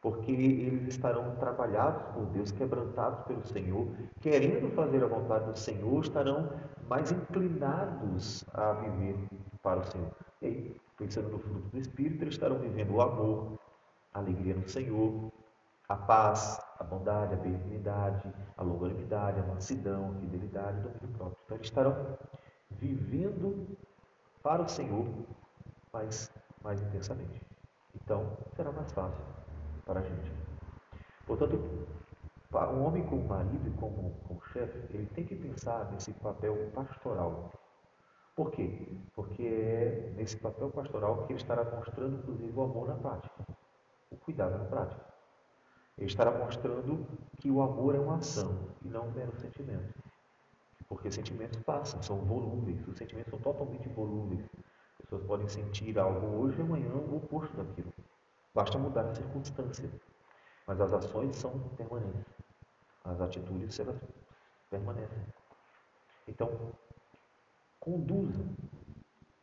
Porque 0.00 0.32
eles 0.32 0.88
estarão 0.88 1.36
trabalhados 1.36 2.02
por 2.14 2.24
Deus, 2.26 2.50
quebrantados 2.52 3.22
pelo 3.26 3.44
Senhor, 3.46 3.86
querendo 4.20 4.70
fazer 4.74 5.04
a 5.04 5.06
vontade 5.06 5.44
do 5.44 5.58
Senhor, 5.58 6.02
estarão 6.02 6.48
mais 6.88 7.12
inclinados 7.12 8.44
a 8.54 8.72
viver 8.72 9.28
para 9.62 9.80
o 9.80 9.84
Senhor. 9.84 10.10
E 10.40 10.46
aí, 10.46 10.76
pensando 10.96 11.28
no 11.28 11.38
fruto 11.38 11.68
do 11.68 11.78
Espírito, 11.78 12.24
eles 12.24 12.34
estarão 12.34 12.58
vivendo 12.58 12.94
o 12.94 13.02
amor, 13.02 13.58
a 14.14 14.20
alegria 14.20 14.54
no 14.54 14.66
Senhor, 14.66 15.30
a 15.86 15.96
paz, 15.96 16.58
a 16.78 16.84
bondade, 16.84 17.34
a 17.34 17.36
benignidade, 17.36 18.32
a 18.56 18.62
longanimidade, 18.62 19.40
a 19.40 19.42
mansidão, 19.42 20.12
a 20.12 20.20
fidelidade, 20.20 20.78
o 20.78 20.82
domínio 20.82 21.08
próprio. 21.18 21.38
Então, 21.44 21.56
eles 21.58 21.66
estarão 21.66 22.18
vivendo 22.70 23.76
para 24.42 24.62
o 24.62 24.68
Senhor 24.68 25.06
mais, 25.92 26.32
mais 26.62 26.80
intensamente. 26.80 27.42
Então, 27.94 28.38
será 28.54 28.72
mais 28.72 28.90
fácil 28.92 29.39
para 29.90 30.00
a 30.00 30.02
gente. 30.04 30.32
Portanto, 31.26 31.58
um 32.52 32.84
homem 32.84 33.04
como 33.06 33.26
marido 33.26 33.68
e 33.68 33.72
como, 33.72 34.14
como 34.26 34.40
chefe, 34.52 34.78
ele 34.94 35.06
tem 35.06 35.24
que 35.24 35.34
pensar 35.34 35.90
nesse 35.90 36.12
papel 36.12 36.70
pastoral. 36.72 37.50
Por 38.36 38.52
quê? 38.52 38.86
Porque 39.14 39.42
é 39.42 40.12
nesse 40.16 40.36
papel 40.36 40.70
pastoral 40.70 41.26
que 41.26 41.32
ele 41.32 41.40
estará 41.40 41.64
mostrando, 41.64 42.18
inclusive, 42.18 42.52
o 42.56 42.62
amor 42.62 42.88
na 42.88 42.94
prática, 42.94 43.44
o 44.12 44.16
cuidado 44.16 44.58
na 44.58 44.64
prática. 44.64 45.04
Ele 45.98 46.06
estará 46.06 46.30
mostrando 46.30 47.06
que 47.38 47.50
o 47.50 47.60
amor 47.60 47.96
é 47.96 47.98
uma 47.98 48.16
ação 48.16 48.70
e 48.84 48.88
não 48.88 49.08
um 49.08 49.10
mero 49.10 49.36
sentimento. 49.40 49.92
Porque 50.88 51.10
sentimentos 51.10 51.60
passam, 51.62 52.00
são 52.00 52.18
volúveis. 52.18 52.86
Os 52.86 52.96
sentimentos 52.96 53.30
são 53.30 53.40
totalmente 53.40 53.88
volúveis. 53.88 54.44
As 54.98 55.04
pessoas 55.04 55.24
podem 55.24 55.48
sentir 55.48 55.98
algo 55.98 56.26
hoje 56.38 56.58
e 56.58 56.62
amanhã 56.62 56.94
o 56.94 57.16
oposto 57.16 57.56
daquilo. 57.56 57.92
Basta 58.54 58.78
mudar 58.78 59.06
a 59.06 59.14
circunstância. 59.14 59.90
Mas 60.66 60.80
as 60.80 60.92
ações 60.92 61.36
são 61.36 61.58
permanentes. 61.76 62.24
As 63.04 63.20
atitudes 63.20 63.80
permanecem. 64.68 65.24
Então, 66.28 66.72
conduzam 67.80 68.46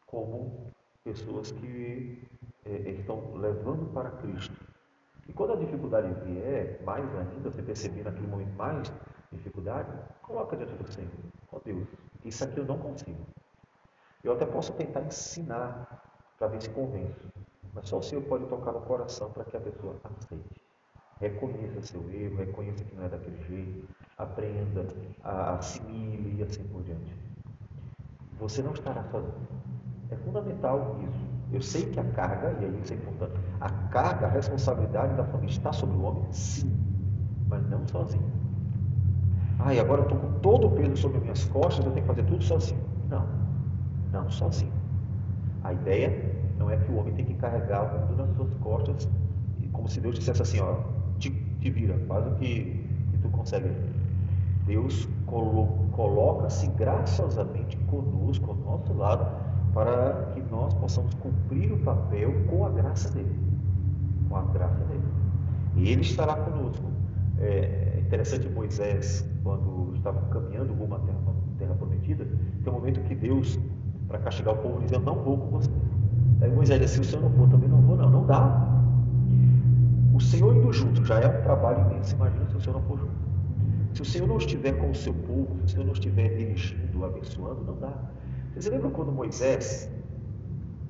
como 0.06 0.72
pessoas 1.04 1.52
que 1.52 2.28
é, 2.66 2.92
estão 2.92 3.36
levando 3.36 3.92
para 3.94 4.12
Cristo. 4.12 4.56
E 5.28 5.34
quando 5.34 5.54
a 5.54 5.56
dificuldade 5.58 6.14
vier, 6.26 6.82
mais 6.84 7.04
ainda, 7.16 7.50
você 7.50 7.62
perceber 7.62 8.04
naquele 8.04 8.28
momento 8.28 8.54
mais 8.56 8.92
dificuldade, 9.32 9.92
coloca 10.22 10.56
diante 10.56 10.74
do 10.76 10.92
Senhor. 10.92 11.12
Ó 11.52 11.58
oh, 11.58 11.60
Deus, 11.60 11.88
isso 12.24 12.44
aqui 12.44 12.60
eu 12.60 12.66
não 12.66 12.78
consigo. 12.78 13.26
Eu 14.24 14.34
até 14.34 14.46
posso 14.46 14.74
tentar 14.74 15.02
ensinar 15.02 16.04
para 16.38 16.48
ver 16.48 16.62
se 16.62 16.70
convenço, 16.70 17.32
mas 17.74 17.88
só 17.90 18.00
o 18.00 18.04
Senhor 18.04 18.24
pode 18.24 18.46
tocar 18.46 18.72
no 18.72 18.82
coração 18.82 19.32
para 19.32 19.46
que 19.46 19.58
a 19.58 19.60
pessoa 19.60 20.00
aceite. 20.04 20.62
Reconheça 21.20 21.82
seu 21.82 22.10
erro, 22.12 22.38
reconheça 22.38 22.84
que 22.84 22.96
não 22.96 23.06
é 23.06 23.10
daquele 23.10 23.42
jeito, 23.44 23.90
aprenda, 24.18 24.86
assimile 25.24 26.40
e 26.40 26.44
assim 26.44 26.64
por 26.66 26.84
diante. 26.84 27.16
Você 28.40 28.62
não 28.62 28.74
estará 28.74 29.04
sozinho. 29.12 29.48
É 30.12 30.16
fundamental 30.18 30.98
isso. 31.02 31.28
Eu 31.52 31.62
sei 31.62 31.86
que 31.86 32.00
a 32.00 32.04
carga, 32.12 32.56
e 32.62 32.66
aí 32.66 32.80
isso 32.82 32.94
é 32.94 32.98
importante, 32.98 33.40
a 33.62 33.70
carga, 33.90 34.28
a 34.28 34.30
responsabilidade 34.30 35.16
da 35.16 35.24
família 35.24 35.50
está 35.50 35.72
sobre 35.72 35.96
o 35.96 36.02
homem, 36.02 36.26
sim, 36.32 36.72
mas 37.48 37.68
não 37.70 37.88
sozinho. 37.88 38.30
Ah, 39.60 39.74
e 39.74 39.80
agora 39.80 40.02
eu 40.02 40.04
estou 40.04 40.20
com 40.20 40.40
todo 40.40 40.68
o 40.68 40.72
peso 40.72 40.98
sobre 40.98 41.20
minhas 41.20 41.46
costas, 41.46 41.86
eu 41.86 41.92
tenho 41.92 42.06
que 42.06 42.08
fazer 42.08 42.24
tudo 42.26 42.44
sozinho. 42.44 42.82
Não, 43.10 43.26
não 44.12 44.30
sozinho. 44.30 44.74
A 45.64 45.74
ideia 45.74 46.37
não 46.58 46.70
é 46.70 46.78
que 46.78 46.92
o 46.92 46.98
homem 46.98 47.14
tem 47.14 47.26
que 47.26 47.34
carregar 47.36 47.84
o 47.84 48.00
mundo 48.00 48.18
nas 48.18 48.36
suas 48.36 48.54
costas, 48.56 49.10
como 49.72 49.88
se 49.88 50.02
Deus 50.02 50.16
dissesse 50.16 50.42
assim, 50.42 50.60
ó, 50.60 50.76
te, 51.20 51.30
te 51.30 51.70
vira, 51.70 51.98
faz 52.08 52.26
o 52.28 52.32
que, 52.36 52.86
que 53.12 53.18
tu 53.22 53.30
consegue. 53.30 53.72
Deus 54.66 55.08
colo, 55.26 55.68
coloca-se 55.92 56.68
graciosamente 56.72 57.78
conosco, 57.90 58.52
ao 58.52 58.58
nosso 58.58 58.94
lado, 58.94 59.26
para 59.74 60.32
que 60.34 60.42
nós 60.52 60.74
possamos 60.74 61.14
cumprir 61.16 61.72
o 61.72 61.78
papel 61.80 62.34
com 62.48 62.66
a 62.66 62.70
graça 62.70 63.10
dele. 63.12 63.36
Com 64.28 64.36
a 64.36 64.42
graça 64.44 64.84
dele. 64.86 65.04
E 65.76 65.90
ele 65.90 66.02
estará 66.02 66.36
conosco. 66.36 66.86
É, 67.40 68.02
interessante 68.06 68.50
Moisés, 68.50 69.24
quando 69.44 69.94
estava 69.96 70.20
caminhando 70.32 70.74
rumo 70.74 70.96
à 70.96 71.00
terra, 71.00 71.18
terra 71.58 71.76
prometida, 71.76 72.28
tem 72.64 72.74
um 72.74 72.76
momento 72.76 73.00
que 73.02 73.16
Deus, 73.16 73.60
para 74.08 74.20
castigar 74.20 74.56
o 74.56 74.58
povo, 74.58 74.80
diz: 74.82 74.92
Eu 74.92 75.02
não 75.02 75.16
vou 75.16 75.38
com 75.38 75.48
você. 75.52 75.70
Aí 76.42 76.52
Moisés 76.52 76.80
disse: 76.80 76.96
Se 76.96 77.02
o 77.02 77.04
Senhor 77.04 77.22
não 77.24 77.32
for, 77.32 77.50
também 77.50 77.70
não 77.70 77.82
vou, 77.82 77.96
não. 77.96 78.10
Não 78.10 78.26
dá. 78.26 78.68
O 80.14 80.20
Senhor 80.20 80.56
indo 80.56 80.72
junto 80.72 81.06
já 81.06 81.20
é 81.20 81.28
um 81.28 81.44
trabalho 81.44 81.92
imenso. 81.92 82.16
Imagina 82.16 82.50
se 82.50 82.56
o 82.56 82.62
Senhor 82.62 82.74
não 82.80 82.88
for 82.88 82.98
junto. 83.00 83.28
Se 83.94 84.02
o 84.02 84.06
Senhor 84.06 84.28
não 84.28 84.38
estiver 84.38 84.74
com 84.74 84.92
o 84.92 84.96
seu 84.96 85.14
povo, 85.14 85.58
se 85.60 85.66
o 85.66 85.70
Senhor 85.70 85.86
não 85.86 85.94
estiver 85.94 86.36
dirigindo, 86.38 87.06
abençoando, 87.06 87.64
não 87.64 87.78
dá. 87.80 87.94
Você 88.56 88.70
lembra 88.70 88.90
quando 88.90 89.12
Moisés 89.12 89.90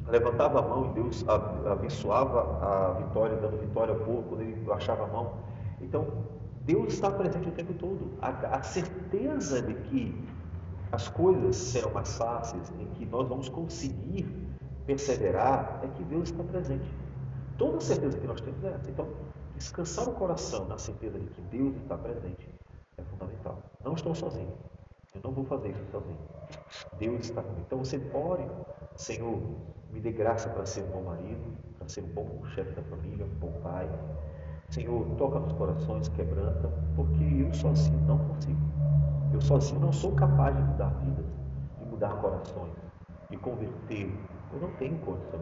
levantava 0.08 0.60
a 0.60 0.62
mão 0.62 0.90
e 0.90 0.94
Deus 0.94 1.26
abençoava 1.28 2.60
a 2.66 2.94
vitória, 2.94 3.36
dando 3.38 3.58
vitória 3.58 3.94
ao 3.94 4.00
povo, 4.02 4.24
quando 4.24 4.42
ele 4.42 4.72
achava 4.72 5.04
a 5.04 5.08
mão? 5.08 5.34
Então, 5.82 6.08
Deus 6.64 6.94
está 6.94 7.12
presente 7.12 7.48
o 7.48 7.52
tempo 7.52 7.74
todo. 7.74 8.12
A, 8.22 8.30
a, 8.58 8.62
certeza 8.64 9.62
de 9.62 9.74
que 9.74 10.26
as 10.92 11.08
coisas 11.08 11.56
serão 11.56 11.92
mais 11.94 12.18
fáceis, 12.18 12.74
em 12.80 12.86
que 12.88 13.06
nós 13.06 13.28
vamos 13.28 13.50
conseguir 13.50 14.26
perseverar, 14.88 15.82
é 15.84 15.88
que 15.88 16.04
Deus 16.06 16.30
está 16.30 16.44
presente. 16.44 16.90
Toda 17.58 17.80
certeza 17.82 18.18
que 18.18 18.26
nós 18.26 18.42
temos 18.42 18.64
é 18.64 18.70
essa. 18.70 18.90
Então, 18.90 19.08
descansar 19.56 20.08
o 20.08 20.14
coração 20.14 20.66
na 20.68 20.78
certeza 20.78 21.20
de 21.20 21.28
que 21.28 21.42
Deus 21.42 21.76
está 21.76 21.98
presente 21.98 22.50
é 22.98 23.04
fundamental. 23.04 23.62
Não 23.84 23.94
estou 23.94 24.16
sozinho. 24.16 24.54
Eu 25.14 25.22
não 25.24 25.32
vou 25.32 25.44
fazer 25.46 25.70
isso 25.70 25.84
sozinho. 25.92 26.18
Deus 27.00 27.26
está 27.26 27.42
comigo. 27.42 27.62
Então 27.66 27.80
você 27.80 28.02
ore, 28.14 28.46
Senhor, 28.96 29.42
me 29.92 30.00
dê 30.00 30.12
graça 30.12 30.50
para 30.50 30.66
ser 30.66 30.84
um 30.84 30.92
bom 30.92 31.02
marido, 31.04 31.58
para 31.78 31.88
ser 31.90 32.02
um 32.02 32.08
bom 32.08 32.44
chefe 32.54 32.72
da 32.74 32.84
família, 32.84 33.26
um 33.26 33.40
bom 33.40 33.52
pai. 33.62 33.90
Senhor, 34.70 35.06
toca 35.18 35.40
nos 35.40 35.54
corações, 35.54 36.08
quebranta, 36.10 36.70
porque 36.96 37.24
eu 37.24 37.54
sozinho 37.54 38.00
não 38.02 38.20
consigo. 38.20 38.60
Eu 39.34 39.42
sozinho 39.42 39.80
não 39.80 39.92
sou 39.92 40.12
capaz 40.14 40.56
de 40.56 40.62
mudar 40.62 40.90
vidas, 41.02 41.26
de 41.80 41.86
mudar 41.86 42.16
corações, 42.22 42.74
de 43.30 43.38
converter. 43.38 44.12
Eu 44.54 44.60
não 44.60 44.70
tenho 44.78 44.98
condições. 45.00 45.42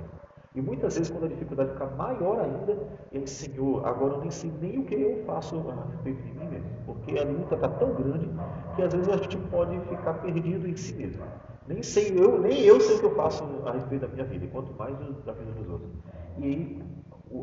E 0.56 0.62
muitas 0.62 0.96
vezes, 0.96 1.12
quando 1.12 1.26
a 1.26 1.28
dificuldade 1.28 1.72
fica 1.72 1.86
maior 1.88 2.40
ainda, 2.40 2.78
é 3.12 3.26
Senhor, 3.26 3.86
agora 3.86 4.14
eu 4.14 4.22
nem 4.22 4.32
sei 4.32 4.50
nem 4.62 4.80
o 4.80 4.86
que 4.86 4.96
eu 4.96 5.24
faço 5.26 5.58
a 5.70 5.92
respeito 5.92 6.22
de 6.24 6.34
mim 6.34 6.48
mesmo. 6.48 6.70
Porque 6.86 7.20
a 7.20 7.26
luta 7.26 7.56
está 7.56 7.68
tão 7.68 7.94
grande 7.94 8.30
que 8.76 8.82
às 8.82 8.94
vezes 8.94 9.10
a 9.10 9.18
gente 9.18 9.38
pode 9.50 9.78
ficar 9.82 10.14
perdido 10.14 10.66
em 10.66 10.78
si 10.78 10.94
mesmo. 10.94 11.26
Nem 11.68 11.84
sei 11.84 12.18
eu, 12.18 12.40
nem 12.40 12.62
eu 12.62 12.80
sei 12.80 12.96
o 12.96 13.00
que 13.00 13.06
eu 13.06 13.16
faço 13.16 13.44
a 13.66 13.74
respeito 13.74 14.04
da 14.04 14.08
minha 14.08 14.24
vida, 14.24 14.48
quanto 14.48 14.72
mais 14.76 14.98
da 14.98 15.34
vida 15.34 15.52
dos 15.52 15.70
outros. 15.70 15.92
E 16.38 16.44
aí, 16.46 16.84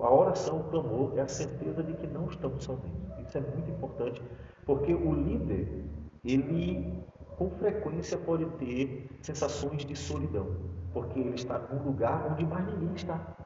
a 0.01 0.15
oração, 0.15 0.61
o 0.61 0.65
clamor, 0.65 1.13
é 1.17 1.21
a 1.21 1.29
certeza 1.29 1.83
de 1.83 1.93
que 1.93 2.07
não 2.07 2.27
estamos 2.29 2.65
sozinhos. 2.65 2.97
Isso 3.27 3.37
é 3.37 3.41
muito 3.41 3.71
importante, 3.71 4.23
porque 4.65 4.95
o 4.95 5.13
líder, 5.13 5.85
ele 6.25 7.05
com 7.37 7.51
frequência 7.51 8.19
pode 8.19 8.45
ter 8.57 9.11
sensações 9.23 9.85
de 9.85 9.97
solidão, 9.97 10.57
porque 10.93 11.19
ele 11.19 11.35
está 11.35 11.59
num 11.59 11.83
lugar 11.83 12.31
onde 12.31 12.45
mais 12.45 12.67
ninguém 12.67 12.95
está. 12.95 13.37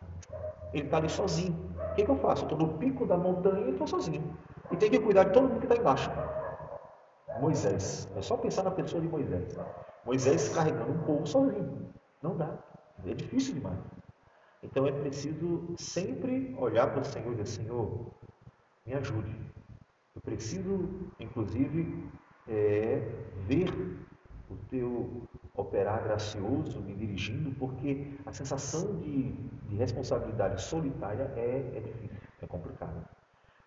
Ele 0.73 0.85
está 0.85 0.99
ali 0.99 1.09
sozinho. 1.09 1.57
O 1.93 1.95
que, 1.95 2.05
que 2.05 2.11
eu 2.11 2.17
faço? 2.17 2.45
Estou 2.45 2.59
no 2.59 2.75
pico 2.75 3.07
da 3.07 3.17
montanha 3.17 3.67
e 3.67 3.71
estou 3.71 3.87
sozinho. 3.87 4.37
E 4.71 4.77
tenho 4.77 4.93
que 4.93 4.99
cuidar 4.99 5.25
de 5.25 5.33
todo 5.33 5.49
mundo 5.49 5.61
que 5.61 5.67
está 5.67 5.77
embaixo. 5.77 6.11
Moisés. 7.41 8.09
É 8.17 8.23
só 8.23 8.37
pensar 8.37 8.63
na 8.63 8.71
pessoa 8.71 9.01
de 9.01 9.09
Moisés. 9.09 9.57
Moisés 10.05 10.49
carregando 10.51 10.93
um 10.93 10.99
povo 10.99 11.27
sozinho. 11.27 11.91
Não 12.23 12.37
dá. 12.37 12.59
É 13.05 13.15
difícil 13.15 13.55
demais. 13.55 13.79
Então 14.63 14.87
é 14.87 14.93
preciso 14.93 15.75
sempre 15.77 16.55
olhar 16.59 16.91
para 16.91 17.01
o 17.01 17.05
Senhor 17.05 17.33
e 17.33 17.37
dizer, 17.37 17.63
Senhor, 17.63 18.07
me 18.85 18.95
ajude. 18.95 19.35
Eu 20.15 20.21
preciso, 20.23 20.89
inclusive, 21.21 22.11
é, 22.49 23.03
ver 23.47 23.71
o 24.51 24.57
teu 24.71 25.27
operar 25.55 26.05
gracioso 26.05 26.81
me 26.81 26.95
dirigindo, 26.95 27.51
porque 27.59 28.15
a 28.25 28.33
sensação 28.33 28.97
de, 29.01 29.33
de 29.33 29.77
responsabilidade 29.77 30.63
solitária 30.63 31.33
é, 31.37 31.73
é 31.75 31.81
difícil, 31.81 32.17
é 32.43 32.47
complicada. 32.47 33.09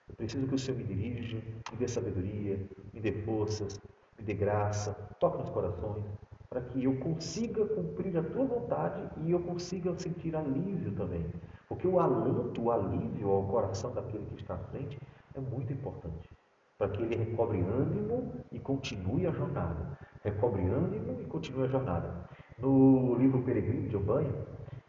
Eu 0.07 0.15
preciso 0.15 0.47
que 0.47 0.55
o 0.55 0.59
Senhor 0.59 0.77
me 0.77 0.83
dirija, 0.83 1.37
me 1.71 1.77
dê 1.77 1.87
sabedoria, 1.87 2.67
me 2.93 2.99
dê 2.99 3.11
forças, 3.23 3.79
me 4.17 4.23
dê 4.23 4.33
graça, 4.33 4.93
toque 5.19 5.39
nos 5.39 5.49
corações, 5.49 6.03
para 6.49 6.61
que 6.61 6.83
eu 6.83 6.97
consiga 6.99 7.65
cumprir 7.65 8.17
a 8.17 8.23
tua 8.23 8.45
vontade 8.45 9.07
e 9.23 9.31
eu 9.31 9.39
consiga 9.39 9.97
sentir 9.97 10.35
alívio 10.35 10.91
também. 10.93 11.25
Porque 11.67 11.87
o 11.87 11.99
alento, 11.99 12.63
o 12.63 12.71
alívio 12.71 13.29
ao 13.29 13.47
coração 13.47 13.93
daquele 13.93 14.25
que 14.25 14.41
está 14.41 14.55
à 14.55 14.57
frente 14.57 14.97
é 15.35 15.39
muito 15.39 15.71
importante. 15.71 16.38
Para 16.79 16.89
que 16.89 17.03
ele 17.03 17.15
recobre 17.15 17.59
ânimo 17.59 18.33
e 18.51 18.57
continue 18.57 19.27
a 19.27 19.31
jornada. 19.31 19.99
Recobre 20.23 20.63
ânimo 20.63 21.21
e 21.21 21.25
continue 21.25 21.65
a 21.65 21.67
jornada. 21.67 22.27
No 22.57 23.15
livro 23.15 23.43
Peregrino 23.43 23.87
de 23.87 23.95
Obanha, 23.95 24.33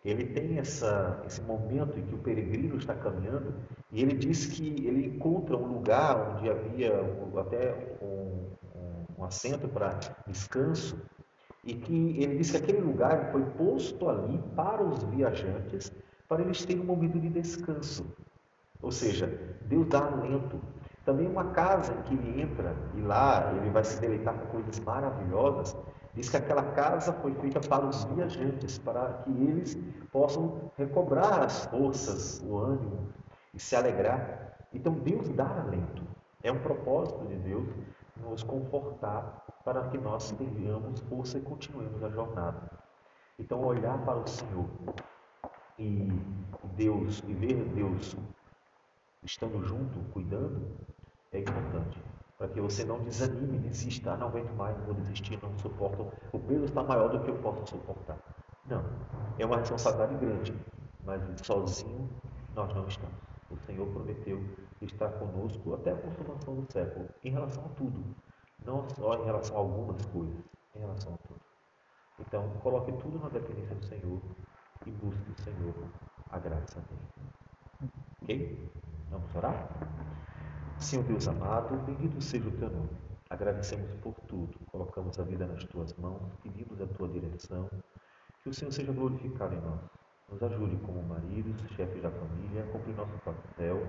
ele 0.04 0.24
tem 0.24 0.58
essa, 0.58 1.22
esse 1.26 1.42
momento 1.42 1.98
em 1.98 2.06
que 2.06 2.14
o 2.14 2.18
peregrino 2.18 2.76
está 2.76 2.94
caminhando 2.94 3.54
e 3.92 4.00
ele 4.00 4.14
diz 4.14 4.46
que 4.46 4.86
ele 4.86 5.06
encontra 5.06 5.56
um 5.56 5.66
lugar 5.66 6.36
onde 6.36 6.48
havia 6.48 6.92
até 7.38 7.98
um, 8.00 8.46
um, 8.74 9.04
um 9.18 9.24
assento 9.24 9.68
para 9.68 9.98
descanso 10.26 10.96
e 11.62 11.74
que 11.74 12.22
ele 12.22 12.36
diz 12.36 12.50
que 12.50 12.56
aquele 12.56 12.80
lugar 12.80 13.30
foi 13.30 13.44
posto 13.50 14.08
ali 14.08 14.38
para 14.56 14.82
os 14.82 15.02
viajantes, 15.04 15.92
para 16.26 16.42
eles 16.42 16.64
terem 16.64 16.80
um 16.80 16.86
momento 16.86 17.20
de 17.20 17.28
descanso. 17.28 18.06
Ou 18.80 18.90
seja, 18.90 19.26
Deus 19.66 19.86
dá 19.86 19.98
alento. 19.98 20.58
Também 21.04 21.26
uma 21.26 21.44
casa 21.52 21.94
que 22.04 22.14
ele 22.14 22.42
entra 22.42 22.74
e 22.94 23.00
lá 23.00 23.52
ele 23.56 23.70
vai 23.70 23.84
se 23.84 24.00
deleitar 24.00 24.34
com 24.34 24.46
coisas 24.46 24.78
maravilhosas, 24.80 25.76
diz 26.14 26.28
que 26.28 26.36
aquela 26.36 26.62
casa 26.62 27.12
foi 27.14 27.34
feita 27.34 27.60
para 27.60 27.86
os 27.86 28.04
viajantes, 28.04 28.78
para 28.78 29.12
que 29.24 29.30
eles 29.30 29.76
possam 30.12 30.70
recobrar 30.76 31.42
as 31.42 31.66
forças, 31.66 32.42
o 32.46 32.58
ânimo 32.58 33.08
e 33.54 33.58
se 33.58 33.74
alegrar. 33.74 34.58
Então 34.72 34.92
Deus 34.92 35.28
dá 35.30 35.46
alento. 35.46 36.02
É 36.42 36.52
um 36.52 36.58
propósito 36.58 37.26
de 37.26 37.36
Deus 37.36 37.68
nos 38.16 38.42
confortar 38.42 39.44
para 39.64 39.88
que 39.88 39.98
nós 39.98 40.30
tenhamos 40.32 41.00
força 41.00 41.38
e 41.38 41.42
continuemos 41.42 42.02
a 42.02 42.08
jornada. 42.08 42.70
Então, 43.38 43.64
olhar 43.64 43.96
para 44.04 44.18
o 44.18 44.26
Senhor 44.26 44.66
e 45.78 46.08
Deus 46.76 47.22
e 47.26 47.32
ver 47.32 47.56
Deus 47.74 48.16
estando 49.24 49.62
junto, 49.64 49.98
cuidando, 50.12 50.76
é 51.32 51.38
importante. 51.40 52.02
Para 52.38 52.48
que 52.48 52.60
você 52.60 52.84
não 52.84 53.02
desanime, 53.04 53.58
desista, 53.58 54.12
ah, 54.12 54.16
não 54.16 54.28
aguento 54.28 54.52
mais, 54.54 54.76
não 54.78 54.86
vou 54.86 54.94
desistir, 54.94 55.38
não 55.42 55.56
suporto, 55.58 56.10
o 56.32 56.38
peso 56.38 56.64
está 56.64 56.82
maior 56.82 57.08
do 57.08 57.20
que 57.20 57.30
eu 57.30 57.36
posso 57.36 57.66
suportar. 57.66 58.18
Não, 58.66 58.82
é 59.38 59.44
uma 59.44 59.58
responsabilidade 59.58 60.14
grande, 60.16 60.54
mas 61.04 61.22
sozinho 61.42 62.08
nós 62.54 62.74
não 62.74 62.86
estamos. 62.86 63.16
O 63.50 63.56
Senhor 63.66 63.86
prometeu 63.88 64.42
estar 64.80 65.10
conosco 65.10 65.74
até 65.74 65.92
a 65.92 65.96
consumação 65.96 66.54
do 66.54 66.72
século, 66.72 67.08
em 67.22 67.30
relação 67.30 67.64
a 67.64 67.68
tudo. 67.70 68.02
Não 68.64 68.88
só 68.90 69.14
em 69.20 69.24
relação 69.24 69.56
a 69.56 69.58
algumas 69.60 70.04
coisas, 70.06 70.44
em 70.74 70.78
relação 70.78 71.14
a 71.14 71.16
tudo. 71.28 71.40
Então, 72.20 72.48
coloque 72.62 72.92
tudo 72.92 73.18
na 73.18 73.28
dependência 73.28 73.74
do 73.74 73.84
Senhor 73.84 74.20
e 74.86 74.90
busque 74.90 75.30
o 75.30 75.42
Senhor 75.42 75.74
a 76.30 76.38
graça 76.38 76.80
dele. 76.80 77.92
Ok? 78.22 78.70
Vamos 79.10 79.34
orar? 79.34 79.68
Senhor 80.78 81.04
Deus 81.04 81.26
amado, 81.26 81.76
bendito 81.84 82.20
seja 82.22 82.48
o 82.48 82.52
teu 82.52 82.70
nome. 82.70 82.90
Agradecemos 83.28 83.92
por 84.02 84.14
tudo, 84.28 84.56
colocamos 84.66 85.18
a 85.18 85.24
vida 85.24 85.46
nas 85.46 85.64
tuas 85.64 85.92
mãos, 85.94 86.32
pedimos 86.42 86.80
a 86.80 86.86
tua 86.86 87.08
direção, 87.08 87.68
que 88.42 88.48
o 88.48 88.54
Senhor 88.54 88.72
seja 88.72 88.92
glorificado 88.92 89.54
em 89.54 89.60
nós. 89.60 89.80
Nos 90.30 90.42
ajude 90.44 90.76
como 90.78 91.02
maridos, 91.02 91.60
chefes 91.72 92.02
da 92.02 92.10
família, 92.10 92.62
a 92.62 92.66
cumprir 92.68 92.94
nosso 92.94 93.18
papel, 93.24 93.84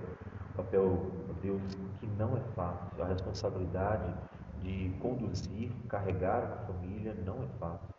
papel, 0.56 1.10
Deus, 1.40 1.62
que 2.00 2.06
não 2.18 2.36
é 2.36 2.40
fácil, 2.56 3.02
a 3.02 3.06
responsabilidade 3.06 4.12
de 4.60 4.90
conduzir, 5.00 5.72
carregar 5.88 6.44
uma 6.44 6.56
família 6.66 7.14
não 7.24 7.42
é 7.44 7.46
fácil. 7.58 7.94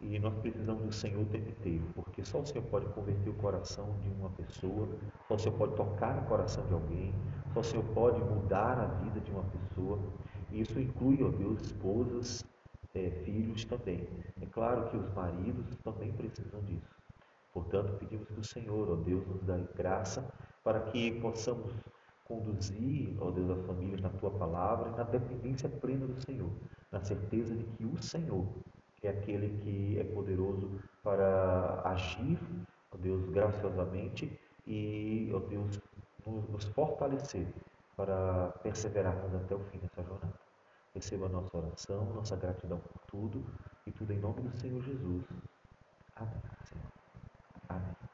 E 0.00 0.16
nós 0.20 0.32
precisamos 0.34 0.84
do 0.84 0.92
Senhor 0.92 1.22
o 1.22 1.26
tempo 1.26 1.50
inteiro, 1.50 1.84
porque 1.92 2.24
só 2.24 2.40
o 2.40 2.46
Senhor 2.46 2.64
pode 2.66 2.86
converter 2.90 3.30
o 3.30 3.34
coração 3.34 3.98
de 4.00 4.08
uma 4.10 4.30
pessoa, 4.30 4.88
só 5.26 5.34
o 5.34 5.38
Senhor 5.38 5.58
pode 5.58 5.74
tocar 5.74 6.22
o 6.22 6.26
coração 6.26 6.64
de 6.66 6.72
alguém, 6.72 7.12
só 7.52 7.60
o 7.60 7.64
Senhor 7.64 7.84
pode 7.94 8.20
mudar 8.22 8.78
a 8.78 8.86
vida 9.02 9.18
de 9.18 9.30
uma 9.32 9.42
pessoa. 9.42 9.98
E 10.52 10.60
isso 10.60 10.78
inclui, 10.78 11.22
ó 11.24 11.30
Deus, 11.30 11.60
esposas, 11.62 12.44
é, 12.94 13.10
filhos 13.24 13.64
também. 13.64 14.08
É 14.40 14.46
claro 14.46 14.88
que 14.88 14.96
os 14.96 15.12
maridos 15.14 15.76
também 15.82 16.12
precisam 16.12 16.60
disso. 16.62 16.96
Portanto, 17.52 17.98
pedimos 17.98 18.28
que 18.28 18.38
o 18.38 18.44
Senhor, 18.44 18.88
ó 18.88 18.94
Deus, 18.94 19.26
nos 19.26 19.42
dê 19.42 19.66
graça 19.74 20.32
para 20.62 20.80
que 20.80 21.20
possamos 21.20 21.74
conduzir, 22.24 23.16
ó 23.20 23.32
Deus, 23.32 23.50
as 23.50 23.66
famílias 23.66 24.00
na 24.00 24.10
tua 24.10 24.30
palavra 24.30 24.90
e 24.90 24.96
na 24.96 25.02
dependência 25.02 25.68
plena 25.68 26.06
do 26.06 26.20
Senhor, 26.20 26.52
na 26.92 27.00
certeza 27.00 27.56
de 27.56 27.64
que 27.64 27.84
o 27.84 28.00
Senhor 28.00 28.46
é 29.06 29.10
aquele 29.10 29.56
que 29.58 29.98
é 29.98 30.04
poderoso 30.04 30.80
para 31.02 31.82
agir, 31.84 32.38
ó 32.92 32.96
Deus, 32.96 33.28
graciosamente 33.30 34.38
e, 34.66 35.30
ó 35.34 35.38
Deus, 35.38 35.80
nos 36.26 36.64
fortalecer 36.64 37.46
para 37.96 38.48
perseverarmos 38.62 39.34
até 39.34 39.54
o 39.54 39.60
fim 39.60 39.78
dessa 39.78 40.02
jornada. 40.02 40.38
Receba 40.94 41.26
a 41.26 41.28
nossa 41.28 41.56
oração, 41.56 42.04
nossa 42.14 42.36
gratidão 42.36 42.78
por 42.78 43.00
tudo 43.06 43.44
e 43.86 43.92
tudo 43.92 44.12
em 44.12 44.18
nome 44.18 44.42
do 44.42 44.56
Senhor 44.58 44.82
Jesus. 44.82 45.24
Amém. 46.16 48.08